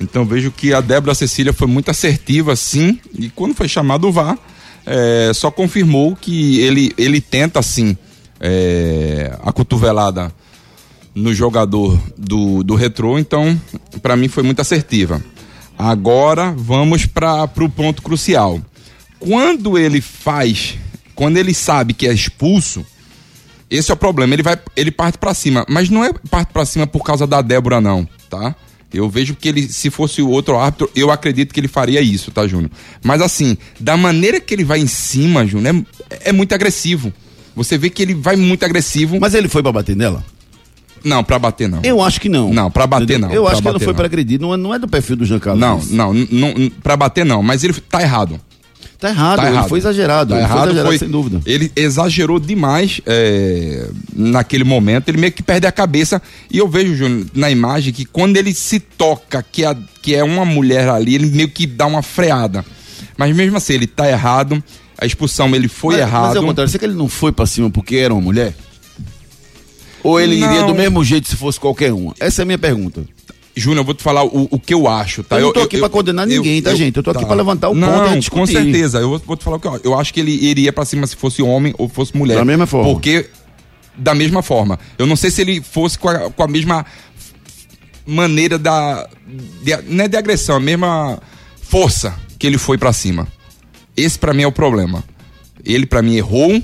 Então 0.00 0.24
vejo 0.24 0.50
que 0.50 0.72
a 0.72 0.80
Débora 0.80 1.14
Cecília 1.14 1.52
foi 1.52 1.66
muito 1.66 1.90
assertiva, 1.90 2.54
sim, 2.54 2.98
e 3.16 3.30
quando 3.30 3.54
foi 3.54 3.68
chamado 3.68 4.08
o 4.08 4.12
VAR, 4.12 4.36
é, 4.86 5.32
só 5.34 5.50
confirmou 5.50 6.14
que 6.16 6.60
ele, 6.60 6.92
ele 6.96 7.20
tenta, 7.20 7.62
sim, 7.62 7.96
é, 8.40 9.36
a 9.42 9.52
cotovelada 9.52 10.32
no 11.14 11.32
jogador 11.32 11.98
do, 12.16 12.62
do 12.62 12.74
retrô, 12.74 13.18
então 13.18 13.58
para 14.02 14.16
mim 14.16 14.28
foi 14.28 14.42
muito 14.42 14.60
assertiva. 14.60 15.22
Agora 15.78 16.52
vamos 16.56 17.06
para 17.06 17.44
o 17.44 17.68
ponto 17.68 18.02
crucial. 18.02 18.60
Quando 19.18 19.78
ele 19.78 20.00
faz 20.00 20.76
Quando 21.14 21.36
ele 21.36 21.54
sabe 21.54 21.94
que 21.94 22.06
é 22.06 22.12
expulso, 22.12 22.84
esse 23.70 23.90
é 23.90 23.94
o 23.94 23.96
problema. 23.96 24.34
Ele 24.34 24.42
vai, 24.42 24.58
ele 24.76 24.90
parte 24.90 25.18
pra 25.18 25.32
cima, 25.32 25.64
mas 25.68 25.88
não 25.88 26.04
é 26.04 26.12
parte 26.30 26.52
pra 26.52 26.66
cima 26.66 26.86
por 26.86 27.02
causa 27.04 27.26
da 27.26 27.40
Débora 27.40 27.80
não, 27.80 28.06
tá? 28.28 28.54
Eu 28.94 29.08
vejo 29.08 29.34
que 29.34 29.48
ele, 29.48 29.68
se 29.68 29.90
fosse 29.90 30.22
o 30.22 30.28
outro 30.30 30.56
árbitro, 30.56 30.90
eu 30.94 31.10
acredito 31.10 31.52
que 31.52 31.60
ele 31.60 31.68
faria 31.68 32.00
isso, 32.00 32.30
tá, 32.30 32.46
Júnior? 32.46 32.70
Mas 33.02 33.20
assim, 33.20 33.56
da 33.78 33.96
maneira 33.96 34.40
que 34.40 34.54
ele 34.54 34.64
vai 34.64 34.78
em 34.78 34.86
cima, 34.86 35.46
Júnior, 35.46 35.84
é, 36.08 36.30
é 36.30 36.32
muito 36.32 36.54
agressivo. 36.54 37.12
Você 37.56 37.78
vê 37.78 37.90
que 37.90 38.02
ele 38.02 38.14
vai 38.14 38.36
muito 38.36 38.64
agressivo. 38.64 39.18
Mas 39.20 39.34
ele 39.34 39.48
foi 39.48 39.62
pra 39.62 39.72
bater 39.72 39.96
nela? 39.96 40.24
Não, 41.04 41.22
pra 41.22 41.38
bater 41.38 41.68
não. 41.68 41.80
Eu 41.84 42.02
acho 42.02 42.20
que 42.20 42.28
não. 42.28 42.52
Não, 42.52 42.70
pra 42.70 42.86
bater 42.86 43.04
Entendeu? 43.04 43.28
não. 43.28 43.34
Eu 43.34 43.42
pra 43.42 43.52
acho 43.52 43.62
que 43.62 43.68
ele 43.68 43.72
não 43.74 43.80
foi 43.80 43.94
pra 43.94 44.06
agredir. 44.06 44.40
Não 44.40 44.54
é, 44.54 44.56
não 44.56 44.74
é 44.74 44.78
do 44.78 44.88
perfil 44.88 45.16
do 45.16 45.24
Jean 45.24 45.38
Carlos. 45.38 45.60
Não, 45.60 45.82
não, 45.90 46.14
não, 46.14 46.54
não, 46.54 46.70
pra 46.82 46.96
bater 46.96 47.26
não, 47.26 47.42
mas 47.42 47.62
ele 47.62 47.74
tá 47.74 48.00
errado. 48.00 48.40
Tá 48.98 49.10
errado, 49.10 49.40
Tá 49.40 49.50
errado. 49.50 49.68
foi 49.68 49.78
exagerado. 49.78 50.30
Tá 50.30 50.36
ele 50.38 50.46
foi 50.46 50.50
errado, 50.54 50.64
exagerado, 50.68 50.88
foi- 50.88 50.98
sem 50.98 51.08
dúvida. 51.10 51.40
Ele 51.44 51.70
exagerou 51.76 52.38
demais 52.38 53.00
é, 53.04 53.88
naquele 54.14 54.64
momento, 54.64 55.08
ele 55.08 55.18
meio 55.18 55.32
que 55.32 55.42
perde 55.42 55.66
a 55.66 55.72
cabeça. 55.72 56.22
E 56.50 56.58
eu 56.58 56.66
vejo, 56.68 56.94
Júnior, 56.94 57.26
na 57.34 57.50
imagem, 57.50 57.92
que 57.92 58.04
quando 58.04 58.36
ele 58.36 58.54
se 58.54 58.80
toca, 58.80 59.42
que, 59.42 59.64
a- 59.64 59.76
que 60.00 60.14
é 60.14 60.24
uma 60.24 60.44
mulher 60.44 60.88
ali, 60.88 61.14
ele 61.16 61.26
meio 61.26 61.48
que 61.48 61.66
dá 61.66 61.86
uma 61.86 62.02
freada. 62.02 62.64
Mas 63.16 63.34
mesmo 63.36 63.56
assim, 63.56 63.74
ele 63.74 63.86
tá 63.86 64.08
errado. 64.08 64.62
A 64.96 65.04
expulsão, 65.04 65.54
ele 65.54 65.68
foi 65.68 65.96
mas, 65.96 66.02
errado. 66.06 66.26
Mas 66.28 66.36
é 66.36 66.40
o 66.40 66.44
contrário, 66.44 66.70
será 66.70 66.78
que 66.78 66.84
ele 66.86 66.94
não 66.94 67.08
foi 67.08 67.32
pra 67.32 67.44
cima 67.46 67.68
porque 67.68 67.96
era 67.96 68.14
uma 68.14 68.22
mulher? 68.22 68.54
Ou 70.02 70.20
ele 70.20 70.34
iria 70.36 70.60
Não. 70.60 70.66
do 70.68 70.74
mesmo 70.74 71.02
jeito 71.02 71.28
se 71.28 71.34
fosse 71.36 71.58
qualquer 71.58 71.92
uma? 71.92 72.14
Essa 72.20 72.42
é 72.42 72.44
a 72.44 72.46
minha 72.46 72.58
pergunta. 72.58 73.04
Júnior, 73.56 73.82
eu 73.82 73.84
vou 73.84 73.94
te 73.94 74.02
falar 74.02 74.24
o, 74.24 74.48
o 74.50 74.58
que 74.58 74.74
eu 74.74 74.88
acho, 74.88 75.22
tá? 75.22 75.36
Eu 75.38 75.46
não 75.46 75.52
tô 75.52 75.60
aqui 75.60 75.78
pra 75.78 75.88
condenar 75.88 76.26
ninguém, 76.26 76.60
tá, 76.60 76.74
gente? 76.74 76.96
Eu 76.96 77.02
tô 77.02 77.10
aqui 77.10 77.24
pra 77.24 77.34
levantar 77.34 77.68
o 77.68 77.74
não, 77.74 77.88
ponto 77.88 78.06
e 78.06 78.12
com 78.30 78.44
discutir. 78.44 78.52
certeza. 78.52 78.98
Eu 78.98 79.18
vou, 79.18 79.36
te 79.36 79.44
falar 79.44 79.58
o 79.58 79.60
que 79.60 79.68
eu, 79.68 79.80
eu 79.84 79.98
acho 79.98 80.12
que 80.12 80.18
ele 80.18 80.32
iria 80.32 80.72
pra 80.72 80.84
cima 80.84 81.06
se 81.06 81.14
fosse 81.14 81.40
homem 81.40 81.72
ou 81.78 81.88
fosse 81.88 82.16
mulher. 82.16 82.36
Da 82.36 82.44
mesma 82.44 82.66
forma. 82.66 82.92
Porque, 82.92 83.26
da 83.96 84.14
mesma 84.14 84.42
forma. 84.42 84.78
Eu 84.98 85.06
não 85.06 85.14
sei 85.14 85.30
se 85.30 85.40
ele 85.40 85.60
fosse 85.60 85.96
com 85.96 86.08
a, 86.08 86.30
com 86.30 86.42
a 86.42 86.48
mesma 86.48 86.84
maneira 88.04 88.58
da. 88.58 89.08
De, 89.62 89.76
não 89.88 90.04
é 90.04 90.08
de 90.08 90.16
agressão, 90.16 90.56
a 90.56 90.60
mesma 90.60 91.20
força 91.62 92.14
que 92.38 92.46
ele 92.46 92.58
foi 92.58 92.76
pra 92.76 92.92
cima. 92.92 93.28
Esse 93.96 94.18
pra 94.18 94.34
mim 94.34 94.42
é 94.42 94.46
o 94.46 94.52
problema. 94.52 95.04
Ele 95.64 95.86
pra 95.86 96.02
mim 96.02 96.16
errou. 96.16 96.60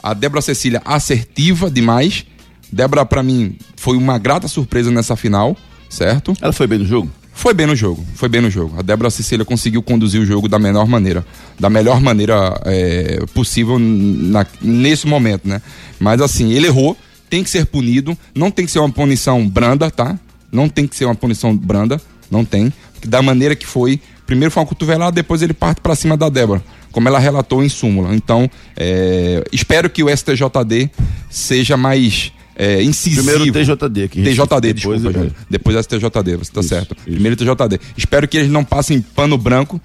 A 0.00 0.14
Débora 0.14 0.40
Cecília 0.40 0.80
assertiva 0.84 1.68
demais. 1.68 2.24
Débora 2.70 3.04
pra 3.04 3.22
mim 3.22 3.58
foi 3.76 3.96
uma 3.96 4.18
grata 4.18 4.46
surpresa 4.46 4.90
nessa 4.90 5.16
final, 5.16 5.56
certo? 5.88 6.32
Ela 6.40 6.52
foi 6.52 6.66
bem 6.66 6.78
no 6.78 6.84
jogo? 6.86 7.10
Foi 7.32 7.54
bem 7.54 7.66
no 7.68 7.76
jogo, 7.76 8.04
foi 8.16 8.28
bem 8.28 8.40
no 8.40 8.50
jogo. 8.50 8.74
A 8.78 8.82
Débora 8.82 9.10
Cecília 9.10 9.44
conseguiu 9.44 9.80
conduzir 9.80 10.20
o 10.20 10.26
jogo 10.26 10.48
da 10.48 10.58
melhor 10.58 10.88
maneira, 10.88 11.24
da 11.58 11.70
melhor 11.70 12.00
maneira 12.00 12.60
é, 12.64 13.24
possível 13.32 13.78
na- 13.78 14.44
nesse 14.60 15.06
momento, 15.06 15.46
né? 15.48 15.62
Mas 16.00 16.20
assim, 16.20 16.50
ele 16.52 16.66
errou, 16.66 16.96
tem 17.30 17.44
que 17.44 17.50
ser 17.50 17.66
punido, 17.66 18.18
não 18.34 18.50
tem 18.50 18.64
que 18.66 18.72
ser 18.72 18.80
uma 18.80 18.90
punição 18.90 19.48
branda, 19.48 19.88
tá? 19.88 20.18
Não 20.50 20.68
tem 20.68 20.84
que 20.86 20.96
ser 20.96 21.04
uma 21.04 21.14
punição 21.14 21.56
branda, 21.56 22.00
não 22.28 22.44
tem. 22.44 22.72
Da 23.06 23.22
maneira 23.22 23.54
que 23.54 23.66
foi, 23.66 24.00
primeiro 24.26 24.50
foi 24.50 24.60
uma 24.62 24.68
cotovelada, 24.68 25.12
depois 25.12 25.40
ele 25.40 25.52
parte 25.52 25.80
pra 25.80 25.94
cima 25.94 26.16
da 26.16 26.28
Débora, 26.28 26.60
como 26.90 27.06
ela 27.06 27.20
relatou 27.20 27.62
em 27.62 27.68
súmula. 27.68 28.16
Então, 28.16 28.50
é, 28.76 29.44
espero 29.52 29.88
que 29.88 30.02
o 30.02 30.08
STJD 30.08 30.90
seja 31.30 31.76
mais 31.76 32.32
é, 32.58 32.82
incisivo. 32.82 33.22
Primeiro 33.22 33.50
o 33.50 33.76
TJD 33.76 34.02
aqui. 34.02 34.22
TJD, 34.22 34.74
Depois 34.74 34.74
desculpa, 34.74 34.98
Júnior. 34.98 35.32
Depois 35.48 35.76
STJD, 35.84 36.36
você 36.36 36.52
tá 36.52 36.62
certo. 36.62 36.96
Primeiro 37.04 37.36
TJD. 37.36 37.80
Espero 37.96 38.26
que 38.26 38.36
eles 38.36 38.50
não 38.50 38.64
passem 38.64 39.00
pano 39.00 39.38
branco, 39.38 39.80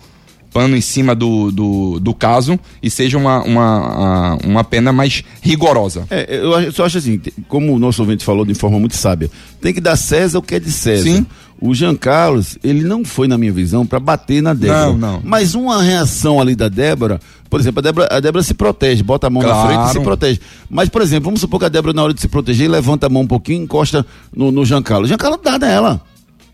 pano 0.52 0.76
em 0.76 0.82
cima 0.82 1.14
do, 1.14 1.52
do, 1.52 2.00
do 2.00 2.14
caso 2.16 2.60
e 2.82 2.90
seja 2.90 3.18
uma, 3.18 3.44
uma, 3.44 4.38
uma 4.44 4.64
pena 4.64 4.92
mais 4.92 5.24
rigorosa. 5.40 6.08
É, 6.10 6.36
eu 6.36 6.72
só 6.72 6.86
acho 6.86 6.98
assim, 6.98 7.22
como 7.48 7.74
o 7.74 7.80
nosso 7.80 8.02
ouvinte 8.02 8.26
falou 8.26 8.44
de 8.44 8.56
forma 8.56 8.80
muito 8.80 8.96
sábia, 8.96 9.30
tem 9.62 9.72
que 9.72 9.80
dar 9.80 9.96
César 9.96 10.40
o 10.40 10.42
que 10.42 10.56
é 10.56 10.60
de 10.60 10.72
César. 10.72 11.04
Sim. 11.04 11.26
O 11.66 11.74
Jean 11.74 11.96
Carlos, 11.96 12.58
ele 12.62 12.84
não 12.84 13.06
foi, 13.06 13.26
na 13.26 13.38
minha 13.38 13.54
visão, 13.54 13.86
pra 13.86 13.98
bater 13.98 14.42
na 14.44 14.54
Débora. 14.54 14.88
Não, 14.88 14.98
não. 14.98 15.22
Mas 15.24 15.56
uma 15.56 15.82
reação 15.82 16.42
ali 16.42 16.58
da 16.58 16.68
Débora, 16.68 17.22
por 17.50 17.58
exemplo, 17.58 17.80
a 17.80 17.82
Débora, 17.82 18.08
a 18.12 18.20
Débora 18.20 18.44
se 18.44 18.54
protege, 18.54 19.02
bota 19.02 19.28
a 19.28 19.30
mão 19.30 19.42
na 19.42 19.48
Claro. 19.48 19.68
frente 19.70 19.90
e 19.90 19.92
se 19.94 20.00
protege. 20.02 20.42
Mas, 20.70 20.90
por 20.90 21.02
exemplo, 21.02 21.24
vamos 21.26 21.40
supor 21.40 21.62
que 21.62 21.66
a 21.66 21.70
Débora, 21.70 21.94
na 21.94 22.04
hora 22.04 22.14
de 22.14 22.20
se 22.20 22.28
proteger, 22.28 22.70
levanta 22.70 23.08
a 23.08 23.10
mão 23.10 23.22
um 23.22 23.28
pouquinho, 23.28 23.64
encosta 23.64 24.06
no, 24.36 24.52
no 24.52 24.66
Jean 24.66 24.82
Carlos. 24.82 25.08
O 25.08 25.10
Jean 25.10 25.18
Carlos 25.18 25.40
dá 25.42 25.58
nela. 25.58 26.02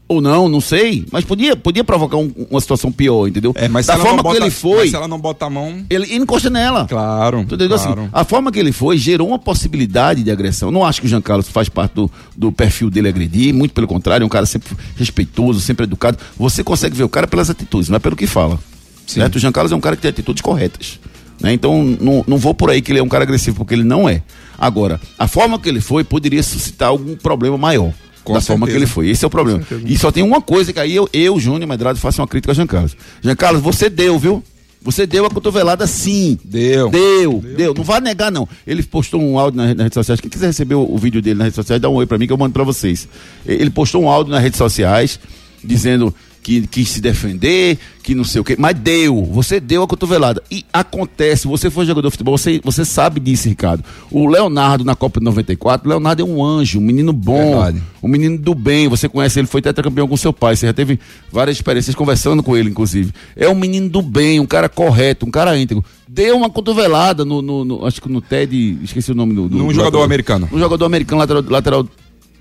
Ou 0.10 0.20
não, 0.20 0.50
não 0.50 0.60
sei. 0.60 1.06
Mas 1.12 1.24
podia, 1.24 1.56
podia 1.56 1.84
provocar 1.84 2.18
um- 2.18 2.32
uma 2.50 2.60
situação 2.60 2.92
pior, 2.92 3.28
entendeu? 3.28 3.54
É, 3.56 3.68
mas 3.68 3.86
da 3.86 3.96
forma 3.96 4.24
bota, 4.24 4.38
que 4.40 4.44
ele 4.44 4.50
foi, 4.52 4.90
se 4.90 4.96
ela 4.96 5.08
não 5.08 5.20
bota 5.20 5.46
a 5.46 5.50
mão. 5.52 5.86
ele, 5.88 6.06
ele 6.06 6.16
encosta 6.16 6.50
nela. 6.50 6.88
Claro. 6.88 7.42
Entendeu? 7.42 7.70
claro. 7.70 8.02
Assim, 8.02 8.10
a 8.12 8.24
forma 8.24 8.52
que 8.52 8.58
ele 8.60 8.72
foi 8.72 8.98
gerou 8.98 9.28
uma 9.28 9.38
possibilidade 9.38 10.24
de 10.24 10.32
agressão. 10.32 10.72
Não 10.72 10.84
acho 10.84 11.00
que 11.00 11.06
o 11.06 11.10
Jean 11.10 11.22
Carlos 11.22 11.48
faz 11.48 11.70
parte 11.70 11.94
do, 11.94 12.12
do 12.36 12.52
perfil 12.52 12.90
dele 12.90 13.08
agredir, 13.08 13.54
muito 13.54 13.72
pelo 13.72 13.86
contrário, 13.88 14.24
é 14.24 14.26
um 14.26 14.30
cara 14.30 14.48
sempre 14.48 14.76
respeitoso, 14.98 15.60
sempre 15.62 15.84
educado. 15.84 16.18
Você 16.40 16.64
consegue 16.64 16.96
ver 16.98 17.04
o 17.04 17.10
cara 17.10 17.28
pelas 17.28 17.48
atitudes, 17.52 17.88
não 17.88 17.98
é 17.98 18.00
pelo 18.00 18.16
que 18.16 18.26
fala. 18.26 18.60
Certo? 19.06 19.36
O 19.36 19.40
Jean 19.40 19.52
Carlos 19.52 19.72
é 19.72 19.76
um 19.76 19.80
cara 19.80 19.96
que 19.96 20.02
tem 20.02 20.10
atitudes 20.10 20.42
corretas. 20.42 21.00
Né? 21.40 21.54
Então, 21.54 21.84
não, 22.02 22.24
não 22.28 22.38
vou 22.38 22.54
por 22.56 22.72
aí 22.72 22.82
que 22.82 22.92
ele 22.92 23.00
é 23.00 23.04
um 23.04 23.08
cara 23.08 23.24
agressivo, 23.24 23.58
porque 23.58 23.76
ele 23.76 23.84
não 23.84 24.10
é. 24.10 24.24
Agora, 24.58 25.00
a 25.20 25.28
forma 25.28 25.58
que 25.60 25.70
ele 25.70 25.82
foi 25.82 26.04
poderia 26.04 26.42
suscitar 26.44 26.90
algum 26.90 27.16
problema 27.16 27.58
maior. 27.60 27.94
Com 28.30 28.34
da 28.34 28.42
forma 28.42 28.66
que 28.66 28.72
certeza. 28.72 28.86
ele 28.86 28.94
foi. 28.94 29.10
Esse 29.10 29.24
é 29.26 29.28
o 29.28 29.30
problema. 29.30 29.62
E 29.86 29.98
só 29.98 30.12
tem 30.12 30.24
uma 30.24 30.42
coisa 30.42 30.72
que 30.72 30.80
aí 30.80 30.96
eu, 30.96 31.10
eu 31.12 31.40
Júnior 31.40 31.68
Medrado, 31.68 32.00
faço 32.00 32.22
uma 32.22 32.28
crítica 32.28 32.52
a 32.52 32.56
Jean 32.56 32.68
Carlos. 32.68 32.96
Jean 33.22 33.36
Carlos, 33.36 33.62
você 33.62 33.90
deu, 33.90 34.18
viu? 34.18 34.44
Você 34.82 35.06
deu 35.06 35.26
a 35.26 35.30
cotovelada 35.30 35.86
sim. 35.86 36.40
Deu. 36.44 36.90
Deu, 36.90 37.44
deu. 37.58 37.74
Não 37.74 37.84
vai 37.84 38.00
negar, 38.00 38.32
não. 38.32 38.48
Ele 38.66 38.82
postou 38.82 39.22
um 39.22 39.38
áudio 39.38 39.58
nas, 39.58 39.70
nas 39.76 39.84
redes 39.84 39.94
sociais. 39.94 40.22
Quem 40.22 40.30
quiser 40.30 40.48
receber 40.48 40.76
o, 40.76 40.90
o 40.90 40.98
vídeo 40.98 41.22
dele 41.22 41.38
nas 41.38 41.46
redes 41.46 41.56
sociais, 41.56 41.82
dá 41.82 41.90
um 41.90 41.96
oi 41.96 42.06
pra 42.06 42.18
mim 42.18 42.26
que 42.26 42.32
eu 42.32 42.38
mando 42.38 42.54
pra 42.54 42.64
vocês. 42.64 43.08
Ele 43.46 43.70
postou 43.70 44.04
um 44.04 44.10
áudio 44.10 44.32
nas 44.32 44.42
redes 44.42 44.58
sociais 44.58 45.20
dizendo 45.62 46.16
que 46.42 46.66
quis 46.68 46.90
se 46.90 47.02
defender, 47.02 47.78
que 48.02 48.16
não 48.16 48.24
sei 48.24 48.42
o 48.42 48.44
quê. 48.44 48.56
Mas 48.58 48.74
deu. 48.78 49.24
Você 49.26 49.60
deu 49.60 49.84
a 49.84 49.88
cotovelada. 49.88 50.42
E 50.50 50.66
acontece. 50.72 51.48
Você 51.48 51.70
foi 51.70 51.86
jogador 51.86 52.08
de 52.08 52.12
futebol, 52.12 52.38
você, 52.38 52.60
você 52.64 52.84
sabe 52.86 53.20
disso, 53.20 53.48
Ricardo. 53.50 53.84
O 54.10 54.26
Leonardo 54.26 54.84
na 54.84 54.96
Copa 54.96 55.20
de 55.20 55.26
94, 55.26 55.86
o 55.88 55.90
Leonardo 55.90 56.22
é 56.22 56.26
um 56.26 56.44
anjo, 56.44 56.80
um 56.80 56.82
menino 56.82 57.12
bom, 57.14 57.62
Verdade. 57.62 57.84
um 58.02 58.08
menino 58.08 58.38
do 58.38 58.56
bem. 58.56 58.88
Você 58.88 59.08
conhece 59.10 59.40
ele, 59.40 59.48
foi 59.48 59.62
tetracampeão 59.62 60.08
com 60.08 60.18
seu 60.18 60.32
pai. 60.34 60.56
Você 60.56 60.66
já 60.68 60.74
teve 60.74 61.00
várias 61.32 61.58
experiências 61.58 61.96
conversando 61.96 62.42
com 62.42 62.56
ele, 62.58 62.70
inclusive. 62.70 63.12
É 63.36 63.48
um 63.50 63.56
menino 63.56 63.90
do 63.90 64.02
bem, 64.02 64.40
um 64.40 64.46
cara 64.46 64.68
correto, 64.70 65.26
um 65.26 65.32
cara 65.32 65.58
íntegro. 65.58 65.84
Deu 66.08 66.36
uma 66.38 66.50
cotovelada 66.50 67.24
no, 67.24 67.42
no- 67.42 67.64
no- 67.66 67.86
acho 67.86 68.02
que 68.02 68.10
no 68.10 68.22
Ted, 68.22 68.80
esqueci 68.84 69.12
o 69.12 69.16
nome 69.16 69.34
do. 69.36 69.48
do 69.48 69.58
Num 69.58 69.68
do 69.68 69.74
jogador 69.74 69.84
lateral. 70.00 70.04
americano. 70.06 70.50
Um 70.52 70.58
jogador 70.58 70.86
americano, 70.86 71.20
lateral, 71.20 71.44
lateral 71.48 71.88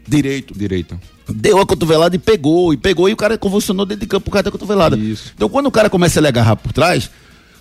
direito. 0.09 0.55
Direito. 0.57 0.99
Deu 1.29 1.59
a 1.61 1.66
cotovelada 1.66 2.16
e 2.16 2.18
pegou, 2.18 2.73
e 2.73 2.77
pegou, 2.77 3.09
e 3.09 3.12
o 3.12 3.16
cara 3.16 3.37
convulsionou 3.37 3.85
dentro 3.85 4.01
de 4.01 4.07
campo 4.07 4.25
por 4.25 4.31
causa 4.33 4.44
da 4.44 4.51
cotovelada. 4.51 4.97
Isso. 4.97 5.33
Então, 5.37 5.49
quando 5.49 5.66
o 5.66 5.71
cara 5.71 5.90
começa 5.90 6.18
a 6.18 6.23
lhe 6.23 6.29
agarrar 6.29 6.57
por 6.57 6.73
trás, 6.73 7.11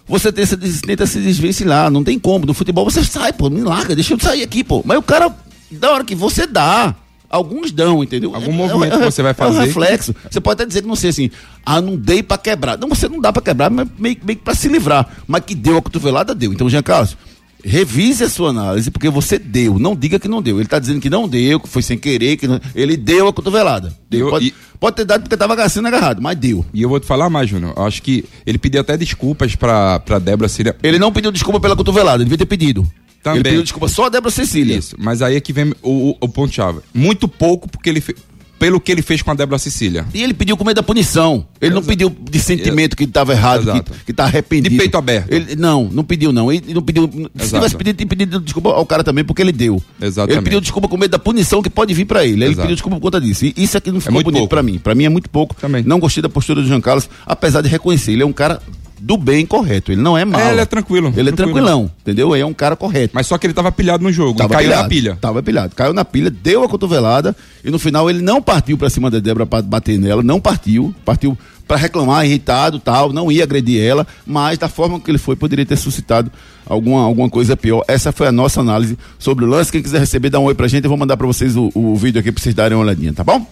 você 0.07 0.31
tenta, 0.31 0.57
se- 0.65 0.81
tenta 0.81 1.05
se 1.05 1.19
desvencilhar. 1.19 1.91
Não 1.91 2.03
tem 2.03 2.17
como. 2.17 2.45
No 2.45 2.53
futebol 2.53 2.85
você 2.89 3.03
sai, 3.03 3.33
pô, 3.33 3.49
me 3.49 3.61
larga, 3.61 3.93
deixa 3.93 4.13
eu 4.13 4.19
sair 4.19 4.41
aqui, 4.43 4.63
pô. 4.63 4.81
Mas 4.85 4.97
o 4.97 5.01
cara, 5.01 5.35
da 5.69 5.91
hora 5.91 6.05
que 6.05 6.15
você 6.15 6.47
dá, 6.47 6.95
alguns 7.29 7.73
dão, 7.73 8.01
entendeu? 8.01 8.33
Algum 8.33 8.53
movimento 8.53 8.97
que 8.99 9.03
você 9.03 9.21
vai 9.21 9.31
É 9.31 9.33
fazer. 9.33 9.57
um 9.57 9.61
reflexo. 9.61 10.15
Você 10.31 10.39
pode 10.39 10.61
até 10.61 10.65
dizer 10.65 10.81
que 10.81 10.87
não 10.87 10.95
sei 10.95 11.09
assim, 11.09 11.29
ah, 11.65 11.81
não 11.81 11.97
dei 11.97 12.23
pra 12.23 12.37
quebrar. 12.37 12.77
Não, 12.77 12.87
você 12.87 13.09
não 13.09 13.19
dá 13.19 13.33
pra 13.33 13.41
quebrar, 13.41 13.69
mas 13.69 13.85
meio, 13.99 14.15
meio 14.23 14.37
que 14.39 14.45
pra 14.45 14.55
se 14.55 14.69
livrar. 14.69 15.09
Mas 15.27 15.43
que 15.43 15.53
deu 15.53 15.75
a 15.77 15.81
cotovelada, 15.81 16.33
deu. 16.33 16.53
Então, 16.53 16.69
Jean 16.69 16.81
Carlos, 16.83 17.17
revise 17.63 18.23
a 18.23 18.29
sua 18.29 18.49
análise, 18.49 18.89
porque 18.91 19.09
você 19.09 19.37
deu. 19.39 19.77
Não 19.79 19.95
diga 19.95 20.19
que 20.19 20.27
não 20.27 20.41
deu. 20.41 20.59
Ele 20.59 20.67
tá 20.67 20.79
dizendo 20.79 20.99
que 21.01 21.09
não 21.09 21.27
deu, 21.27 21.59
que 21.59 21.67
foi 21.67 21.81
sem 21.81 21.97
querer, 21.97 22.37
que 22.37 22.47
não- 22.47 22.59
ele 22.75 22.95
deu 22.97 23.27
a 23.27 23.33
cotovelada. 23.33 23.93
Deu. 24.09 24.21
Eu- 24.27 24.29
pode, 24.29 24.47
e- 24.47 24.53
pode 24.79 24.95
ter 24.95 25.05
dado 25.05 25.21
porque 25.23 25.35
tava 25.37 25.67
sendo 25.69 25.87
agarrado, 25.87 26.21
mas 26.21 26.37
deu. 26.37 26.65
E 26.73 26.81
eu 26.81 26.89
vou 26.89 26.99
te 26.99 27.05
falar 27.05 27.29
mais, 27.29 27.49
Júnior. 27.49 27.73
Acho 27.77 28.01
que 28.01 28.25
ele 28.45 28.57
pediu 28.57 28.81
até 28.81 28.95
desculpas 28.95 29.55
pra, 29.55 29.99
pra 29.99 30.19
Débora 30.19 30.47
Cecília. 30.49 30.75
Ele 30.83 30.99
não 30.99 31.11
pediu 31.11 31.31
desculpa 31.31 31.59
pela 31.59 31.75
cotovelada, 31.75 32.17
ele 32.17 32.25
devia 32.25 32.37
ter 32.37 32.45
pedido. 32.45 32.87
Também. 33.23 33.39
Ele 33.39 33.43
pediu 33.49 33.63
desculpa 33.63 33.87
só 33.87 34.05
a 34.05 34.09
Débora 34.09 34.31
Cecília. 34.31 34.77
Isso, 34.77 34.95
mas 34.97 35.21
aí 35.21 35.35
é 35.35 35.41
que 35.41 35.51
vem 35.51 35.73
o, 35.81 36.11
o, 36.11 36.17
o 36.21 36.29
ponto-chave. 36.29 36.79
Muito 36.93 37.27
pouco 37.27 37.67
porque 37.69 37.89
ele 37.89 37.99
fe- 37.99 38.15
pelo 38.59 38.79
que 38.79 38.91
ele 38.91 39.01
fez 39.01 39.21
com 39.21 39.31
a 39.31 39.33
Débora 39.33 39.57
Cecília. 39.57 40.05
E 40.13 40.21
ele 40.23 40.33
pediu 40.33 40.57
com 40.57 40.63
medo 40.63 40.75
da 40.77 40.83
punição. 40.83 41.45
Ele 41.61 41.71
não 41.71 41.79
Exato. 41.81 41.87
pediu 41.89 42.09
de 42.09 42.39
sentimento 42.39 42.95
que 42.95 43.03
estava 43.03 43.33
errado, 43.33 43.63
Exato. 43.63 43.91
que, 43.91 44.05
que 44.05 44.13
tá 44.13 44.23
arrependido. 44.25 44.69
De 44.69 44.77
peito 44.77 44.97
aberto. 44.97 45.31
Ele, 45.31 45.55
não, 45.55 45.89
não 45.91 46.03
pediu, 46.03 46.31
não. 46.31 46.51
Ele 46.51 46.73
não 46.73 46.81
pediu. 46.81 47.03
Se 47.07 47.43
Exato. 47.43 47.55
tivesse 47.55 47.75
pedido, 47.75 47.97
tinha 47.97 48.07
pedido 48.07 48.39
desculpa 48.39 48.69
ao 48.69 48.85
cara 48.85 49.03
também, 49.03 49.23
porque 49.23 49.41
ele 49.41 49.51
deu. 49.51 49.81
Exatamente. 50.01 50.37
Ele 50.37 50.43
pediu 50.43 50.61
desculpa 50.61 50.87
com 50.87 50.97
medo 50.97 51.11
da 51.11 51.19
punição 51.19 51.61
que 51.61 51.69
pode 51.69 51.93
vir 51.93 52.05
pra 52.05 52.25
ele. 52.25 52.45
Ele 52.45 52.55
pediu 52.55 52.75
desculpa 52.75 52.97
por 52.97 53.03
conta 53.03 53.21
disso. 53.21 53.45
E 53.45 53.53
isso 53.57 53.77
aqui 53.77 53.91
não 53.91 53.99
ficou 53.99 54.13
muito 54.15 54.25
bonito 54.31 54.47
pra 54.47 54.63
mim. 54.63 54.77
Pra 54.79 54.95
mim 54.95 55.05
é 55.05 55.09
muito 55.09 55.29
pouco. 55.29 55.55
Também. 55.55 55.83
Não 55.83 55.99
gostei 55.99 56.21
da 56.21 56.29
postura 56.29 56.61
do 56.61 56.67
Jean 56.67 56.81
Carlos, 56.81 57.09
apesar 57.25 57.61
de 57.61 57.69
reconhecer. 57.69 58.11
Ele 58.13 58.23
é 58.23 58.25
um 58.25 58.33
cara 58.33 58.61
do 58.99 59.17
bem 59.17 59.45
correto. 59.45 59.91
Ele 59.91 60.01
não 60.01 60.17
é 60.17 60.25
mal. 60.25 60.39
É, 60.41 60.51
ele 60.51 60.61
é 60.61 60.65
tranquilo. 60.65 61.13
Ele 61.15 61.29
é 61.29 61.31
tranquilo. 61.31 61.53
tranquilão, 61.53 61.91
entendeu? 62.01 62.35
Ele 62.35 62.43
é 62.43 62.45
um 62.45 62.53
cara 62.53 62.75
correto. 62.75 63.13
Mas 63.13 63.27
só 63.27 63.37
que 63.37 63.45
ele 63.47 63.53
tava 63.53 63.71
pilhado 63.71 64.03
no 64.03 64.11
jogo. 64.11 64.37
Tava 64.37 64.53
caiu 64.53 64.67
pilhado, 64.67 64.83
na 64.83 64.89
pilha. 64.89 65.17
Tava 65.19 65.43
pilhado. 65.43 65.75
Caiu 65.75 65.93
na 65.93 66.05
pilha, 66.05 66.29
deu 66.29 66.63
a 66.63 66.69
cotovelada 66.69 67.35
e 67.63 67.69
no 67.69 67.79
final 67.79 68.09
ele 68.09 68.21
não 68.21 68.41
partiu 68.41 68.77
pra 68.77 68.89
cima 68.89 69.09
da 69.09 69.19
Débora 69.19 69.45
pra 69.45 69.61
bater 69.61 69.97
nela, 69.97 70.23
não 70.23 70.39
partiu, 70.39 70.93
partiu 71.03 71.37
pra 71.67 71.75
reclamar, 71.75 72.25
irritado, 72.25 72.79
tal, 72.79 73.11
não 73.11 73.31
ia 73.31 73.43
agredir 73.43 73.83
ela, 73.83 74.07
mas 74.25 74.57
da 74.57 74.69
forma 74.69 74.99
que 74.99 75.11
ele 75.11 75.17
foi 75.17 75.35
poderia 75.35 75.65
ter 75.65 75.75
suscitado 75.75 76.31
alguma, 76.65 77.03
alguma 77.03 77.29
coisa 77.29 77.57
pior. 77.57 77.83
Essa 77.87 78.11
foi 78.11 78.27
a 78.27 78.31
nossa 78.31 78.61
análise 78.61 78.97
sobre 79.19 79.43
o 79.43 79.47
lance. 79.47 79.71
Quem 79.71 79.83
quiser 79.83 79.99
receber, 79.99 80.29
dá 80.29 80.39
um 80.39 80.45
oi 80.45 80.55
pra 80.55 80.67
gente. 80.67 80.85
Eu 80.85 80.89
vou 80.89 80.97
mandar 80.97 81.17
pra 81.17 81.27
vocês 81.27 81.55
o, 81.55 81.69
o 81.75 81.95
vídeo 81.95 82.19
aqui 82.19 82.31
pra 82.31 82.41
vocês 82.41 82.55
darem 82.55 82.77
uma 82.77 82.83
olhadinha, 82.83 83.13
tá 83.13 83.23
bom? 83.23 83.45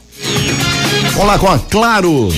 Vamos 1.11 1.27
lá 1.27 1.37
com 1.37 1.47
a 1.47 1.59
Claro. 1.59 2.29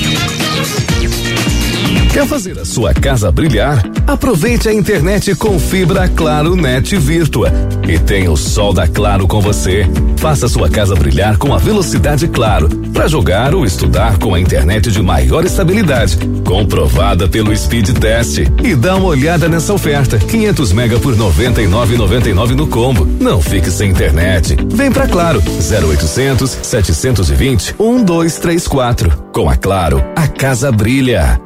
Quer 2.17 2.25
fazer 2.25 2.57
a 2.57 2.65
sua 2.65 2.95
casa 2.95 3.31
brilhar? 3.31 3.79
Aproveite 4.07 4.67
a 4.67 4.73
internet 4.73 5.35
com 5.35 5.59
fibra 5.59 6.07
Claro 6.07 6.55
Net 6.55 6.97
Virtua 6.97 7.51
e 7.87 7.99
tenha 7.99 8.31
o 8.31 8.35
sol 8.35 8.73
da 8.73 8.87
Claro 8.87 9.27
com 9.27 9.39
você. 9.39 9.85
Faça 10.17 10.47
sua 10.47 10.67
casa 10.67 10.95
brilhar 10.95 11.37
com 11.37 11.53
a 11.53 11.59
velocidade 11.59 12.27
Claro 12.27 12.69
para 12.91 13.07
jogar 13.07 13.53
ou 13.53 13.63
estudar 13.63 14.17
com 14.17 14.33
a 14.33 14.39
internet 14.39 14.89
de 14.89 14.99
maior 14.99 15.45
estabilidade, 15.45 16.17
comprovada 16.43 17.27
pelo 17.27 17.55
Speed 17.55 17.89
Test. 17.99 18.39
E 18.63 18.75
dá 18.75 18.95
uma 18.95 19.09
olhada 19.09 19.47
nessa 19.47 19.71
oferta: 19.71 20.17
500 20.17 20.73
mega 20.73 20.99
por 20.99 21.15
99,99 21.15 22.55
no 22.55 22.65
combo. 22.65 23.05
Não 23.05 23.39
fique 23.39 23.69
sem 23.69 23.91
internet. 23.91 24.57
Vem 24.73 24.91
pra 24.91 25.07
Claro 25.07 25.39
0800 25.39 26.49
720 26.63 27.75
1234. 27.79 29.25
Com 29.31 29.47
a 29.47 29.55
Claro, 29.55 30.03
a 30.15 30.27
casa 30.27 30.71
brilha. 30.71 31.39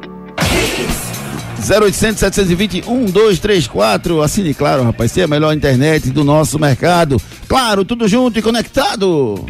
0800 1.62 2.18
720 2.18 2.82
1234. 2.88 4.22
Assine 4.22 4.52
claro, 4.52 4.82
rapaz. 4.82 5.12
Você 5.12 5.20
é 5.20 5.24
a 5.24 5.28
melhor 5.28 5.54
internet 5.54 6.10
do 6.10 6.24
nosso 6.24 6.58
mercado. 6.58 7.20
Claro, 7.48 7.84
tudo 7.84 8.08
junto 8.08 8.38
e 8.38 8.42
conectado. 8.42 9.44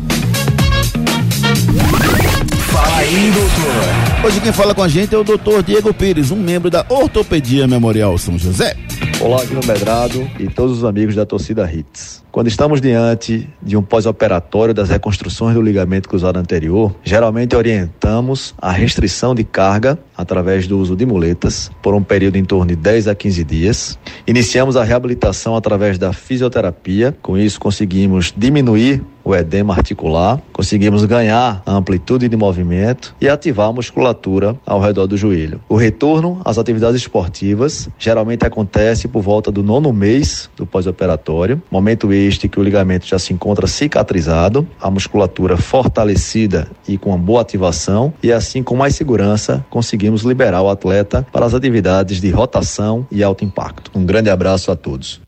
Fala 2.70 2.96
aí, 2.98 3.30
doutor. 3.30 4.26
Hoje 4.26 4.40
quem 4.40 4.52
fala 4.52 4.74
com 4.74 4.82
a 4.82 4.88
gente 4.88 5.14
é 5.14 5.18
o 5.18 5.24
doutor 5.24 5.62
Diego 5.62 5.92
Pires, 5.92 6.30
um 6.30 6.36
membro 6.36 6.70
da 6.70 6.86
Ortopedia 6.88 7.66
Memorial 7.66 8.16
São 8.18 8.38
José. 8.38 8.76
Olá, 9.22 9.44
no 9.44 9.64
Medrado 9.64 10.28
e 10.40 10.48
todos 10.48 10.78
os 10.78 10.84
amigos 10.84 11.14
da 11.14 11.24
torcida 11.24 11.70
Hits. 11.72 12.24
Quando 12.32 12.48
estamos 12.48 12.80
diante 12.80 13.48
de 13.62 13.76
um 13.76 13.82
pós-operatório 13.82 14.74
das 14.74 14.88
reconstruções 14.88 15.54
do 15.54 15.62
ligamento 15.62 16.08
cruzado 16.08 16.38
anterior, 16.38 16.92
geralmente 17.04 17.54
orientamos 17.54 18.52
a 18.58 18.72
restrição 18.72 19.32
de 19.32 19.44
carga 19.44 19.96
através 20.16 20.66
do 20.66 20.76
uso 20.76 20.96
de 20.96 21.06
muletas 21.06 21.70
por 21.80 21.94
um 21.94 22.02
período 22.02 22.34
em 22.34 22.44
torno 22.44 22.66
de 22.66 22.74
10 22.74 23.06
a 23.06 23.14
15 23.14 23.44
dias. 23.44 23.98
Iniciamos 24.26 24.76
a 24.76 24.82
reabilitação 24.82 25.54
através 25.54 25.98
da 25.98 26.12
fisioterapia, 26.12 27.16
com 27.22 27.38
isso 27.38 27.60
conseguimos 27.60 28.34
diminuir 28.36 29.04
o 29.24 29.34
edema 29.34 29.74
articular, 29.74 30.40
conseguimos 30.52 31.04
ganhar 31.04 31.62
a 31.64 31.72
amplitude 31.72 32.28
de 32.28 32.36
movimento 32.36 33.14
e 33.20 33.28
ativar 33.28 33.68
a 33.68 33.72
musculatura 33.72 34.56
ao 34.66 34.80
redor 34.80 35.06
do 35.06 35.16
joelho. 35.16 35.60
O 35.68 35.76
retorno 35.76 36.40
às 36.44 36.58
atividades 36.58 37.00
esportivas 37.00 37.88
geralmente 37.98 38.44
acontece 38.44 39.08
por 39.08 39.22
volta 39.22 39.50
do 39.50 39.62
nono 39.62 39.92
mês 39.92 40.50
do 40.56 40.66
pós-operatório, 40.66 41.62
momento 41.70 42.12
este 42.12 42.48
que 42.48 42.58
o 42.58 42.62
ligamento 42.62 43.06
já 43.06 43.18
se 43.18 43.32
encontra 43.32 43.66
cicatrizado, 43.66 44.66
a 44.80 44.90
musculatura 44.90 45.56
fortalecida 45.56 46.68
e 46.86 46.98
com 46.98 47.10
uma 47.10 47.18
boa 47.18 47.40
ativação, 47.42 48.12
e 48.22 48.32
assim 48.32 48.62
com 48.62 48.76
mais 48.76 48.94
segurança 48.94 49.64
conseguimos 49.70 50.22
liberar 50.22 50.62
o 50.62 50.68
atleta 50.68 51.26
para 51.32 51.46
as 51.46 51.54
atividades 51.54 52.20
de 52.20 52.30
rotação 52.30 53.06
e 53.10 53.22
alto 53.22 53.44
impacto. 53.44 53.90
Um 53.94 54.04
grande 54.04 54.30
abraço 54.30 54.70
a 54.70 54.76
todos. 54.76 55.20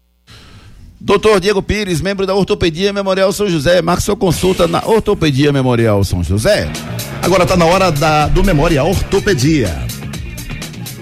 Doutor 1.05 1.39
Diego 1.39 1.61
Pires, 1.61 2.01
membro 2.01 2.25
da 2.25 2.35
Ortopedia 2.35 2.91
Memorial 2.91 3.31
São 3.31 3.47
José. 3.47 3.83
Marque 3.83 4.03
sua 4.03 4.17
consulta 4.17 4.67
na 4.67 4.83
Ortopedia 4.87 5.53
Memorial 5.53 6.03
São 6.03 6.25
José. 6.25 6.67
Agora 7.21 7.45
tá 7.45 7.59
na 7.59 7.67
hora 7.67 7.93
da, 7.93 8.27
do 8.27 8.43
Memorial 8.43 8.89
Ortopedia. 8.89 9.69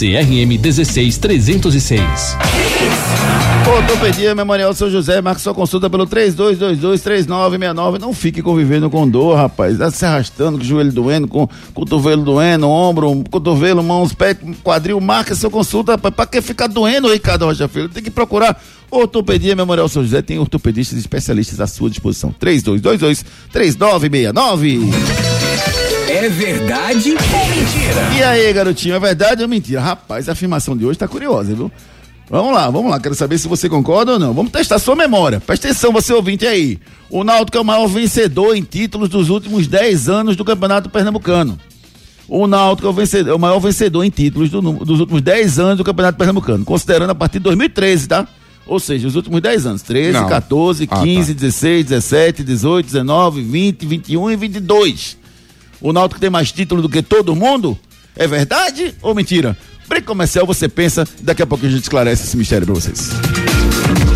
CRM 0.00 0.56
16306. 0.56 2.00
Ortopedia 3.70 4.34
Memorial 4.34 4.72
São 4.72 4.88
José, 4.88 5.20
marque 5.20 5.42
sua 5.42 5.52
consulta 5.52 5.90
pelo 5.90 6.06
32223969. 6.06 7.98
Não 7.98 8.14
fique 8.14 8.40
convivendo 8.40 8.88
com 8.88 9.06
dor, 9.06 9.36
rapaz. 9.36 9.76
Tá 9.76 9.90
se 9.90 10.06
arrastando, 10.06 10.56
com 10.56 10.64
o 10.64 10.66
joelho 10.66 10.90
doendo, 10.90 11.28
com 11.28 11.46
cotovelo 11.74 12.24
doendo, 12.24 12.66
ombro, 12.66 13.22
cotovelo, 13.30 13.82
mãos, 13.82 14.14
pé, 14.14 14.34
quadril. 14.62 14.98
Marque 15.02 15.34
sua 15.34 15.50
consulta, 15.50 15.92
rapaz. 15.92 16.14
Pra 16.14 16.24
que 16.24 16.40
ficar 16.40 16.66
doendo, 16.66 17.12
Ricardo 17.12 17.44
Rocha 17.44 17.68
Filho? 17.68 17.90
Tem 17.90 18.02
que 18.02 18.10
procurar 18.10 18.58
Ortopedia 18.90 19.54
Memorial 19.54 19.86
São 19.86 20.02
José. 20.02 20.22
Tem 20.22 20.38
ortopedistas 20.38 20.98
especialistas 20.98 21.60
à 21.60 21.66
sua 21.66 21.90
disposição. 21.90 22.34
3222-3969. 22.40 24.80
É 26.20 26.28
verdade 26.28 27.10
ou 27.12 27.48
mentira? 27.48 28.18
E 28.18 28.22
aí, 28.22 28.52
garotinho, 28.52 28.94
é 28.94 29.00
verdade 29.00 29.42
ou 29.42 29.48
mentira? 29.48 29.80
Rapaz, 29.80 30.28
a 30.28 30.32
afirmação 30.32 30.76
de 30.76 30.84
hoje 30.84 30.98
tá 30.98 31.08
curiosa, 31.08 31.54
viu? 31.54 31.70
Vamos 32.28 32.52
lá, 32.54 32.70
vamos 32.70 32.90
lá, 32.90 33.00
quero 33.00 33.14
saber 33.14 33.38
se 33.38 33.48
você 33.48 33.68
concorda 33.68 34.12
ou 34.12 34.18
não. 34.18 34.32
Vamos 34.32 34.52
testar 34.52 34.78
sua 34.78 34.94
memória. 34.94 35.40
Presta 35.40 35.68
atenção, 35.68 35.92
você 35.92 36.12
ouvinte 36.12 36.46
aí. 36.46 36.78
O 37.08 37.24
Náutico 37.24 37.56
é 37.58 37.60
o 37.60 37.64
maior 37.64 37.86
vencedor 37.88 38.54
em 38.54 38.62
títulos 38.62 39.08
dos 39.08 39.30
últimos 39.30 39.66
10 39.66 40.08
anos 40.08 40.36
do 40.36 40.44
Campeonato 40.44 40.88
Pernambucano. 40.90 41.58
O 42.28 42.46
Náutico 42.46 42.86
é 42.86 42.90
o, 42.90 42.92
vencedor, 42.92 43.30
é 43.32 43.34
o 43.34 43.38
maior 43.38 43.58
vencedor 43.58 44.04
em 44.04 44.10
títulos 44.10 44.48
do, 44.50 44.60
dos 44.60 45.00
últimos 45.00 45.20
10 45.22 45.58
anos 45.58 45.78
do 45.78 45.84
Campeonato 45.84 46.16
Pernambucano, 46.18 46.64
considerando 46.64 47.10
a 47.10 47.14
partir 47.14 47.38
de 47.38 47.44
2013, 47.44 48.06
tá? 48.06 48.28
Ou 48.64 48.78
seja, 48.78 49.08
os 49.08 49.16
últimos 49.16 49.40
10 49.40 49.66
anos. 49.66 49.82
13, 49.82 50.12
Não. 50.12 50.28
14, 50.28 50.86
Ah, 50.88 51.02
15, 51.02 51.34
16, 51.34 51.86
17, 51.86 52.44
18, 52.44 52.86
19, 52.86 53.42
20, 53.42 53.86
21 53.86 54.30
e 54.30 54.36
22. 54.36 55.19
O 55.80 55.92
Náutico 55.92 56.20
tem 56.20 56.30
mais 56.30 56.52
título 56.52 56.82
do 56.82 56.88
que 56.88 57.02
todo 57.02 57.34
mundo? 57.34 57.78
É 58.16 58.26
verdade 58.26 58.94
ou 59.00 59.14
mentira? 59.14 59.56
Break 59.88 60.06
comercial, 60.06 60.46
você 60.46 60.68
pensa, 60.68 61.06
daqui 61.20 61.42
a 61.42 61.46
pouco 61.46 61.66
a 61.66 61.68
gente 61.68 61.82
esclarece 61.82 62.24
esse 62.24 62.36
mistério 62.36 62.66
pra 62.66 62.74
vocês. 62.74 63.10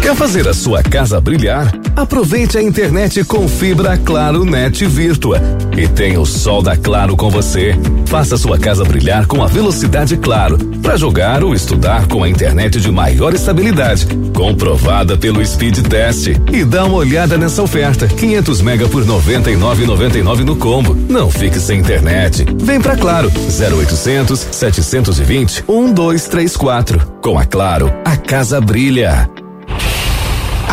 Quer 0.03 0.15
fazer 0.15 0.47
a 0.47 0.55
sua 0.55 0.83
casa 0.83 1.21
brilhar? 1.21 1.73
Aproveite 1.97 2.59
a 2.59 2.63
internet 2.63 3.25
com 3.25 3.49
fibra 3.49 3.97
Claro 3.97 4.45
Net 4.45 4.85
Virtua 4.87 5.41
e 5.77 5.89
tenha 5.89 6.21
o 6.21 6.27
sol 6.27 6.63
da 6.63 6.77
Claro 6.77 7.17
com 7.17 7.31
você. 7.31 7.75
Faça 8.07 8.37
sua 8.37 8.59
casa 8.59 8.85
brilhar 8.85 9.27
com 9.27 9.43
a 9.43 9.47
velocidade 9.47 10.17
Claro 10.17 10.59
para 10.83 10.97
jogar 10.97 11.43
ou 11.43 11.55
estudar 11.55 12.07
com 12.07 12.23
a 12.23 12.29
internet 12.29 12.81
de 12.81 12.91
maior 12.91 13.33
estabilidade, 13.33 14.07
comprovada 14.35 15.17
pelo 15.17 15.45
Speed 15.45 15.79
Test. 15.89 16.29
E 16.53 16.65
dá 16.65 16.85
uma 16.85 16.97
olhada 16.97 17.39
nessa 17.39 17.63
oferta: 17.63 18.07
500 18.07 18.61
mega 18.61 18.89
por 18.89 19.05
99,99 19.05 20.45
no 20.45 20.57
combo. 20.57 20.95
Não 21.09 21.31
fique 21.31 21.59
sem 21.59 21.81
internet. 21.81 22.45
Vem 22.63 22.81
pra 22.81 22.97
Claro 22.97 23.31
0800 23.31 24.39
720 24.51 25.65
1234. 25.67 27.15
Com 27.23 27.39
a 27.39 27.45
Claro, 27.45 27.91
a 28.05 28.17
casa 28.17 28.61
brilha. 28.61 29.29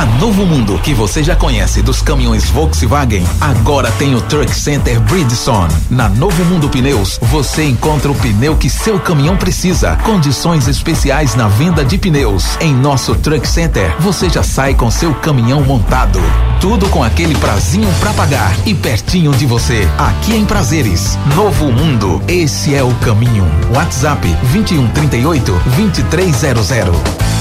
A 0.01 0.05
Novo 0.19 0.47
Mundo, 0.47 0.79
que 0.79 0.95
você 0.95 1.21
já 1.21 1.35
conhece 1.35 1.83
dos 1.83 2.01
caminhões 2.01 2.49
Volkswagen, 2.49 3.23
agora 3.39 3.91
tem 3.99 4.15
o 4.15 4.21
Truck 4.21 4.51
Center 4.51 4.99
Bridgestone. 4.99 5.71
Na 5.91 6.09
Novo 6.09 6.43
Mundo 6.45 6.67
Pneus, 6.69 7.19
você 7.21 7.65
encontra 7.65 8.11
o 8.11 8.15
pneu 8.15 8.57
que 8.57 8.67
seu 8.67 8.99
caminhão 8.99 9.37
precisa. 9.37 9.95
Condições 9.97 10.67
especiais 10.67 11.35
na 11.35 11.47
venda 11.47 11.85
de 11.85 11.99
pneus. 11.99 12.57
Em 12.59 12.73
nosso 12.73 13.13
Truck 13.13 13.47
Center, 13.47 13.95
você 13.99 14.27
já 14.27 14.41
sai 14.41 14.73
com 14.73 14.89
seu 14.89 15.13
caminhão 15.13 15.61
montado. 15.61 16.19
Tudo 16.59 16.89
com 16.89 17.03
aquele 17.03 17.35
prazinho 17.35 17.93
pra 17.99 18.11
pagar 18.13 18.55
e 18.65 18.73
pertinho 18.73 19.31
de 19.33 19.45
você. 19.45 19.87
Aqui 19.99 20.33
em 20.33 20.45
Prazeres. 20.45 21.15
Novo 21.35 21.71
Mundo, 21.71 22.19
esse 22.27 22.73
é 22.73 22.81
o 22.81 22.91
caminho. 22.95 23.45
WhatsApp 23.71 24.27
2138 24.51 25.61
2300. 25.75 27.40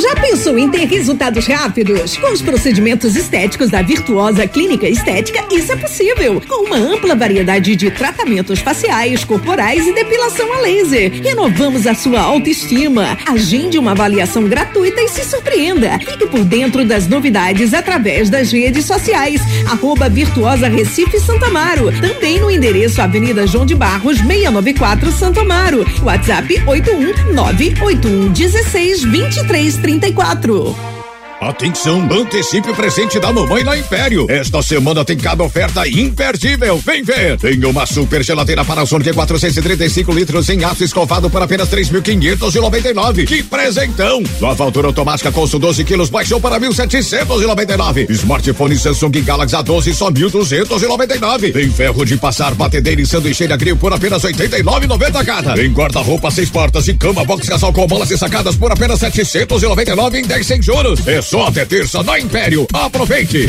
Já 0.00 0.14
pensou 0.14 0.56
em 0.56 0.70
ter 0.70 0.86
resultados 0.86 1.44
rápidos? 1.46 2.16
Com 2.18 2.32
os 2.32 2.40
procedimentos 2.40 3.16
estéticos 3.16 3.68
da 3.68 3.82
Virtuosa 3.82 4.46
Clínica 4.46 4.88
Estética, 4.88 5.44
isso 5.52 5.72
é 5.72 5.76
possível. 5.76 6.40
Com 6.46 6.66
uma 6.66 6.76
ampla 6.76 7.16
variedade 7.16 7.74
de 7.74 7.90
tratamentos 7.90 8.60
faciais, 8.60 9.24
corporais 9.24 9.84
e 9.88 9.92
depilação 9.92 10.52
a 10.52 10.60
laser. 10.60 11.20
Renovamos 11.20 11.84
a 11.84 11.94
sua 11.94 12.20
autoestima. 12.20 13.18
Agende 13.26 13.76
uma 13.76 13.90
avaliação 13.90 14.44
gratuita 14.44 15.00
e 15.00 15.08
se 15.08 15.24
surpreenda. 15.24 15.98
Fique 15.98 16.28
por 16.28 16.44
dentro 16.44 16.84
das 16.84 17.08
novidades 17.08 17.74
através 17.74 18.30
das 18.30 18.52
redes 18.52 18.84
sociais. 18.84 19.40
Arroba 19.68 20.08
Virtuosa 20.08 20.68
Recife 20.68 21.18
Santa 21.18 21.46
Amaro. 21.46 21.90
Também 22.00 22.38
no 22.38 22.50
endereço 22.50 23.02
Avenida 23.02 23.48
João 23.48 23.66
de 23.66 23.74
Barros, 23.74 24.18
694 24.18 25.10
Santo 25.10 25.40
Amaro. 25.40 25.84
WhatsApp 26.02 26.62
81981 26.66 28.32
16 28.32 29.02
23 29.02 29.87
34. 29.88 30.97
Atenção, 31.40 32.00
antecipe 32.10 32.68
o 32.68 32.74
presente 32.74 33.20
da 33.20 33.32
mamãe 33.32 33.62
na 33.62 33.78
Império. 33.78 34.26
Esta 34.28 34.60
semana 34.60 35.04
tem 35.04 35.16
cada 35.16 35.44
oferta 35.44 35.86
imperdível. 35.88 36.78
Vem 36.84 37.04
ver. 37.04 37.38
Tem 37.38 37.64
uma 37.64 37.86
super 37.86 38.24
geladeira 38.24 38.64
Panasonic 38.64 39.12
435 39.12 40.12
litros 40.12 40.48
em 40.48 40.64
aço 40.64 40.82
escovado 40.82 41.30
por 41.30 41.40
apenas 41.40 41.68
3.599. 41.68 43.24
Que 43.24 43.44
presentão! 43.44 44.20
Lavadora 44.40 44.88
automática 44.88 45.30
Consul 45.30 45.60
12 45.60 45.84
quilos 45.84 46.10
baixou 46.10 46.40
para 46.40 46.58
1.799. 46.58 48.10
Smartphone 48.10 48.76
Samsung 48.76 49.22
Galaxy 49.22 49.54
A12 49.54 49.94
só 49.94 50.10
1.299. 50.10 51.52
Tem 51.52 51.70
ferro 51.70 52.04
de 52.04 52.16
passar 52.16 52.52
batedeira 52.56 53.00
e 53.00 53.06
sanduicheira 53.06 53.56
grill 53.56 53.76
por 53.76 53.92
apenas 53.92 54.22
89,90 54.22 55.24
cada. 55.24 55.54
Tem 55.54 55.72
guarda-roupa 55.72 56.32
seis 56.32 56.50
portas 56.50 56.88
e 56.88 56.94
cama 56.94 57.24
box 57.24 57.48
casal 57.48 57.72
com 57.72 57.86
molas 57.86 58.10
e 58.10 58.18
sacadas 58.18 58.56
por 58.56 58.72
apenas 58.72 58.98
799 58.98 60.18
em 60.18 60.22
10 60.22 60.44
sem 60.44 60.60
juros. 60.60 61.06
É 61.06 61.27
só 61.28 61.46
até 61.46 61.66
terça 61.66 62.02
na 62.02 62.18
Império. 62.18 62.66
Aproveite! 62.72 63.48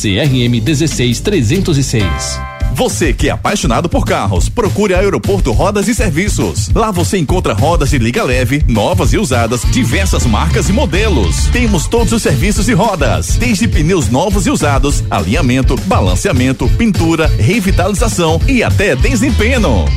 CRM 0.00 0.62
16306. 0.62 2.49
Você 2.74 3.12
que 3.12 3.28
é 3.28 3.32
apaixonado 3.32 3.88
por 3.88 4.06
carros, 4.06 4.48
procure 4.48 4.94
a 4.94 4.98
Aeroporto 4.98 5.52
Rodas 5.52 5.88
e 5.88 5.94
Serviços. 5.94 6.70
Lá 6.74 6.90
você 6.90 7.18
encontra 7.18 7.52
rodas 7.52 7.90
de 7.90 7.98
liga 7.98 8.22
leve, 8.22 8.64
novas 8.66 9.12
e 9.12 9.18
usadas, 9.18 9.62
diversas 9.70 10.24
marcas 10.24 10.68
e 10.68 10.72
modelos. 10.72 11.46
Temos 11.52 11.86
todos 11.86 12.12
os 12.12 12.22
serviços 12.22 12.66
de 12.66 12.72
rodas, 12.72 13.36
desde 13.36 13.68
pneus 13.68 14.08
novos 14.08 14.46
e 14.46 14.50
usados, 14.50 15.04
alinhamento, 15.10 15.76
balanceamento, 15.86 16.68
pintura, 16.70 17.26
revitalização 17.26 18.40
e 18.48 18.62
até 18.62 18.96
desempenho. 18.96 19.50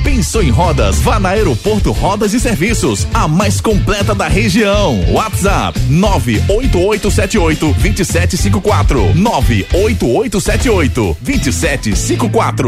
Pensou 0.03 0.41
em 0.41 0.49
rodas? 0.49 0.99
Vá 0.99 1.19
na 1.19 1.29
Aeroporto 1.29 1.91
Rodas 1.91 2.33
e 2.33 2.39
Serviços, 2.39 3.07
a 3.13 3.27
mais 3.27 3.61
completa 3.61 4.15
da 4.15 4.27
região. 4.27 4.99
WhatsApp 5.11 5.79
98878 5.89 7.73
2754 7.73 9.15
98878 9.15 11.17
2754 11.21 12.62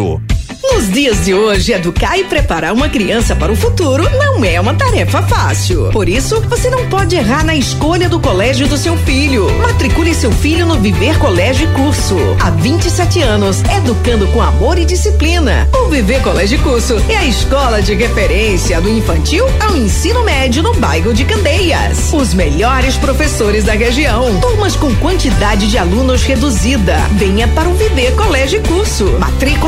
nos 0.76 0.92
dias 0.92 1.24
de 1.24 1.34
hoje, 1.34 1.72
educar 1.72 2.18
e 2.18 2.26
preparar 2.26 2.74
uma 2.74 2.90
criança 2.90 3.34
para 3.34 3.50
o 3.50 3.56
futuro 3.56 4.04
não 4.20 4.44
é 4.44 4.60
uma 4.60 4.74
tarefa 4.74 5.22
fácil. 5.22 5.90
Por 5.92 6.10
isso, 6.10 6.42
você 6.42 6.70
não 6.70 6.90
pode 6.90 7.16
errar 7.16 7.46
na 7.46 7.56
escolha 7.56 8.10
do 8.10 8.20
colégio 8.20 8.68
do 8.68 8.78
seu 8.78 8.98
filho. 8.98 9.50
Matricule 9.60 10.14
seu 10.14 10.34
filho 10.34 10.66
no 10.66 10.76
Viver 10.76 11.18
Colégio 11.18 11.70
e 11.70 11.74
Curso. 11.74 12.18
Há 12.42 12.50
27 12.50 13.22
anos, 13.22 13.64
educando 13.78 14.28
com 14.28 14.42
amor 14.42 14.78
e 14.78 14.84
disciplina. 14.84 15.66
O 15.74 15.88
Viver 15.88 16.22
Colégio 16.22 16.60
e 16.60 16.62
Curso 16.62 17.02
é 17.08 17.16
a 17.16 17.26
escola 17.26 17.82
de 17.82 17.94
referência 17.94 18.82
do 18.82 18.90
infantil 18.90 19.46
ao 19.62 19.78
ensino 19.78 20.26
médio 20.26 20.62
no 20.62 20.74
bairro 20.74 21.14
de 21.14 21.24
Candeias. 21.24 22.12
Os 22.12 22.34
melhores 22.34 22.98
professores 22.98 23.64
da 23.64 23.74
região. 23.74 24.42
Turmas 24.42 24.76
com 24.76 24.94
quantidade 24.96 25.70
de 25.70 25.78
alunos 25.78 26.24
reduzida. 26.24 26.98
Venha 27.14 27.48
para 27.48 27.70
o 27.70 27.76
Viver 27.76 28.14
Colégio 28.16 28.60
e 28.60 28.68
Curso. 28.68 29.06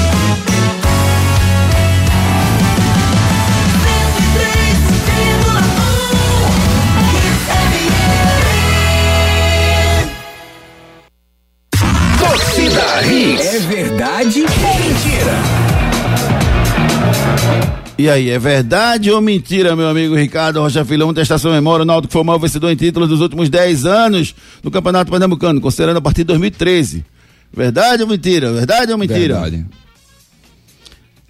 E 18.01 18.09
aí, 18.09 18.31
é 18.31 18.39
verdade 18.39 19.11
ou 19.11 19.21
mentira, 19.21 19.75
meu 19.75 19.87
amigo 19.87 20.15
Ricardo 20.15 20.59
Rocha 20.59 20.83
Filhão, 20.83 21.13
testação 21.13 21.51
memória, 21.51 21.83
o 21.83 21.85
Náutico 21.85 22.11
foi 22.11 22.23
o 22.23 22.25
maior 22.25 22.39
vencedor 22.39 22.71
em 22.71 22.75
títulos 22.75 23.07
dos 23.07 23.21
últimos 23.21 23.47
10 23.47 23.85
anos 23.85 24.33
no 24.63 24.71
Campeonato 24.71 25.11
Pernambucano, 25.11 25.61
considerando 25.61 25.97
a 25.97 26.01
partir 26.01 26.21
de 26.21 26.29
2013. 26.29 27.05
Verdade 27.53 28.01
ou 28.01 28.09
mentira? 28.09 28.51
Verdade 28.53 28.91
ou 28.91 28.97
mentira? 28.97 29.39
Verdade. 29.39 29.67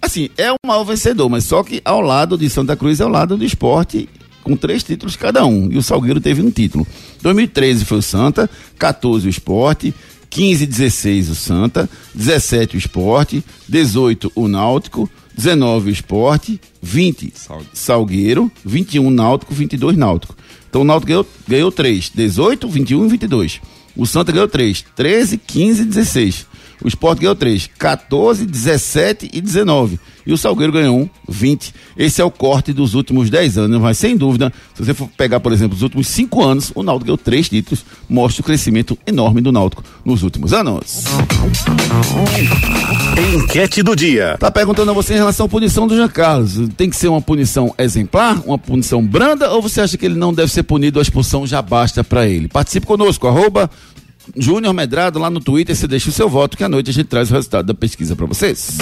Assim, 0.00 0.30
é 0.38 0.50
o 0.50 0.56
maior 0.66 0.84
vencedor, 0.84 1.28
mas 1.28 1.44
só 1.44 1.62
que 1.62 1.82
ao 1.84 2.00
lado 2.00 2.38
de 2.38 2.48
Santa 2.48 2.74
Cruz 2.74 3.00
é 3.00 3.02
ao 3.02 3.10
lado 3.10 3.36
do 3.36 3.44
esporte, 3.44 4.08
com 4.42 4.56
três 4.56 4.82
títulos 4.82 5.14
cada 5.14 5.44
um. 5.44 5.70
E 5.70 5.76
o 5.76 5.82
Salgueiro 5.82 6.22
teve 6.22 6.40
um 6.40 6.50
título. 6.50 6.86
2013 7.20 7.84
foi 7.84 7.98
o 7.98 8.02
Santa, 8.02 8.48
14 8.78 9.26
o 9.26 9.28
esporte, 9.28 9.94
15 10.30 10.64
e 10.64 10.66
16 10.66 11.28
o 11.28 11.34
Santa, 11.34 11.90
17 12.14 12.76
o 12.76 12.78
esporte, 12.78 13.44
18 13.68 14.32
o 14.34 14.48
Náutico, 14.48 15.10
19 15.36 15.90
o 15.90 15.92
esporte, 15.92 16.60
20 16.80 17.32
Salgueiro, 17.72 18.50
21 18.64 19.10
Náutico, 19.10 19.54
22 19.54 19.96
Náutico. 19.96 20.36
Então 20.68 20.82
o 20.82 20.84
Náutico 20.84 21.08
ganhou, 21.08 21.26
ganhou 21.48 21.72
3, 21.72 22.10
18, 22.14 22.68
21 22.68 23.06
e 23.06 23.08
22. 23.08 23.60
O 23.96 24.06
Santa 24.06 24.32
ganhou 24.32 24.48
3, 24.48 24.84
13, 24.96 25.38
15 25.38 25.82
e 25.82 25.84
16. 25.84 26.46
O 26.84 26.88
Sport 26.88 27.20
ganhou 27.20 27.34
3, 27.34 27.70
14, 27.78 28.46
17 28.46 29.30
e 29.32 29.40
19. 29.40 29.98
E 30.24 30.32
o 30.32 30.38
Salgueiro 30.38 30.72
ganhou 30.72 31.00
1, 31.00 31.08
20. 31.28 31.74
Esse 31.96 32.20
é 32.20 32.24
o 32.24 32.30
corte 32.30 32.72
dos 32.72 32.94
últimos 32.94 33.28
10 33.28 33.58
anos, 33.58 33.80
mas 33.80 33.98
sem 33.98 34.16
dúvida, 34.16 34.52
se 34.74 34.84
você 34.84 34.94
for 34.94 35.08
pegar, 35.16 35.40
por 35.40 35.52
exemplo, 35.52 35.76
os 35.76 35.82
últimos 35.82 36.06
5 36.08 36.42
anos, 36.42 36.72
o 36.74 36.82
Náutico 36.82 37.06
ganhou 37.06 37.18
3 37.18 37.48
títulos, 37.48 37.84
mostra 38.08 38.40
o 38.40 38.44
crescimento 38.44 38.96
enorme 39.06 39.40
do 39.40 39.50
Náutico 39.50 39.82
nos 40.04 40.22
últimos 40.22 40.52
anos. 40.52 41.04
Enquete 43.34 43.82
do 43.82 43.96
dia. 43.96 44.36
Tá 44.38 44.50
perguntando 44.50 44.90
a 44.90 44.94
você 44.94 45.14
em 45.14 45.18
relação 45.18 45.46
à 45.46 45.48
punição 45.48 45.86
do 45.86 45.96
Jean 45.96 46.08
Carlos. 46.08 46.68
Tem 46.76 46.88
que 46.88 46.96
ser 46.96 47.08
uma 47.08 47.20
punição 47.20 47.74
exemplar, 47.78 48.40
uma 48.46 48.58
punição 48.58 49.04
branda, 49.04 49.50
ou 49.50 49.60
você 49.60 49.80
acha 49.80 49.96
que 49.96 50.06
ele 50.06 50.16
não 50.16 50.32
deve 50.32 50.52
ser 50.52 50.62
punido, 50.62 50.98
a 50.98 51.02
expulsão 51.02 51.46
já 51.46 51.60
basta 51.60 52.04
para 52.04 52.26
ele? 52.28 52.48
Participe 52.48 52.86
conosco, 52.86 53.26
arroba 53.26 53.68
Júnior 54.36 54.72
Medrado 54.72 55.18
lá 55.18 55.28
no 55.28 55.40
Twitter, 55.40 55.74
você 55.74 55.86
deixa 55.86 56.08
o 56.08 56.12
seu 56.12 56.28
voto 56.28 56.56
que 56.56 56.64
à 56.64 56.68
noite 56.68 56.90
a 56.90 56.92
gente 56.92 57.06
traz 57.06 57.30
o 57.30 57.34
resultado 57.34 57.66
da 57.66 57.74
pesquisa 57.74 58.14
para 58.14 58.26
vocês. 58.26 58.78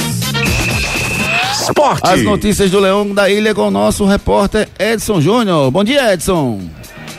Esporte. 1.62 2.07
As 2.07 2.22
notícias 2.22 2.70
do 2.70 2.80
Leão 2.80 3.14
da 3.14 3.28
Ilha 3.28 3.55
com 3.55 3.68
o 3.68 3.70
nosso 3.70 4.05
repórter 4.05 4.68
Edson 4.78 5.20
Júnior. 5.20 5.70
Bom 5.70 5.84
dia, 5.84 6.12
Edson. 6.12 6.61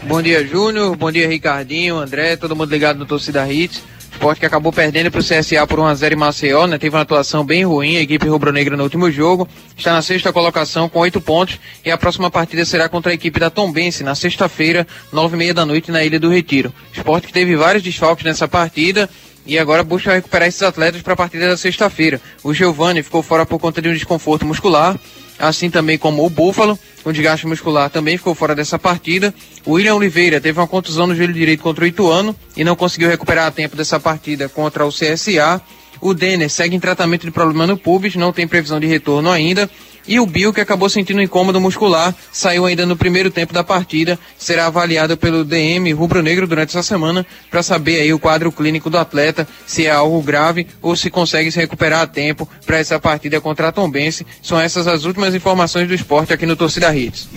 Bom 0.03 0.21
dia, 0.21 0.45
Júnior. 0.45 0.95
Bom 0.95 1.11
dia, 1.11 1.27
Ricardinho, 1.27 1.97
André, 1.97 2.35
todo 2.35 2.55
mundo 2.55 2.69
ligado 2.71 2.97
no 2.97 3.05
Torcida 3.05 3.51
Hits. 3.51 3.83
Esporte 4.21 4.39
que 4.39 4.45
acabou 4.45 4.71
perdendo 4.71 5.09
para 5.09 5.19
o 5.19 5.23
CSA 5.23 5.65
por 5.65 5.79
1x0 5.79 6.11
em 6.11 6.15
Maceió, 6.15 6.67
né? 6.67 6.77
Teve 6.77 6.95
uma 6.95 7.01
atuação 7.01 7.43
bem 7.43 7.65
ruim, 7.65 7.97
a 7.97 8.01
equipe 8.01 8.27
rubro-negra 8.27 8.77
no 8.77 8.83
último 8.83 9.09
jogo. 9.09 9.49
Está 9.75 9.93
na 9.93 10.01
sexta 10.03 10.31
colocação 10.31 10.87
com 10.87 10.99
oito 10.99 11.19
pontos 11.19 11.59
e 11.83 11.89
a 11.89 11.97
próxima 11.97 12.29
partida 12.29 12.63
será 12.63 12.87
contra 12.87 13.11
a 13.11 13.15
equipe 13.15 13.39
da 13.39 13.49
Tombense 13.49 14.03
na 14.03 14.13
sexta-feira, 14.13 14.85
nove 15.11 15.35
e 15.35 15.39
meia 15.39 15.55
da 15.55 15.65
noite, 15.65 15.89
na 15.89 16.03
Ilha 16.03 16.19
do 16.19 16.29
Retiro. 16.29 16.71
Esporte 16.93 17.25
que 17.25 17.33
teve 17.33 17.55
vários 17.55 17.81
desfalques 17.81 18.23
nessa 18.23 18.47
partida 18.47 19.09
e 19.43 19.57
agora 19.57 19.83
busca 19.83 20.13
recuperar 20.13 20.47
esses 20.47 20.61
atletas 20.61 21.01
para 21.01 21.13
a 21.13 21.17
partida 21.17 21.47
da 21.47 21.57
sexta-feira. 21.57 22.21
O 22.43 22.53
Giovani 22.53 23.01
ficou 23.01 23.23
fora 23.23 23.43
por 23.43 23.57
conta 23.57 23.81
de 23.81 23.89
um 23.89 23.93
desconforto 23.93 24.45
muscular, 24.45 24.99
assim 25.41 25.69
também 25.69 25.97
como 25.97 26.25
o 26.25 26.29
Búfalo, 26.29 26.77
com 27.03 27.11
desgaste 27.11 27.47
muscular, 27.47 27.89
também 27.89 28.17
ficou 28.17 28.35
fora 28.35 28.55
dessa 28.55 28.77
partida. 28.77 29.33
O 29.65 29.73
William 29.73 29.95
Oliveira 29.95 30.39
teve 30.39 30.59
uma 30.59 30.67
contusão 30.67 31.07
no 31.07 31.15
joelho 31.15 31.33
direito 31.33 31.63
contra 31.63 31.83
o 31.83 31.87
Ituano 31.87 32.35
e 32.55 32.63
não 32.63 32.75
conseguiu 32.75 33.09
recuperar 33.09 33.47
a 33.47 33.51
tempo 33.51 33.75
dessa 33.75 33.99
partida 33.99 34.47
contra 34.47 34.85
o 34.85 34.89
CSA. 34.89 35.61
O 35.99 36.13
Denner 36.13 36.49
segue 36.49 36.75
em 36.75 36.79
tratamento 36.79 37.25
de 37.25 37.31
problema 37.31 37.67
no 37.67 37.77
pubis, 37.77 38.15
não 38.15 38.31
tem 38.31 38.47
previsão 38.47 38.79
de 38.79 38.87
retorno 38.87 39.29
ainda. 39.29 39.69
E 40.07 40.19
o 40.19 40.25
Bill, 40.25 40.53
que 40.53 40.61
acabou 40.61 40.89
sentindo 40.89 41.19
um 41.19 41.23
incômodo 41.23 41.61
muscular, 41.61 42.13
saiu 42.31 42.65
ainda 42.65 42.85
no 42.85 42.95
primeiro 42.95 43.29
tempo 43.29 43.53
da 43.53 43.63
partida, 43.63 44.17
será 44.37 44.67
avaliado 44.67 45.15
pelo 45.15 45.43
DM 45.43 45.91
rubro-negro 45.93 46.47
durante 46.47 46.69
essa 46.69 46.83
semana 46.83 47.25
para 47.49 47.61
saber 47.61 48.01
aí 48.01 48.13
o 48.13 48.19
quadro 48.19 48.51
clínico 48.51 48.89
do 48.89 48.97
atleta, 48.97 49.47
se 49.65 49.85
é 49.85 49.91
algo 49.91 50.21
grave 50.21 50.67
ou 50.81 50.95
se 50.95 51.09
consegue 51.09 51.51
se 51.51 51.59
recuperar 51.59 52.01
a 52.01 52.07
tempo 52.07 52.47
para 52.65 52.79
essa 52.79 52.99
partida 52.99 53.39
contra 53.39 53.67
a 53.67 53.71
Tombense. 53.71 54.25
São 54.41 54.59
essas 54.59 54.87
as 54.87 55.05
últimas 55.05 55.35
informações 55.35 55.87
do 55.87 55.93
esporte 55.93 56.33
aqui 56.33 56.45
no 56.45 56.55
Torcida 56.55 56.95
Hits. 56.95 57.27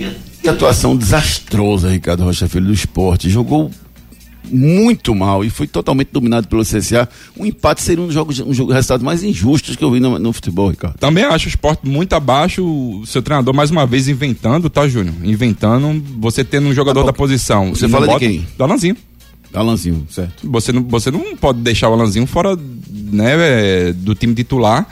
Que 0.42 0.48
atuação 0.48 0.96
desastrosa, 0.96 1.90
Ricardo 1.90 2.24
Rocha 2.24 2.48
Filho, 2.48 2.66
do 2.66 2.72
esporte. 2.72 3.30
Jogou 3.30 3.70
muito 4.50 5.14
mal 5.14 5.44
e 5.44 5.50
foi 5.50 5.66
totalmente 5.66 6.08
dominado 6.12 6.46
pelo 6.48 6.62
CSA. 6.62 7.08
Um 7.36 7.44
empate 7.46 7.82
seria 7.82 8.02
um 8.04 8.10
jogo, 8.10 8.32
um 8.46 8.52
jogo 8.54 8.72
resultado 8.72 9.04
mais 9.04 9.22
injustos 9.22 9.76
que 9.76 9.84
eu 9.84 9.90
vi 9.90 10.00
no, 10.00 10.18
no 10.18 10.32
futebol, 10.32 10.68
Ricardo. 10.70 10.96
Também 10.98 11.24
acho 11.24 11.46
o 11.46 11.48
esporte 11.48 11.86
muito 11.88 12.12
abaixo, 12.14 12.64
o 12.64 13.06
seu 13.06 13.22
treinador 13.22 13.54
mais 13.54 13.70
uma 13.70 13.86
vez 13.86 14.08
inventando, 14.08 14.68
tá, 14.70 14.86
Júnior? 14.88 15.14
Inventando, 15.22 16.02
você 16.18 16.44
tendo 16.44 16.68
um 16.68 16.74
jogador 16.74 17.00
Tá 17.00 17.06
da 17.06 17.12
posição. 17.12 17.70
Você 17.74 17.88
fala 17.88 18.06
de 18.06 18.12
bota- 18.12 18.24
quem? 18.26 18.46
Do 18.56 18.64
Alanzinho. 18.64 18.96
Alanzinho, 19.52 20.06
certo. 20.10 20.50
Você 20.50 20.72
não, 20.72 20.82
você 20.82 21.10
não 21.10 21.36
pode 21.36 21.60
deixar 21.60 21.88
o 21.88 21.92
Alanzinho 21.92 22.26
fora 22.26 22.58
né, 22.90 23.34
é, 23.88 23.92
do 23.92 24.14
time 24.14 24.34
titular 24.34 24.84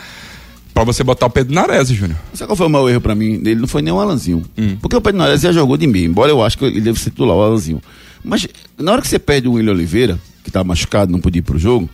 pra 0.73 0.85
você 0.85 1.03
botar 1.03 1.27
o 1.27 1.31
Pedro 1.31 1.53
Nares, 1.53 1.89
Júnior. 1.89 2.17
Sabe 2.33 2.47
qual 2.49 2.57
foi 2.57 2.67
o 2.67 2.71
maior 2.71 2.89
erro 2.89 3.01
pra 3.01 3.15
mim 3.15 3.39
dele? 3.41 3.61
Não 3.61 3.67
foi 3.69 3.83
nem 3.83 3.93
o 3.93 3.99
Alanzinho. 3.99 4.43
Hum. 4.57 4.77
Porque 4.81 4.95
o 4.97 5.01
Pedro 5.01 5.19
Nares 5.19 5.41
já 5.41 5.51
jogou 5.53 5.77
de 5.77 5.87
meio, 5.87 6.07
embora 6.07 6.31
eu 6.31 6.43
acho 6.43 6.57
que 6.57 6.65
ele 6.65 6.81
deve 6.81 6.99
ser 6.99 7.11
titular, 7.11 7.37
o 7.37 7.43
Alanzinho. 7.43 7.83
Mas 8.25 8.47
na 8.79 8.93
hora 8.93 9.03
que 9.03 9.09
você 9.09 9.19
perde 9.19 9.49
o 9.49 9.53
William 9.53 9.73
Oliveira, 9.73 10.19
que 10.45 10.51
tá 10.51 10.63
machucado, 10.63 11.11
não 11.11 11.21
podia 11.21 11.41
ir 11.41 11.43
pro 11.43 11.59
jogo, 11.59 11.89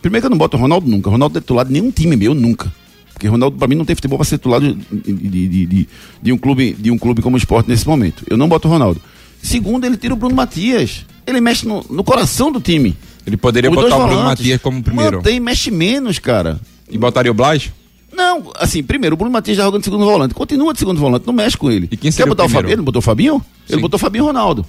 primeiro 0.00 0.22
que 0.22 0.26
eu 0.26 0.30
não 0.30 0.38
boto 0.38 0.56
o 0.56 0.60
Ronaldo 0.60 0.88
nunca. 0.88 1.08
O 1.08 1.12
Ronaldo 1.12 1.38
é 1.38 1.40
titular 1.40 1.66
de 1.66 1.72
nenhum 1.72 1.90
time 1.90 2.16
meu, 2.16 2.34
nunca. 2.34 2.72
Porque 3.12 3.28
o 3.28 3.30
Ronaldo, 3.30 3.56
pra 3.56 3.66
mim, 3.66 3.74
não 3.76 3.84
tem 3.84 3.96
futebol 3.96 4.18
pra 4.18 4.24
ser 4.26 4.36
titular 4.36 4.60
de, 4.60 4.74
de, 4.74 5.48
de, 5.66 5.88
de- 6.22 6.32
um 6.32 6.36
clube, 6.36 6.74
de 6.78 6.90
um 6.90 6.98
clube 6.98 7.22
como 7.22 7.34
o 7.36 7.38
esporte 7.38 7.66
nesse 7.68 7.86
momento. 7.86 8.22
Eu 8.28 8.36
não 8.36 8.46
boto 8.48 8.68
o 8.68 8.70
Ronaldo. 8.70 9.00
Segundo, 9.42 9.84
ele 9.86 9.96
tira 9.96 10.12
o 10.12 10.16
Bruno 10.16 10.34
Matias. 10.34 11.06
Ele 11.26 11.40
mexe 11.40 11.66
no, 11.66 11.84
no 11.88 12.04
coração 12.04 12.52
do 12.52 12.60
time. 12.60 12.94
Ele 13.26 13.36
poderia 13.36 13.70
Os 13.70 13.74
botar 13.76 13.96
o 13.96 14.06
Bruno. 14.06 14.24
Matias 14.24 14.60
como 14.60 14.82
primeiro. 14.82 15.16
Mantém, 15.18 15.40
mexe 15.40 15.70
menos, 15.70 16.18
cara. 16.18 16.60
E 16.90 16.98
botaria 16.98 17.30
o 17.30 17.34
Blas? 17.34 17.70
Não, 18.12 18.50
assim, 18.56 18.82
primeiro, 18.82 19.14
o 19.14 19.16
Bruno 19.16 19.32
Matias 19.32 19.56
já 19.56 19.64
joga 19.64 19.78
de 19.78 19.84
segundo 19.84 20.04
volante. 20.04 20.34
Continua 20.34 20.72
de 20.72 20.78
segundo 20.78 20.98
volante, 21.00 21.26
não 21.26 21.34
mexe 21.34 21.56
com 21.56 21.70
ele. 21.70 21.88
E 21.90 21.96
quem 21.96 22.12
Quer 22.12 22.24
o 22.24 22.28
botar 22.28 22.44
o, 22.44 22.46
primeiro? 22.46 22.52
Fabinho? 22.54 22.70
Ele 22.72 22.76
não 22.76 22.84
botou 22.84 22.98
o 22.98 23.02
Fabinho? 23.02 23.34
Ele 23.68 23.76
Sim. 23.76 23.80
botou 23.82 23.96
o 23.96 24.00
Fabinho 24.00 24.24
Ronaldo. 24.24 24.64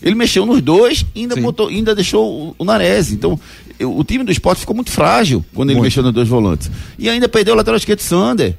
Ele 0.00 0.14
mexeu 0.14 0.46
nos 0.46 0.60
dois 0.62 1.04
e 1.14 1.22
ainda, 1.22 1.34
botou, 1.36 1.68
ainda 1.68 1.94
deixou 1.94 2.48
o, 2.50 2.54
o 2.58 2.64
Nares. 2.64 3.10
Então, 3.10 3.38
eu- 3.78 3.96
o 3.96 4.04
time 4.04 4.22
do 4.24 4.30
esporte 4.30 4.60
ficou 4.60 4.74
muito 4.74 4.90
frágil 4.90 5.44
quando 5.54 5.70
ele 5.70 5.78
Muito. 5.78 5.86
mexeu 5.86 6.02
nos 6.02 6.12
dois 6.12 6.28
volantes. 6.28 6.70
E 6.98 7.08
ainda 7.08 7.28
perdeu 7.28 7.54
o 7.54 7.56
lateral 7.56 7.76
esquerdo 7.78 8.00
Sander. 8.00 8.56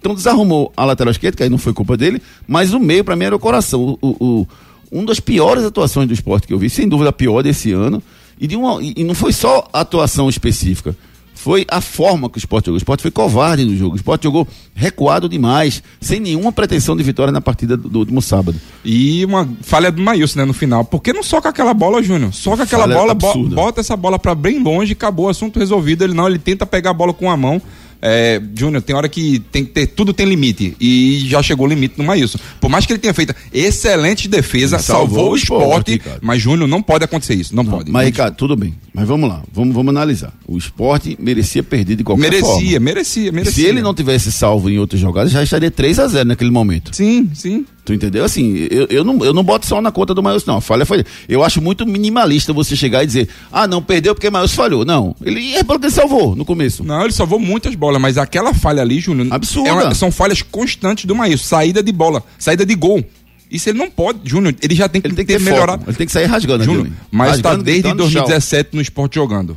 Então 0.00 0.14
desarrumou 0.14 0.72
a 0.76 0.84
lateral 0.84 1.12
esquerda, 1.12 1.36
que 1.36 1.42
aí 1.44 1.48
não 1.48 1.58
foi 1.58 1.72
culpa 1.72 1.96
dele, 1.96 2.20
mas 2.48 2.74
o 2.74 2.80
meio, 2.80 3.04
pra 3.04 3.14
mim, 3.14 3.24
era 3.26 3.36
o 3.36 3.38
coração. 3.38 3.96
O, 4.02 4.08
o, 4.08 4.48
um 4.90 5.04
das 5.04 5.20
piores 5.20 5.62
atuações 5.64 6.08
do 6.08 6.12
esporte 6.14 6.46
que 6.46 6.52
eu 6.52 6.58
vi, 6.58 6.68
sem 6.68 6.88
dúvida 6.88 7.10
a 7.10 7.12
pior 7.12 7.42
desse 7.42 7.70
ano. 7.72 8.02
E, 8.40 8.48
de 8.48 8.56
uma, 8.56 8.82
e, 8.82 9.04
não 9.04 9.14
foi 9.14 9.32
só 9.32 9.68
atuação 9.72 10.28
específica. 10.28 10.96
Foi 11.42 11.66
a 11.68 11.80
forma 11.80 12.30
que 12.30 12.36
o 12.36 12.38
esporte 12.38 12.66
jogou. 12.66 12.76
O 12.76 12.78
esporte 12.78 13.02
foi 13.02 13.10
covarde 13.10 13.64
no 13.64 13.76
jogo. 13.76 13.94
O 13.94 13.96
esporte 13.96 14.22
jogou 14.22 14.46
recuado 14.74 15.28
demais, 15.28 15.82
sem 16.00 16.20
nenhuma 16.20 16.52
pretensão 16.52 16.96
de 16.96 17.02
vitória 17.02 17.32
na 17.32 17.40
partida 17.40 17.76
do, 17.76 17.88
do 17.88 17.98
último 17.98 18.22
sábado. 18.22 18.56
E 18.84 19.24
uma 19.24 19.48
falha 19.62 19.90
do 19.90 20.00
Maílson, 20.00 20.38
né, 20.38 20.44
no 20.44 20.52
final. 20.52 20.84
Por 20.84 21.00
que 21.02 21.12
não 21.12 21.22
soca 21.22 21.48
aquela 21.48 21.74
bola, 21.74 22.00
Júnior? 22.00 22.32
Soca 22.32 22.62
aquela 22.62 22.84
Falha 22.84 22.94
bola, 22.94 23.14
bo- 23.14 23.26
absurda. 23.26 23.56
bota 23.56 23.80
essa 23.80 23.96
bola 23.96 24.18
pra 24.20 24.34
bem 24.36 24.62
longe, 24.62 24.92
acabou, 24.92 25.28
assunto 25.28 25.58
resolvido. 25.58 26.04
Ele 26.04 26.14
não, 26.14 26.28
ele 26.28 26.38
tenta 26.38 26.64
pegar 26.64 26.90
a 26.90 26.94
bola 26.94 27.12
com 27.12 27.28
a 27.28 27.36
mão. 27.36 27.60
É, 28.04 28.42
Júnior, 28.58 28.82
tem 28.82 28.96
hora 28.96 29.08
que 29.08 29.38
tem 29.52 29.64
que 29.64 29.70
ter, 29.70 29.86
tudo 29.86 30.12
tem 30.12 30.26
limite. 30.26 30.76
E 30.80 31.24
já 31.28 31.40
chegou 31.40 31.66
o 31.66 31.68
limite 31.68 31.94
no 31.96 32.02
Maílson. 32.02 32.38
Por 32.60 32.68
mais 32.68 32.84
que 32.84 32.92
ele 32.92 32.98
tenha 32.98 33.14
feito 33.14 33.32
excelente 33.52 34.26
defesa, 34.28 34.80
salvou, 34.80 35.06
salvou 35.06 35.32
o 35.32 35.36
esporte, 35.36 35.92
esporte, 35.92 36.18
mas 36.20 36.42
Júnior 36.42 36.68
não 36.68 36.82
pode 36.82 37.04
acontecer 37.04 37.34
isso, 37.34 37.54
não, 37.54 37.64
pode. 37.64 37.92
Mas, 37.92 38.06
Ricardo, 38.06 38.34
tudo 38.34 38.56
bem. 38.56 38.74
Mas 38.92 39.06
vamos 39.06 39.28
lá, 39.28 39.42
vamos, 39.52 39.72
vamos 39.72 39.90
analisar. 39.90 40.34
O 40.46 40.58
esporte 40.58 41.16
merecia 41.20 41.62
perder 41.62 41.94
de 41.94 42.02
qualquer 42.02 42.22
merecia, 42.22 42.46
forma. 42.46 42.80
merecia, 42.80 43.32
merecia. 43.32 43.62
Se 43.62 43.68
ele 43.68 43.80
não 43.80 43.94
tivesse 43.94 44.32
salvo 44.32 44.68
em 44.68 44.78
outras 44.78 45.00
jogadas, 45.00 45.30
já 45.30 45.42
estaria 45.42 45.70
3 45.70 45.98
a 46.00 46.08
0 46.08 46.28
naquele 46.28 46.50
momento. 46.50 46.94
Sim, 46.94 47.30
sim. 47.32 47.64
Tu 47.84 47.92
entendeu? 47.92 48.24
Assim, 48.24 48.68
eu, 48.70 48.86
eu, 48.88 49.02
não, 49.04 49.24
eu 49.24 49.32
não 49.34 49.42
boto 49.42 49.66
só 49.66 49.80
na 49.80 49.90
conta 49.90 50.14
do 50.14 50.22
Maílson, 50.22 50.52
não. 50.52 50.58
A 50.58 50.60
falha 50.60 50.86
foi. 50.86 51.04
Eu 51.28 51.42
acho 51.42 51.60
muito 51.60 51.84
minimalista 51.84 52.52
você 52.52 52.76
chegar 52.76 53.02
e 53.02 53.06
dizer, 53.06 53.28
ah, 53.50 53.66
não, 53.66 53.82
perdeu 53.82 54.14
porque 54.14 54.30
Maílson 54.30 54.54
falhou. 54.54 54.84
Não. 54.84 55.16
Ele 55.24 55.54
é 55.56 55.64
porque 55.64 55.86
ele 55.86 55.92
salvou 55.92 56.36
no 56.36 56.44
começo. 56.44 56.84
Não, 56.84 57.02
ele 57.02 57.12
salvou 57.12 57.40
muitas 57.40 57.74
bolas, 57.74 58.00
mas 58.00 58.16
aquela 58.18 58.54
falha 58.54 58.82
ali, 58.82 59.00
Júnior. 59.00 59.26
Absurda. 59.32 59.68
é 59.68 59.72
uma- 59.72 59.94
são 59.96 60.12
falhas 60.12 60.42
constantes 60.42 61.06
do 61.06 61.14
Maílson. 61.16 61.44
Saída 61.44 61.82
de 61.82 61.90
bola, 61.90 62.22
saída 62.38 62.64
de 62.64 62.74
gol. 62.76 63.02
Isso 63.50 63.68
ele 63.68 63.78
não 63.78 63.90
pode, 63.90 64.20
Júnior. 64.24 64.54
Ele 64.62 64.74
já 64.76 64.88
tem 64.88 65.00
que, 65.00 65.08
Ele 65.08 65.14
tem 65.16 65.26
que 65.26 65.32
ter, 65.32 65.38
ter 65.40 65.44
melhorado. 65.44 65.78
foco. 65.80 65.90
Ele 65.90 65.96
tem 65.98 66.06
que 66.06 66.12
sair 66.12 66.26
rasgando 66.26 66.62
Júnior, 66.64 66.86
mas 67.10 67.36
está 67.36 67.54
desde 67.56 67.82
gritando, 67.82 68.04
tchau. 68.04 68.22
2017 68.22 68.70
no 68.74 68.80
esporte 68.80 69.16
jogando. 69.16 69.56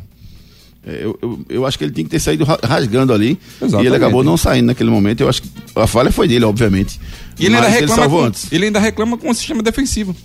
É, 0.88 1.04
Eu, 1.04 1.18
eu, 1.22 1.40
eu 1.50 1.66
acho 1.66 1.78
que 1.78 1.84
ele 1.84 1.92
tinha 1.94 2.04
que 2.06 2.12
ter 2.12 2.20
saído 2.20 2.44
ra- 2.44 2.60
rasgando 2.64 3.12
ali. 3.14 3.40
Exatamente. 3.62 3.84
E 3.84 3.88
ele 3.88 3.96
acabou 3.96 4.24
não 4.24 4.38
saindo 4.38 4.68
naquele 4.68 4.90
momento. 4.90 5.22
Eu 5.22 5.30
acho 5.30 5.42
que 5.42 5.50
a 5.76 5.88
falha 5.88 6.12
foi 6.12 6.28
dele, 6.28 6.46
obviamente. 6.46 7.00
E 7.40 7.46
ele 7.48 7.56
ainda, 7.56 7.68
reclama 7.68 7.96
salvou 7.96 8.20
com, 8.22 8.26
antes. 8.28 8.52
ele 8.52 8.66
ainda 8.66 8.80
reclama 8.80 9.18
com 9.18 9.30
o 9.30 9.34
sistema 9.34 9.62
defensivo. 9.64 10.16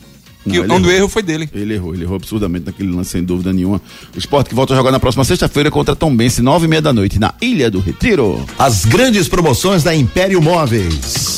Não, 0.44 0.52
que 0.54 0.60
ele 0.60 0.72
onde 0.72 0.88
o 0.88 0.90
erro 0.90 1.08
foi 1.08 1.22
dele. 1.22 1.48
Ele 1.54 1.74
errou, 1.74 1.94
ele 1.94 2.04
errou 2.04 2.16
absurdamente 2.16 2.64
naquele 2.66 2.90
lance, 2.90 3.10
sem 3.10 3.22
dúvida 3.22 3.52
nenhuma. 3.52 3.80
O 4.14 4.18
esporte 4.18 4.48
que 4.48 4.54
volta 4.54 4.72
a 4.72 4.76
jogar 4.76 4.90
na 4.90 4.98
próxima 5.00 5.22
sexta-feira 5.24 5.70
contra 5.70 5.94
Tom 5.94 6.14
Bense, 6.16 6.40
nove 6.40 6.64
e 6.64 6.68
meia 6.68 6.80
da 6.80 6.92
noite, 6.94 7.18
na 7.18 7.34
Ilha 7.42 7.70
do 7.70 7.78
Retiro. 7.80 8.42
As 8.58 8.84
grandes 8.86 9.28
promoções 9.28 9.82
da 9.82 9.94
Império 9.94 10.40
Móveis. 10.40 11.36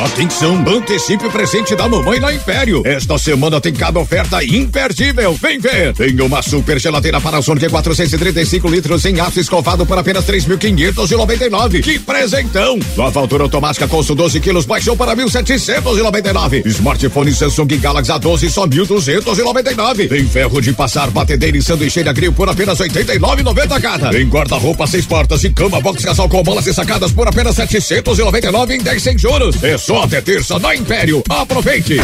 Atenção, 0.00 0.64
antecipe 0.66 1.26
o 1.26 1.30
presente 1.30 1.76
da 1.76 1.86
mamãe 1.86 2.18
na 2.18 2.32
Império. 2.32 2.80
Esta 2.86 3.18
semana 3.18 3.60
tem 3.60 3.70
cada 3.70 4.00
oferta 4.00 4.42
imperdível. 4.42 5.34
Vem 5.34 5.58
ver. 5.58 5.92
Tem 5.92 6.18
uma 6.22 6.40
super 6.40 6.80
geladeira 6.80 7.20
Panasonic 7.20 7.68
435 7.68 8.66
litros 8.66 9.04
em 9.04 9.20
aço 9.20 9.38
escovado 9.38 9.84
por 9.84 9.98
apenas 9.98 10.24
3.599. 10.24 11.82
Que 11.82 11.98
presentão! 11.98 12.78
Lavadora 12.96 13.42
automática 13.42 13.86
Consul 13.86 14.16
12 14.16 14.40
quilos 14.40 14.64
baixou 14.64 14.96
para 14.96 15.14
1.799. 15.14 16.64
Smartphone 16.64 17.34
Samsung 17.34 17.76
Galaxy 17.76 18.10
A12 18.10 18.48
só 18.48 18.66
1.299. 18.66 20.08
Tem 20.08 20.24
ferro 20.26 20.62
de 20.62 20.72
passar 20.72 21.10
batedeira 21.10 21.58
e 21.58 21.62
sanduicheira 21.62 22.10
grill 22.14 22.32
por 22.32 22.48
apenas 22.48 22.78
89,90 22.78 23.80
cada. 23.82 24.08
Tem 24.08 24.26
guarda-roupa 24.26 24.86
seis 24.86 25.04
portas 25.04 25.44
e 25.44 25.50
cama 25.50 25.78
box 25.78 26.02
casal 26.02 26.26
com 26.26 26.42
bolas 26.42 26.66
e 26.66 26.72
sacadas 26.72 27.12
por 27.12 27.28
apenas 27.28 27.56
799 27.56 28.76
em 28.76 28.80
10 28.80 29.02
sem 29.02 29.18
juros. 29.18 29.62
É 29.62 29.76
só 29.90 30.04
até 30.04 30.20
terça 30.20 30.56
na 30.60 30.72
Império. 30.72 31.20
Aproveite! 31.28 31.96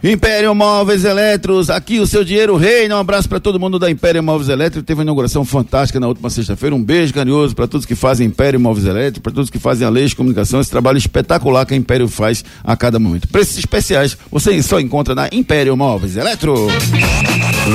Império 0.00 0.54
Móveis 0.54 1.04
Eletros, 1.04 1.68
aqui 1.68 1.98
o 1.98 2.06
seu 2.06 2.22
dinheiro 2.22 2.54
reina. 2.56 2.96
Um 2.96 3.00
abraço 3.00 3.28
para 3.28 3.40
todo 3.40 3.58
mundo 3.58 3.80
da 3.80 3.90
Império 3.90 4.22
Móveis 4.22 4.48
Eletros. 4.48 4.84
Teve 4.84 5.00
uma 5.00 5.02
inauguração 5.02 5.44
fantástica 5.44 5.98
na 5.98 6.06
última 6.06 6.30
sexta-feira. 6.30 6.76
Um 6.76 6.84
beijo 6.84 7.12
carinhoso 7.12 7.56
para 7.56 7.66
todos 7.66 7.84
que 7.84 7.96
fazem 7.96 8.28
Império 8.28 8.60
Móveis 8.60 8.86
Eletros, 8.86 9.20
para 9.20 9.32
todos 9.32 9.50
que 9.50 9.58
fazem 9.58 9.84
a 9.84 9.90
Lei 9.90 10.06
de 10.06 10.14
Comunicação, 10.14 10.60
esse 10.60 10.70
trabalho 10.70 10.98
espetacular 10.98 11.66
que 11.66 11.74
a 11.74 11.76
Império 11.76 12.06
faz 12.06 12.44
a 12.62 12.76
cada 12.76 13.00
momento. 13.00 13.26
Preços 13.26 13.58
especiais 13.58 14.16
você 14.30 14.62
só 14.62 14.78
encontra 14.78 15.16
na 15.16 15.28
Império 15.32 15.76
Móveis 15.76 16.16
Eletro. 16.16 16.68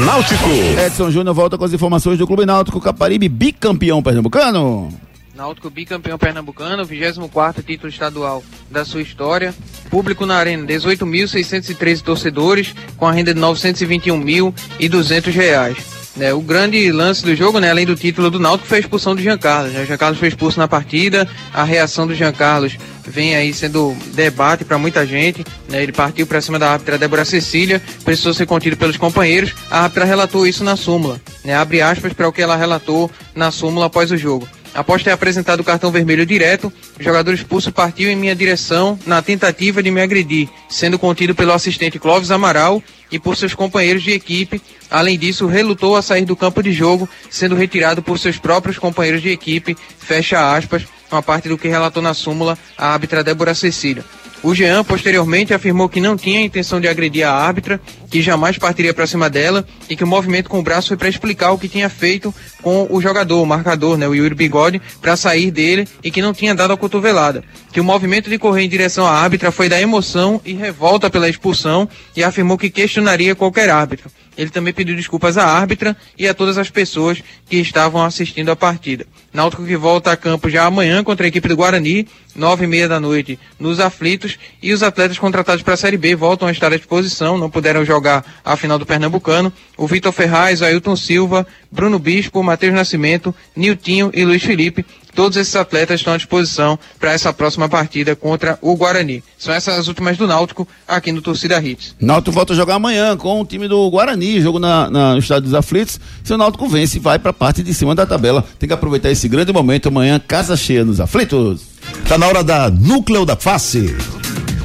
Náutico. 0.06 0.49
Edson 0.88 1.12
Júnior 1.12 1.36
volta 1.36 1.58
com 1.58 1.66
as 1.66 1.74
informações 1.74 2.18
do 2.18 2.26
Clube 2.26 2.45
Náutico 2.45 2.80
Caparibe, 2.80 3.28
bicampeão 3.28 4.01
pernambucano. 4.01 4.93
Náutico 5.36 5.70
bicampeão 5.70 6.18
pernambucano, 6.18 6.86
24 6.86 7.62
título 7.62 7.90
estadual 7.90 8.42
da 8.72 8.86
sua 8.86 9.02
história. 9.02 9.54
Público 9.90 10.26
na 10.26 10.38
arena, 10.38 10.66
18.613 10.66 12.02
torcedores, 12.02 12.74
com 12.96 13.06
a 13.06 13.12
renda 13.12 13.34
de 13.34 13.42
921.200 13.42 15.32
reais. 15.32 15.78
Né, 16.16 16.34
o 16.34 16.40
grande 16.40 16.90
lance 16.94 17.26
do 17.26 17.36
jogo, 17.36 17.60
né, 17.60 17.70
além 17.70 17.86
do 17.86 17.98
título 17.98 18.32
do 18.32 18.40
Náutico, 18.40 18.70
foi 18.70 18.78
a 18.78 18.80
expulsão 18.80 19.14
do 19.14 19.22
Jean 19.22 19.38
Carlos. 19.38 19.74
Né? 19.74 19.84
O 19.84 19.86
Jean 19.86 19.98
Carlos 19.98 20.18
foi 20.18 20.30
expulso 20.30 20.58
na 20.58 20.70
partida, 20.70 21.28
a 21.54 21.66
reação 21.66 22.08
do 22.08 22.16
Jean 22.16 22.32
Carlos 22.32 22.78
vem 23.06 23.36
aí 23.36 23.54
sendo 23.54 23.94
debate 24.14 24.64
para 24.64 24.78
muita 24.78 25.06
gente. 25.06 25.46
Né? 25.68 25.84
Ele 25.84 25.92
partiu 25.92 26.26
para 26.26 26.40
cima 26.40 26.58
da 26.58 26.72
árbitra 26.72 26.98
Débora 26.98 27.26
Cecília, 27.26 27.82
precisou 28.06 28.34
ser 28.34 28.46
contido 28.46 28.78
pelos 28.78 28.96
companheiros. 28.96 29.54
A 29.70 29.82
árbitra 29.82 30.06
relatou 30.06 30.48
isso 30.48 30.64
na 30.64 30.78
súmula. 30.78 31.20
Né? 31.44 31.54
Abre 31.54 31.82
aspas 31.82 32.14
para 32.14 32.30
o 32.30 32.32
que 32.32 32.42
ela 32.42 32.56
relatou 32.56 33.12
na 33.36 33.52
súmula 33.52 33.88
após 33.88 34.10
o 34.10 34.16
jogo. 34.16 34.48
Após 34.76 35.02
ter 35.02 35.12
apresentado 35.12 35.62
o 35.62 35.64
cartão 35.64 35.90
vermelho 35.90 36.26
direto, 36.26 36.72
o 37.00 37.02
jogador 37.02 37.34
expulso 37.34 37.72
partiu 37.72 38.10
em 38.10 38.16
minha 38.16 38.36
direção 38.36 39.00
na 39.08 39.22
tentativa 39.22 39.82
de 39.82 39.90
me 39.90 40.02
agredir, 40.02 40.50
sendo 40.68 41.00
contido 41.00 41.34
pelo 41.34 41.54
assistente 41.54 41.98
Clóvis 41.98 42.30
Amaral 42.30 42.84
e 43.10 43.18
por 43.18 43.38
seus 43.38 43.56
companheiros 43.56 44.04
de 44.04 44.12
equipe. 44.12 44.62
Além 44.92 45.18
disso, 45.18 45.48
relutou 45.48 45.96
a 45.96 46.02
sair 46.02 46.26
do 46.26 46.36
campo 46.36 46.62
de 46.62 46.74
jogo, 46.74 47.08
sendo 47.30 47.56
retirado 47.56 48.04
por 48.04 48.20
seus 48.20 48.38
próprios 48.38 48.78
companheiros 48.78 49.22
de 49.22 49.30
equipe. 49.30 49.78
Fecha 49.98 50.54
aspas, 50.54 50.84
uma 51.10 51.24
parte 51.24 51.48
do 51.48 51.58
que 51.58 51.70
relatou 51.70 52.04
na 52.04 52.14
súmula 52.14 52.58
a 52.78 52.90
árbitra 52.90 53.24
Débora 53.24 53.56
Cecília. 53.56 54.04
O 54.44 54.54
Jean 54.54 54.84
posteriormente 54.84 55.54
afirmou 55.54 55.90
que 55.90 56.00
não 56.00 56.16
tinha 56.16 56.42
intenção 56.42 56.80
de 56.80 56.88
agredir 56.88 57.28
a 57.28 57.32
árbitra, 57.32 57.82
que 58.10 58.22
jamais 58.22 58.58
partiria 58.58 58.94
para 58.94 59.08
cima 59.08 59.30
dela 59.30 59.66
e 59.90 59.96
que 59.96 60.04
o 60.04 60.08
movimento 60.08 60.50
com 60.50 60.60
o 60.60 60.64
braço 60.64 60.90
foi 60.90 60.98
para 60.98 61.10
explicar 61.10 61.52
o 61.52 61.58
que 61.58 61.68
tinha 61.68 61.90
feito 61.90 62.34
com 62.62 62.88
o 62.90 63.02
jogador, 63.02 63.42
o 63.42 63.46
marcador, 63.46 63.98
né, 63.98 64.08
o 64.08 64.14
Yuri 64.14 64.36
Bigode, 64.36 64.82
para 65.02 65.16
sair 65.16 65.52
dele 65.52 65.88
e 66.04 66.12
que 66.12 66.22
não 66.22 66.34
tinha 66.34 66.54
dado 66.54 66.74
a 66.74 66.78
cotovelada. 66.78 67.44
Que 67.72 67.80
o 67.80 67.84
movimento 67.84 68.30
de 68.30 68.38
correr 68.38 68.64
em 68.64 68.70
direção 68.70 69.06
à 69.06 69.12
árbitra 69.12 69.52
foi 69.52 69.68
da 69.68 69.82
emoção 69.82 70.40
e 70.46 70.54
revolta 70.54 71.10
pela 71.10 71.28
expulsão 71.28 71.90
e 72.16 72.24
afirmou 72.24 72.58
que 72.58 72.70
questionaria 72.70 73.36
qualquer 73.36 73.70
árbitro. 73.70 74.12
Ele 74.38 74.50
também 74.50 74.74
pediu 74.74 74.96
desculpas 74.96 75.38
à 75.38 75.46
árbitra 75.46 75.96
e 76.18 76.28
a 76.28 76.34
todas 76.34 76.58
as 76.58 76.70
pessoas 76.70 77.22
que 77.50 77.58
estavam 77.58 78.04
assistindo 78.04 78.52
a 78.52 78.56
partida. 78.56 79.06
Náutico 79.36 79.66
que 79.66 79.76
volta 79.76 80.14
a 80.14 80.16
campo 80.16 80.50
já 80.50 80.64
amanhã 80.64 81.04
contra 81.04 81.26
a 81.26 81.28
equipe 81.28 81.50
do 81.50 81.58
Guarani, 81.58 82.08
nove 82.34 82.64
e 82.64 82.68
meia 82.68 82.88
da 82.88 83.02
noite, 83.02 83.38
nos 83.60 83.82
aflitos, 83.82 84.40
e 84.64 84.72
os 84.72 84.82
atletas 84.82 85.20
contratados 85.20 85.62
para 85.62 85.74
a 85.74 85.78
Série 85.78 85.98
B 85.98 86.16
voltam 86.16 86.48
a 86.48 86.54
estar 86.54 86.72
à 86.72 86.78
disposição, 86.78 87.38
não 87.38 87.50
puderam 87.50 87.84
jogar 87.84 88.24
a 88.46 88.56
final 88.56 88.80
do 88.80 88.86
Pernambucano. 88.86 89.52
O 89.76 89.88
Vitor 89.88 90.14
Ferraz, 90.14 90.62
Ailton 90.62 90.96
Silva, 90.96 91.46
Bruno 91.76 92.00
Bispo, 92.00 92.42
Matheus 92.42 92.74
Nascimento, 92.74 93.36
Niltinho 93.56 94.10
e 94.14 94.24
Luiz 94.26 94.42
Felipe 94.42 94.86
Todos 95.16 95.38
esses 95.38 95.56
atletas 95.56 96.02
estão 96.02 96.14
à 96.14 96.18
disposição 96.18 96.78
para 97.00 97.14
essa 97.14 97.32
próxima 97.32 97.70
partida 97.70 98.18
contra 98.18 98.60
o 98.62 98.76
Guarani. 98.76 99.24
São 99.38 99.54
essas 99.54 99.80
as 99.80 99.88
últimas 99.88 100.18
do 100.18 100.28
Náutico 100.28 100.68
aqui 100.86 101.12
no 101.12 101.22
Torcida 101.22 101.58
Hits. 101.58 101.96
Náutico 102.02 102.34
volta 102.34 102.52
a 102.52 102.56
jogar 102.56 102.76
amanhã 102.76 103.16
com 103.16 103.40
o 103.40 103.46
time 103.46 103.66
do 103.66 103.90
Guarani, 103.90 104.42
jogo 104.42 104.60
na, 104.60 104.90
na, 104.90 105.14
no 105.14 105.20
estádio 105.20 105.44
dos 105.44 105.54
aflitos. 105.54 106.02
Se 106.22 106.34
o 106.34 106.38
Náutico 106.38 106.68
vence, 106.68 107.00
vai 107.00 107.18
para 107.18 107.32
a 107.32 107.34
parte 107.34 107.64
de 107.64 107.74
cima 107.74 107.96
da 107.96 108.06
tabela. 108.06 108.44
Tem 108.60 108.68
que 108.68 108.74
aproveitar 108.74 109.10
esse 109.10 109.30
grande 109.30 109.54
momento 109.54 109.88
amanhã, 109.88 110.20
casa 110.20 110.58
cheia 110.58 110.84
nos 110.84 111.00
aflitos. 111.00 111.62
Tá 112.10 112.18
na 112.18 112.28
hora 112.28 112.44
da 112.44 112.70
Núcleo 112.70 113.26
da 113.26 113.38
Face. 113.38 113.96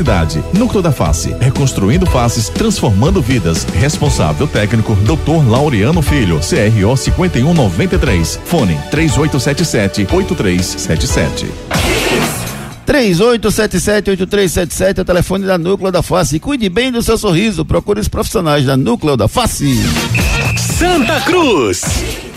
cidade. 0.00 0.42
Núcleo 0.54 0.80
da 0.82 0.90
Face, 0.90 1.36
reconstruindo 1.38 2.06
faces, 2.06 2.48
transformando 2.48 3.20
vidas. 3.20 3.64
Responsável 3.64 4.48
técnico, 4.48 4.94
Dr. 4.96 5.46
Laureano 5.46 6.00
Filho, 6.00 6.40
CRO 6.40 6.96
5193. 6.96 8.40
Fone 8.44 8.80
3877 8.90 10.06
8377. 10.10 11.46
3877-8377 12.86 14.98
é 14.98 15.02
o 15.02 15.04
telefone 15.04 15.44
da 15.46 15.58
Núcleo 15.58 15.92
da 15.92 16.02
Face. 16.02 16.40
Cuide 16.40 16.68
bem 16.68 16.90
do 16.90 17.00
seu 17.02 17.16
sorriso. 17.16 17.64
Procure 17.64 18.00
os 18.00 18.08
profissionais 18.08 18.64
da 18.64 18.76
Núcleo 18.76 19.16
da 19.16 19.28
Face. 19.28 19.76
Santa 20.56 21.20
Cruz. 21.20 21.82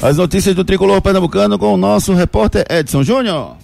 As 0.01 0.17
notícias 0.17 0.53
do 0.53 0.63
tricolor 0.63 1.01
pernambucano 1.01 1.57
com 1.57 1.73
o 1.73 1.77
nosso 1.77 2.13
repórter 2.13 2.67
Edson 2.69 3.01
Júnior. 3.03 3.62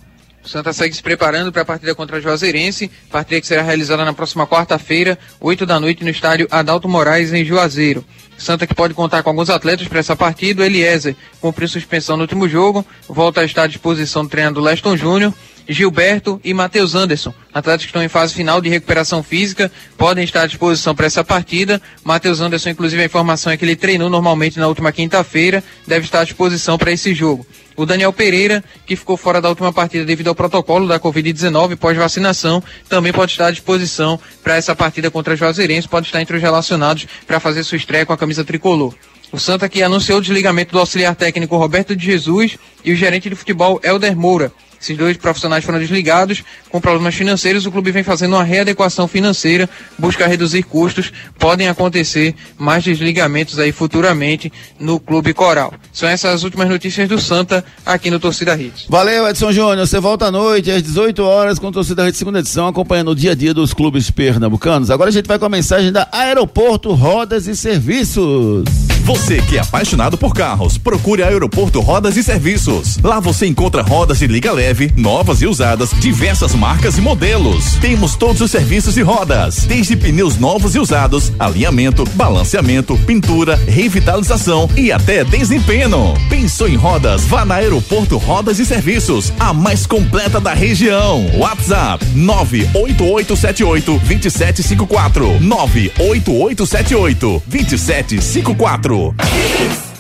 Santa 0.49 0.73
segue 0.73 0.95
se 0.95 1.03
preparando 1.03 1.51
para 1.51 1.61
a 1.61 1.65
partida 1.65 1.93
contra 1.93 2.17
a 2.17 2.19
Juazeirense, 2.19 2.89
partida 3.11 3.39
que 3.39 3.45
será 3.45 3.61
realizada 3.61 4.03
na 4.03 4.13
próxima 4.13 4.47
quarta-feira, 4.47 5.15
8 5.39 5.63
da 5.63 5.79
noite, 5.79 6.03
no 6.03 6.09
estádio 6.09 6.47
Adalto 6.49 6.89
Moraes, 6.89 7.31
em 7.31 7.45
Juazeiro. 7.45 8.03
Santa 8.35 8.65
que 8.65 8.73
pode 8.73 8.95
contar 8.95 9.21
com 9.21 9.29
alguns 9.29 9.51
atletas 9.51 9.87
para 9.87 9.99
essa 9.99 10.15
partida. 10.15 10.65
Eliezer 10.65 11.15
cumpriu 11.39 11.67
suspensão 11.67 12.17
no 12.17 12.23
último 12.23 12.49
jogo, 12.49 12.83
volta 13.07 13.41
a 13.41 13.45
estar 13.45 13.63
à 13.63 13.67
disposição 13.67 14.23
do 14.23 14.29
treinador 14.29 14.63
Leston 14.63 14.97
Júnior. 14.97 15.35
Gilberto 15.71 16.41
e 16.43 16.51
Matheus 16.51 16.95
Anderson, 16.95 17.31
atletas 17.53 17.83
que 17.83 17.89
estão 17.89 18.01
em 18.01 18.07
fase 18.07 18.33
final 18.33 18.59
de 18.59 18.69
recuperação 18.69 19.21
física, 19.21 19.71
podem 19.95 20.23
estar 20.23 20.41
à 20.41 20.47
disposição 20.47 20.95
para 20.95 21.05
essa 21.05 21.23
partida. 21.23 21.79
Matheus 22.03 22.41
Anderson, 22.41 22.71
inclusive, 22.71 23.03
a 23.03 23.05
informação 23.05 23.53
é 23.53 23.57
que 23.57 23.63
ele 23.63 23.75
treinou 23.75 24.09
normalmente 24.09 24.57
na 24.57 24.67
última 24.67 24.91
quinta-feira, 24.91 25.63
deve 25.85 26.05
estar 26.05 26.21
à 26.21 26.23
disposição 26.23 26.75
para 26.75 26.91
esse 26.91 27.13
jogo. 27.13 27.45
O 27.79 27.85
Daniel 27.85 28.11
Pereira, 28.11 28.61
que 28.85 28.93
ficou 28.93 29.15
fora 29.15 29.39
da 29.39 29.47
última 29.47 29.71
partida 29.71 30.03
devido 30.03 30.27
ao 30.27 30.35
protocolo 30.35 30.85
da 30.85 30.99
Covid-19 30.99 31.77
pós-vacinação, 31.77 32.61
também 32.89 33.13
pode 33.13 33.31
estar 33.31 33.47
à 33.47 33.51
disposição 33.51 34.19
para 34.43 34.57
essa 34.57 34.75
partida 34.75 35.09
contra 35.09 35.33
a 35.33 35.37
Juazeirense, 35.37 35.87
pode 35.87 36.07
estar 36.07 36.21
entre 36.21 36.35
os 36.35 36.41
relacionados 36.41 37.07
para 37.25 37.39
fazer 37.39 37.63
sua 37.63 37.77
estreia 37.77 38.05
com 38.05 38.11
a 38.11 38.17
camisa 38.17 38.43
tricolor. 38.43 38.93
O 39.31 39.39
Santa 39.39 39.69
que 39.69 39.81
anunciou 39.81 40.17
o 40.17 40.21
desligamento 40.21 40.73
do 40.73 40.79
auxiliar 40.79 41.15
técnico 41.15 41.55
Roberto 41.55 41.95
de 41.95 42.05
Jesus 42.05 42.57
e 42.83 42.91
o 42.91 42.97
gerente 42.97 43.29
de 43.29 43.35
futebol 43.37 43.79
Helder 43.81 44.13
Moura. 44.13 44.51
Esses 44.81 44.97
dois 44.97 45.17
profissionais 45.17 45.63
foram 45.63 45.79
desligados 45.79 46.43
com 46.69 46.79
problemas 46.79 47.15
financeiros. 47.15 47.65
O 47.65 47.71
clube 47.71 47.91
vem 47.91 48.03
fazendo 48.03 48.33
uma 48.33 48.43
readequação 48.43 49.07
financeira, 49.07 49.69
busca 49.97 50.27
reduzir 50.27 50.63
custos. 50.63 51.11
Podem 51.37 51.67
acontecer 51.67 52.33
mais 52.57 52.83
desligamentos 52.83 53.59
aí 53.59 53.71
futuramente 53.71 54.51
no 54.79 54.99
Clube 54.99 55.33
Coral. 55.33 55.73
São 55.91 56.07
essas 56.07 56.29
as 56.39 56.43
últimas 56.43 56.69
notícias 56.69 57.09
do 57.09 57.19
Santa 57.19 57.65
aqui 57.85 58.09
no 58.09 58.19
Torcida 58.19 58.55
Hits. 58.55 58.85
Valeu, 58.87 59.27
Edson 59.27 59.51
Júnior. 59.51 59.87
Você 59.87 59.99
volta 59.99 60.27
à 60.27 60.31
noite 60.31 60.71
às 60.71 60.81
18 60.81 61.23
horas 61.23 61.59
com 61.59 61.67
o 61.67 61.71
Torcida 61.71 62.07
Hits 62.07 62.17
segunda 62.17 62.39
edição, 62.39 62.67
acompanhando 62.67 63.11
o 63.11 63.15
dia 63.15 63.31
a 63.31 63.35
dia 63.35 63.53
dos 63.53 63.73
clubes 63.73 64.09
pernambucanos. 64.09 64.89
Agora 64.89 65.09
a 65.09 65.13
gente 65.13 65.27
vai 65.27 65.37
com 65.37 65.45
a 65.45 65.49
mensagem 65.49 65.91
da 65.91 66.07
Aeroporto 66.11 66.93
Rodas 66.93 67.47
e 67.47 67.55
Serviços. 67.55 68.88
Você 69.09 69.41
que 69.41 69.57
é 69.57 69.59
apaixonado 69.59 70.19
por 70.19 70.35
carros, 70.35 70.77
procure 70.77 71.23
a 71.23 71.27
Aeroporto 71.29 71.81
Rodas 71.81 72.15
e 72.15 72.21
Serviços. 72.21 72.99
Lá 72.99 73.19
você 73.19 73.47
encontra 73.47 73.81
rodas 73.81 74.19
de 74.19 74.27
liga 74.27 74.51
leve, 74.51 74.93
novas 74.95 75.41
e 75.41 75.47
usadas, 75.47 75.89
diversas 75.99 76.53
marcas 76.53 76.95
e 76.95 77.01
modelos. 77.01 77.73
Temos 77.81 78.15
todos 78.15 78.39
os 78.39 78.51
serviços 78.51 78.93
de 78.93 79.01
rodas, 79.01 79.63
desde 79.63 79.95
pneus 79.95 80.37
novos 80.37 80.75
e 80.75 80.79
usados, 80.79 81.33
alinhamento, 81.39 82.05
balanceamento, 82.13 82.95
pintura, 82.99 83.55
revitalização 83.55 84.69
e 84.77 84.91
até 84.91 85.23
desempenho. 85.23 86.13
Pensou 86.29 86.69
em 86.69 86.75
rodas? 86.75 87.25
Vá 87.25 87.43
na 87.43 87.55
Aeroporto 87.55 88.15
Rodas 88.17 88.59
e 88.59 88.65
Serviços, 88.65 89.33
a 89.39 89.51
mais 89.51 89.87
completa 89.87 90.39
da 90.39 90.53
região. 90.53 91.25
WhatsApp 91.35 92.05
98878 92.13 93.91
2754 94.05 95.41
98878 95.41 97.43
2754 97.47 98.98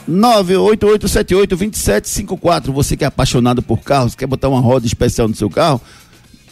988782754. 0.09 2.71
Você 2.71 2.97
que 2.97 3.03
é 3.03 3.07
apaixonado 3.07 3.61
por 3.61 3.79
carros, 3.79 4.15
quer 4.15 4.27
botar 4.27 4.49
uma 4.49 4.59
roda 4.59 4.87
especial 4.87 5.27
no 5.27 5.35
seu 5.35 5.49
carro? 5.49 5.81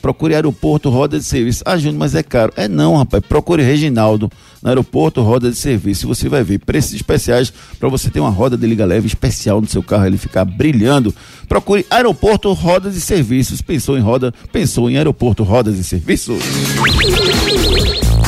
Procure 0.01 0.35
Aeroporto 0.35 0.89
Roda 0.89 1.17
de 1.17 1.25
Serviço. 1.25 1.63
Ah, 1.65 1.77
Júnior, 1.77 1.99
mas 1.99 2.15
é 2.15 2.23
caro. 2.23 2.53
É 2.55 2.67
não, 2.67 2.95
rapaz. 2.95 3.23
Procure 3.27 3.63
Reginaldo 3.63 4.31
no 4.61 4.69
Aeroporto 4.69 5.21
Roda 5.21 5.49
de 5.49 5.57
Serviço. 5.57 6.07
Você 6.07 6.29
vai 6.29 6.43
ver 6.43 6.59
preços 6.59 6.93
especiais 6.93 7.51
para 7.79 7.89
você 7.89 8.09
ter 8.09 8.19
uma 8.19 8.29
roda 8.29 8.55
de 8.55 8.65
liga 8.65 8.85
leve 8.85 9.07
especial 9.07 9.59
no 9.59 9.67
seu 9.67 9.83
carro, 9.83 10.05
ele 10.05 10.17
ficar 10.17 10.45
brilhando. 10.45 11.13
Procure 11.47 11.85
Aeroporto 11.89 12.51
Rodas 12.53 12.95
e 12.95 13.01
Serviços. 13.01 13.61
Pensou 13.61 13.97
em 13.97 14.01
roda? 14.01 14.33
Pensou 14.51 14.89
em 14.89 14.97
Aeroporto 14.97 15.43
Rodas 15.43 15.77
e 15.77 15.83
Serviços. 15.83 16.41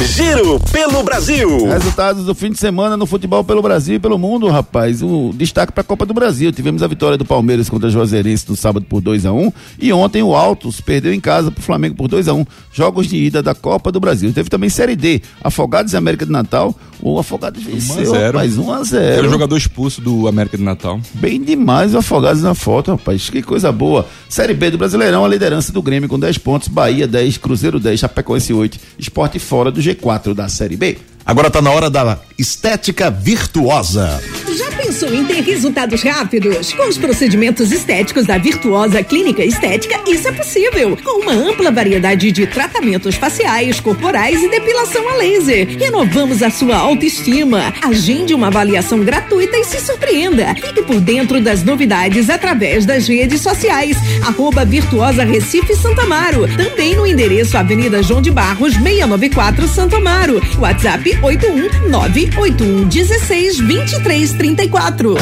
Giro 0.05 0.59
pelo 0.71 1.03
Brasil. 1.03 1.65
Resultados 1.65 2.25
do 2.25 2.33
fim 2.33 2.51
de 2.51 2.57
semana 2.57 2.95
no 2.95 3.05
futebol 3.05 3.43
pelo 3.43 3.61
Brasil 3.61 3.95
e 3.95 3.99
pelo 3.99 4.17
mundo, 4.17 4.47
rapaz. 4.47 5.01
O 5.01 5.31
destaque 5.35 5.73
para 5.73 5.81
a 5.81 5.83
Copa 5.83 6.05
do 6.05 6.13
Brasil. 6.13 6.51
Tivemos 6.53 6.81
a 6.81 6.87
vitória 6.87 7.17
do 7.17 7.25
Palmeiras 7.25 7.69
contra 7.69 7.89
a 7.89 7.91
Juazeirense 7.91 8.49
no 8.49 8.55
sábado 8.55 8.85
por 8.85 9.01
2 9.01 9.25
a 9.25 9.33
1 9.33 9.47
um, 9.47 9.51
e 9.77 9.91
ontem 9.91 10.23
o 10.23 10.33
Altos 10.35 10.79
perdeu 10.79 11.13
em 11.13 11.19
casa 11.19 11.51
para 11.51 11.59
o 11.59 11.63
Flamengo 11.63 11.95
por 11.95 12.07
2 12.07 12.29
a 12.29 12.33
1 12.33 12.39
um, 12.39 12.45
Jogos 12.71 13.07
de 13.07 13.17
ida 13.17 13.43
da 13.43 13.53
Copa 13.53 13.91
do 13.91 13.99
Brasil. 13.99 14.31
Teve 14.31 14.49
também 14.49 14.69
Série 14.69 14.95
D. 14.95 15.21
Afogados 15.43 15.91
e 15.91 15.97
América 15.97 16.25
de 16.25 16.31
Natal. 16.31 16.73
O 17.01 17.17
Afogados 17.17 17.65
1 17.65 17.67
a 17.67 17.71
venceu, 17.71 18.11
0. 18.11 18.25
rapaz, 18.25 18.57
1 18.57 18.73
a 18.73 18.83
0 18.83 19.03
Era 19.03 19.27
o 19.27 19.29
jogador 19.29 19.57
expulso 19.57 20.01
do 20.01 20.27
América 20.27 20.57
de 20.57 20.63
Natal. 20.63 20.99
Bem 21.13 21.41
demais 21.41 21.93
o 21.93 21.97
Afogados 21.97 22.41
na 22.41 22.53
foto, 22.53 22.91
rapaz. 22.91 23.29
Que 23.29 23.41
coisa 23.41 23.71
boa. 23.71 24.05
Série 24.27 24.53
B 24.53 24.71
do 24.71 24.77
Brasileirão, 24.77 25.23
a 25.23 25.27
liderança 25.27 25.71
do 25.71 25.81
Grêmio 25.81 26.09
com 26.09 26.19
10 26.19 26.37
pontos, 26.39 26.67
Bahia 26.67 27.07
10, 27.07 27.37
Cruzeiro 27.37 27.79
10, 27.79 27.99
Chapecoense 27.99 28.53
8, 28.53 28.79
Esporte 28.97 29.39
fora 29.39 29.71
do 29.71 29.81
G4 29.81 30.33
da 30.33 30.49
Série 30.49 30.75
B. 30.75 30.97
Agora 31.29 31.51
tá 31.51 31.61
na 31.61 31.69
hora 31.69 31.91
da 31.91 32.17
estética 32.39 33.11
virtuosa. 33.11 34.19
Já 34.57 34.71
pensou 34.71 35.13
em 35.13 35.23
ter 35.25 35.41
resultados 35.41 36.01
rápidos? 36.01 36.73
Com 36.73 36.89
os 36.89 36.97
procedimentos 36.97 37.71
estéticos 37.71 38.25
da 38.25 38.39
Virtuosa 38.39 39.03
Clínica 39.03 39.45
Estética, 39.45 40.01
isso 40.07 40.27
é 40.27 40.31
possível. 40.31 40.97
Com 40.97 41.21
uma 41.21 41.33
ampla 41.33 41.69
variedade 41.69 42.31
de 42.31 42.47
tratamentos 42.47 43.13
faciais, 43.13 43.79
corporais 43.79 44.41
e 44.41 44.49
depilação 44.49 45.07
a 45.07 45.17
laser. 45.17 45.77
Renovamos 45.77 46.41
a 46.41 46.49
sua 46.49 46.77
autoestima. 46.77 47.75
Agende 47.83 48.33
uma 48.33 48.47
avaliação 48.47 49.01
gratuita 49.01 49.55
e 49.55 49.65
se 49.65 49.79
surpreenda. 49.79 50.55
Fique 50.55 50.81
por 50.81 50.99
dentro 50.99 51.39
das 51.39 51.63
novidades 51.63 52.27
através 52.27 52.87
das 52.87 53.07
redes 53.07 53.41
sociais. 53.41 53.97
Arroba 54.25 54.65
Virtuosa 54.65 55.23
Recife 55.23 55.75
Santamaro. 55.75 56.47
Também 56.57 56.95
no 56.95 57.05
endereço 57.05 57.55
Avenida 57.55 58.01
João 58.01 58.19
de 58.19 58.31
Barros, 58.31 58.73
694 58.73 59.67
Santamaro. 59.67 60.41
WhatsApp 60.57 61.18
81 61.21 61.89
981 61.89 62.87
16 62.87 63.59
23 63.59 64.33
34. 64.33 65.15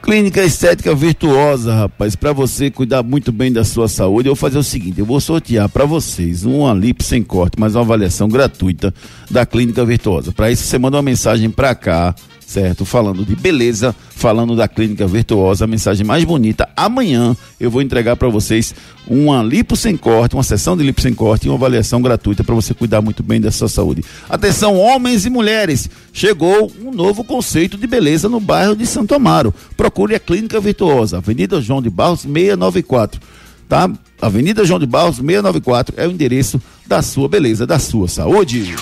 Clínica 0.00 0.42
Estética 0.42 0.94
Virtuosa, 0.94 1.74
rapaz, 1.74 2.16
para 2.16 2.32
você 2.32 2.70
cuidar 2.70 3.02
muito 3.02 3.30
bem 3.30 3.52
da 3.52 3.62
sua 3.64 3.86
saúde, 3.88 4.28
eu 4.28 4.34
vou 4.34 4.40
fazer 4.40 4.58
o 4.58 4.62
seguinte, 4.62 4.98
eu 4.98 5.06
vou 5.06 5.20
sortear 5.20 5.68
para 5.68 5.84
vocês 5.84 6.44
uma 6.44 6.72
lipo 6.72 7.02
sem 7.02 7.22
corte, 7.22 7.58
mas 7.58 7.74
uma 7.74 7.82
avaliação 7.82 8.28
gratuita 8.28 8.94
da 9.30 9.44
Clínica 9.44 9.84
Virtuosa. 9.84 10.32
Para 10.32 10.50
isso 10.50 10.64
você 10.64 10.78
manda 10.78 10.96
uma 10.96 11.02
mensagem 11.02 11.50
para 11.50 11.74
cá, 11.74 12.14
certo? 12.50 12.84
Falando 12.84 13.24
de 13.24 13.36
beleza, 13.36 13.94
falando 14.10 14.56
da 14.56 14.66
Clínica 14.66 15.06
Virtuosa, 15.06 15.64
a 15.64 15.68
mensagem 15.68 16.04
mais 16.04 16.24
bonita. 16.24 16.68
Amanhã 16.76 17.36
eu 17.60 17.70
vou 17.70 17.80
entregar 17.80 18.16
para 18.16 18.28
vocês 18.28 18.74
uma 19.06 19.40
lipo 19.40 19.76
sem 19.76 19.96
corte, 19.96 20.34
uma 20.34 20.42
sessão 20.42 20.76
de 20.76 20.82
lipo 20.82 21.00
sem 21.00 21.14
corte 21.14 21.46
e 21.46 21.48
uma 21.48 21.54
avaliação 21.54 22.02
gratuita 22.02 22.42
para 22.42 22.54
você 22.54 22.74
cuidar 22.74 23.00
muito 23.00 23.22
bem 23.22 23.40
da 23.40 23.52
sua 23.52 23.68
saúde. 23.68 24.04
Atenção, 24.28 24.76
homens 24.76 25.24
e 25.24 25.30
mulheres, 25.30 25.88
chegou 26.12 26.72
um 26.82 26.90
novo 26.90 27.22
conceito 27.22 27.78
de 27.78 27.86
beleza 27.86 28.28
no 28.28 28.40
bairro 28.40 28.74
de 28.74 28.84
Santo 28.84 29.14
Amaro. 29.14 29.54
Procure 29.76 30.16
a 30.16 30.20
Clínica 30.20 30.58
Virtuosa, 30.58 31.18
Avenida 31.18 31.60
João 31.60 31.80
de 31.80 31.88
Barros 31.88 32.22
694, 32.22 33.20
tá? 33.68 33.88
Avenida 34.20 34.64
João 34.64 34.80
de 34.80 34.86
Barros 34.86 35.16
694 35.16 35.94
é 35.96 36.06
o 36.08 36.10
endereço 36.10 36.60
da 36.84 37.00
sua 37.00 37.28
beleza, 37.28 37.64
da 37.64 37.78
sua 37.78 38.08
saúde. 38.08 38.74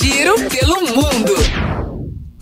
Giro 0.00 0.34
pelo 0.48 0.80
mundo. 0.80 1.73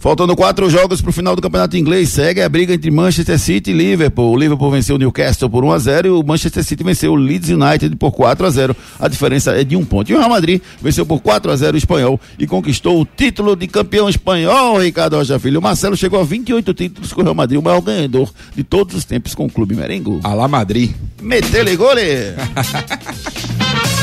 Faltando 0.03 0.35
quatro 0.35 0.69
jogos 0.69 1.01
para 1.01 1.11
o 1.11 1.13
final 1.13 1.37
do 1.37 1.41
campeonato 1.41 1.77
inglês, 1.77 2.09
segue 2.09 2.43
a 2.43 2.49
briga 2.49 2.75
entre 2.75 2.91
Manchester 2.91 3.39
City 3.39 3.71
e 3.71 3.73
Liverpool. 3.73 4.33
O 4.33 4.37
Liverpool 4.37 4.69
venceu 4.69 4.97
o 4.97 4.99
Newcastle 4.99 5.49
por 5.49 5.65
1 5.65 5.71
a 5.71 5.79
0 5.79 6.09
e 6.09 6.11
o 6.11 6.25
Manchester 6.25 6.65
City 6.65 6.83
venceu 6.83 7.13
o 7.13 7.15
Leeds 7.15 7.51
United 7.51 7.95
por 7.95 8.11
4 8.11 8.45
a 8.45 8.51
0. 8.51 8.77
A 8.99 9.07
diferença 9.07 9.53
é 9.53 9.63
de 9.63 9.77
um 9.77 9.85
ponto. 9.85 10.11
E 10.11 10.15
o 10.17 10.19
Real 10.19 10.29
Madrid 10.29 10.61
venceu 10.83 11.07
por 11.07 11.21
4 11.21 11.53
a 11.53 11.55
0 11.55 11.77
o 11.77 11.79
espanhol 11.79 12.21
e 12.37 12.49
conquistou 12.49 13.01
o 13.01 13.05
título 13.05 13.55
de 13.55 13.69
campeão 13.69 14.09
espanhol, 14.09 14.81
Ricardo 14.81 15.15
Rocha 15.15 15.39
Filho. 15.39 15.61
O 15.61 15.63
Marcelo 15.63 15.97
chegou 15.97 16.19
a 16.19 16.25
28 16.25 16.75
títulos 16.75 17.13
com 17.13 17.21
o 17.21 17.23
Real 17.23 17.37
Madrid, 17.37 17.61
o 17.61 17.63
maior 17.63 17.81
ganhador 17.81 18.29
de 18.57 18.65
todos 18.65 18.97
os 18.97 19.05
tempos 19.05 19.37
com 19.37 19.47
o 19.47 19.53
clube 19.53 19.77
merengue. 19.77 20.19
Alá 20.25 20.49
Madrid. 20.49 20.91
Metele 21.23 21.77
gole! 21.77 22.03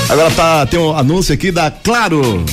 Agora 0.07 0.31
tá, 0.31 0.65
tem 0.65 0.79
um 0.79 0.95
anúncio 0.95 1.33
aqui 1.33 1.51
da 1.51 1.69
Claro. 1.69 2.45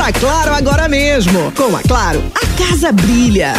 Pra 0.00 0.10
Claro 0.14 0.54
agora 0.54 0.88
mesmo. 0.88 1.52
Com 1.52 1.76
a 1.76 1.82
Claro, 1.82 2.22
a 2.34 2.58
casa 2.58 2.90
brilha. 2.90 3.52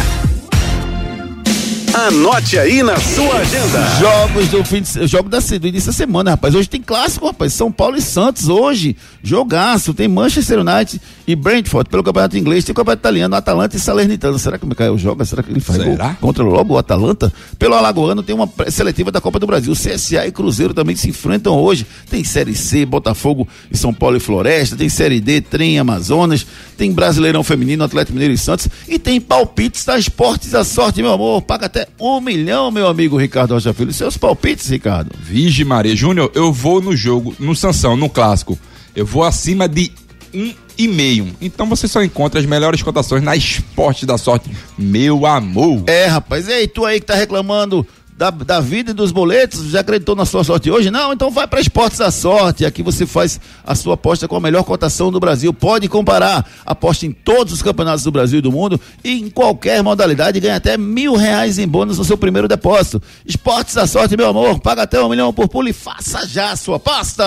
Anote 1.93 2.57
aí 2.57 2.81
na 2.81 2.97
sua 2.97 3.35
agenda. 3.39 3.79
Jogos 3.99 4.47
do 4.47 4.63
fim 4.63 4.81
de, 4.81 5.07
jogo 5.07 5.27
da, 5.27 5.39
do 5.39 5.67
início 5.67 5.91
da 5.91 5.93
semana, 5.93 6.31
rapaz. 6.31 6.55
Hoje 6.55 6.69
tem 6.69 6.81
clássico, 6.81 7.25
rapaz. 7.25 7.51
São 7.51 7.69
Paulo 7.69 7.97
e 7.97 8.01
Santos 8.01 8.47
hoje. 8.47 8.95
Jogaço. 9.21 9.93
Tem 9.93 10.07
Manchester 10.07 10.59
United 10.59 11.01
e 11.27 11.35
Brentford 11.35 11.89
pelo 11.89 12.01
Campeonato 12.01 12.37
Inglês. 12.37 12.63
Tem 12.63 12.71
o 12.71 12.75
Campeonato 12.75 13.01
Italiano, 13.01 13.35
Atalanta 13.35 13.75
e 13.75 13.79
Salernitana. 13.79 14.37
Será 14.37 14.57
que 14.57 14.63
o 14.63 14.67
Micael 14.67 14.97
joga? 14.97 15.25
Será 15.25 15.43
que 15.43 15.51
ele 15.51 15.59
faz 15.59 15.81
Será? 15.81 16.07
gol 16.07 16.15
contra 16.21 16.43
logo 16.45 16.75
o 16.75 16.77
Atalanta? 16.77 17.31
Pelo 17.59 17.75
Alagoano 17.75 18.23
tem 18.23 18.33
uma 18.33 18.49
seletiva 18.69 19.11
da 19.11 19.19
Copa 19.19 19.37
do 19.37 19.45
Brasil. 19.45 19.73
CSA 19.73 20.25
e 20.25 20.31
Cruzeiro 20.31 20.73
também 20.73 20.95
se 20.95 21.09
enfrentam 21.09 21.55
hoje. 21.59 21.85
Tem 22.09 22.23
Série 22.23 22.55
C, 22.55 22.85
Botafogo 22.85 23.45
e 23.69 23.77
São 23.77 23.93
Paulo 23.93 24.15
e 24.15 24.19
Floresta. 24.21 24.77
Tem 24.77 24.87
Série 24.87 25.19
D, 25.19 25.41
Trem 25.41 25.77
Amazonas. 25.77 26.47
Tem 26.77 26.89
Brasileirão 26.93 27.43
Feminino, 27.43 27.83
Atlético 27.83 28.13
Mineiro 28.13 28.33
e 28.33 28.37
Santos. 28.37 28.69
E 28.87 28.97
tem 28.97 29.19
palpites 29.19 29.83
da 29.83 29.99
Esportes 29.99 30.55
a 30.55 30.63
Sorte, 30.63 31.01
meu 31.01 31.11
amor. 31.11 31.41
Paga 31.41 31.65
até 31.65 31.80
um 31.99 32.19
milhão, 32.19 32.71
meu 32.71 32.87
amigo 32.87 33.17
Ricardo 33.17 33.53
Rocha 33.53 33.73
Filho. 33.73 33.93
Seus 33.93 34.17
palpites, 34.17 34.69
Ricardo. 34.69 35.11
Vige 35.21 35.63
Maria 35.63 35.95
Júnior, 35.95 36.31
eu 36.33 36.51
vou 36.51 36.81
no 36.81 36.95
jogo, 36.95 37.35
no 37.39 37.55
Sansão, 37.55 37.95
no 37.95 38.09
clássico. 38.09 38.57
Eu 38.95 39.05
vou 39.05 39.23
acima 39.23 39.67
de 39.67 39.91
um 40.33 40.53
e 40.77 40.87
meio. 40.87 41.27
Então 41.39 41.67
você 41.67 41.87
só 41.87 42.01
encontra 42.03 42.39
as 42.39 42.45
melhores 42.45 42.81
cotações 42.81 43.23
na 43.23 43.35
Esporte 43.35 44.05
da 44.05 44.17
Sorte, 44.17 44.49
meu 44.77 45.25
amor. 45.25 45.83
É, 45.87 46.05
rapaz. 46.05 46.47
Ei, 46.47 46.67
tu 46.67 46.85
aí 46.85 46.99
que 46.99 47.05
tá 47.05 47.15
reclamando 47.15 47.85
da, 48.21 48.29
da 48.29 48.59
vida 48.59 48.91
e 48.91 48.93
dos 48.93 49.11
boletos, 49.11 49.71
já 49.71 49.79
acreditou 49.79 50.15
na 50.15 50.27
sua 50.27 50.43
sorte 50.43 50.69
hoje? 50.69 50.91
Não? 50.91 51.11
Então 51.11 51.31
vai 51.31 51.47
para 51.47 51.59
Esportes 51.59 51.97
da 51.97 52.11
Sorte. 52.11 52.63
Aqui 52.63 52.83
você 52.83 53.03
faz 53.03 53.41
a 53.65 53.73
sua 53.73 53.95
aposta 53.95 54.27
com 54.27 54.35
a 54.35 54.39
melhor 54.39 54.63
cotação 54.63 55.11
do 55.11 55.19
Brasil. 55.19 55.51
Pode 55.51 55.87
comparar. 55.87 56.47
Aposta 56.63 57.07
em 57.07 57.11
todos 57.11 57.51
os 57.51 57.63
campeonatos 57.63 58.03
do 58.03 58.11
Brasil 58.11 58.37
e 58.37 58.41
do 58.41 58.51
mundo 58.51 58.79
e 59.03 59.13
em 59.13 59.27
qualquer 59.27 59.81
modalidade 59.81 60.39
ganha 60.39 60.57
até 60.57 60.77
mil 60.77 61.15
reais 61.15 61.57
em 61.57 61.67
bônus 61.67 61.97
no 61.97 62.03
seu 62.03 62.15
primeiro 62.15 62.47
depósito. 62.47 63.01
Esportes 63.25 63.73
da 63.73 63.87
Sorte, 63.87 64.15
meu 64.15 64.29
amor. 64.29 64.59
Paga 64.59 64.83
até 64.83 65.01
um 65.03 65.09
milhão 65.09 65.33
por 65.33 65.47
pulo 65.47 65.67
e 65.67 65.73
faça 65.73 66.27
já 66.27 66.51
a 66.51 66.55
sua 66.55 66.75
aposta. 66.75 67.25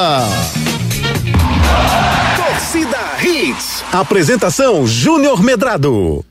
Torcida 2.36 2.98
Hits. 3.20 3.82
Apresentação 3.92 4.86
Júnior 4.86 5.42
Medrado. 5.42 6.24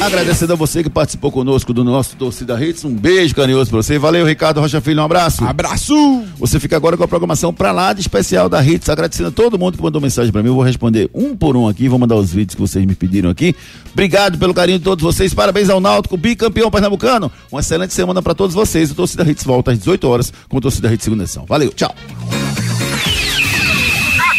Agradecendo 0.00 0.52
a 0.52 0.56
você 0.56 0.82
que 0.82 0.90
participou 0.90 1.30
conosco 1.30 1.72
do 1.72 1.84
nosso 1.84 2.16
Torcida 2.16 2.62
Hits. 2.62 2.84
Um 2.84 2.94
beijo 2.94 3.34
carinhoso 3.34 3.70
pra 3.70 3.82
você. 3.82 3.98
Valeu, 3.98 4.26
Ricardo 4.26 4.60
Rocha 4.60 4.80
Filho. 4.80 5.00
Um 5.00 5.04
abraço. 5.04 5.44
Abraço. 5.44 6.24
Você 6.38 6.58
fica 6.58 6.76
agora 6.76 6.96
com 6.96 7.04
a 7.04 7.08
programação 7.08 7.52
pra 7.52 7.72
lá 7.72 7.92
de 7.92 8.00
especial 8.00 8.48
da 8.48 8.64
Hits. 8.64 8.88
Agradecendo 8.88 9.28
a 9.28 9.32
todo 9.32 9.58
mundo 9.58 9.76
que 9.76 9.82
mandou 9.82 10.00
mensagem 10.00 10.32
pra 10.32 10.42
mim. 10.42 10.48
Eu 10.48 10.54
vou 10.54 10.64
responder 10.64 11.08
um 11.14 11.36
por 11.36 11.56
um 11.56 11.68
aqui. 11.68 11.88
Vou 11.88 11.98
mandar 11.98 12.16
os 12.16 12.32
vídeos 12.32 12.54
que 12.54 12.60
vocês 12.60 12.84
me 12.84 12.94
pediram 12.94 13.30
aqui. 13.30 13.54
Obrigado 13.92 14.38
pelo 14.38 14.54
carinho 14.54 14.78
de 14.78 14.84
todos 14.84 15.02
vocês. 15.02 15.32
Parabéns 15.34 15.68
ao 15.70 15.80
Náutico, 15.80 16.16
bicampeão 16.16 16.70
pernambucano. 16.70 17.30
Uma 17.50 17.60
excelente 17.60 17.92
semana 17.92 18.22
pra 18.22 18.34
todos 18.34 18.54
vocês. 18.54 18.90
O 18.90 18.94
Torcida 18.94 19.28
Hits 19.28 19.44
volta 19.44 19.72
às 19.72 19.78
18 19.78 20.08
horas 20.08 20.32
com 20.48 20.58
o 20.58 20.60
Torcida 20.60 20.92
Hits 20.92 21.04
segunda 21.04 21.24
edição. 21.24 21.44
Valeu, 21.46 21.72
tchau. 21.72 21.94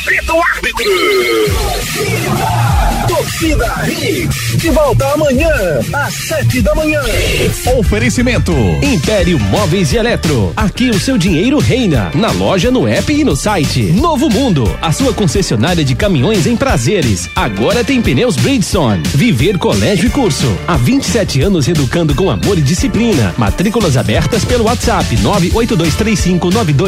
Apita 0.04 0.34
o 0.34 0.42
árbitro. 0.42 0.90
Torcida 3.10 3.90
Hits. 3.90 4.58
De 4.58 4.70
volta 4.70 5.04
amanhã, 5.14 5.50
às 5.92 6.14
sete 6.14 6.62
da 6.62 6.76
manhã. 6.76 7.02
Oferecimento 7.78 8.52
Império 8.84 9.40
Móveis 9.40 9.92
e 9.92 9.98
Eletro. 9.98 10.54
Aqui 10.56 10.92
o 10.92 11.00
seu 11.00 11.18
dinheiro 11.18 11.58
reina. 11.58 12.12
Na 12.14 12.32
loja, 12.32 12.70
no 12.70 12.88
app 12.88 13.12
e 13.12 13.24
no 13.24 13.36
site. 13.36 13.82
Novo 13.94 14.30
Mundo, 14.30 14.78
a 14.80 14.92
sua 14.92 15.12
concessionária 15.12 15.84
de 15.84 15.96
caminhões 15.96 16.46
em 16.46 16.56
prazeres. 16.56 17.28
Agora 17.36 17.84
tem 17.84 18.00
pneus 18.00 18.36
Bridgestone. 18.36 19.02
Viver 19.08 19.58
Colégio 19.58 20.06
e 20.06 20.10
Curso. 20.12 20.56
Há 20.68 20.78
27 20.78 21.42
anos 21.42 21.68
educando 21.68 22.14
com 22.14 22.30
amor 22.30 22.60
e 22.60 22.62
disciplina. 22.62 23.34
Matrículas 23.38 23.98
abertas 23.98 24.46
pelo 24.46 24.66
WhatsApp 24.66 25.18
9823592 25.18 26.80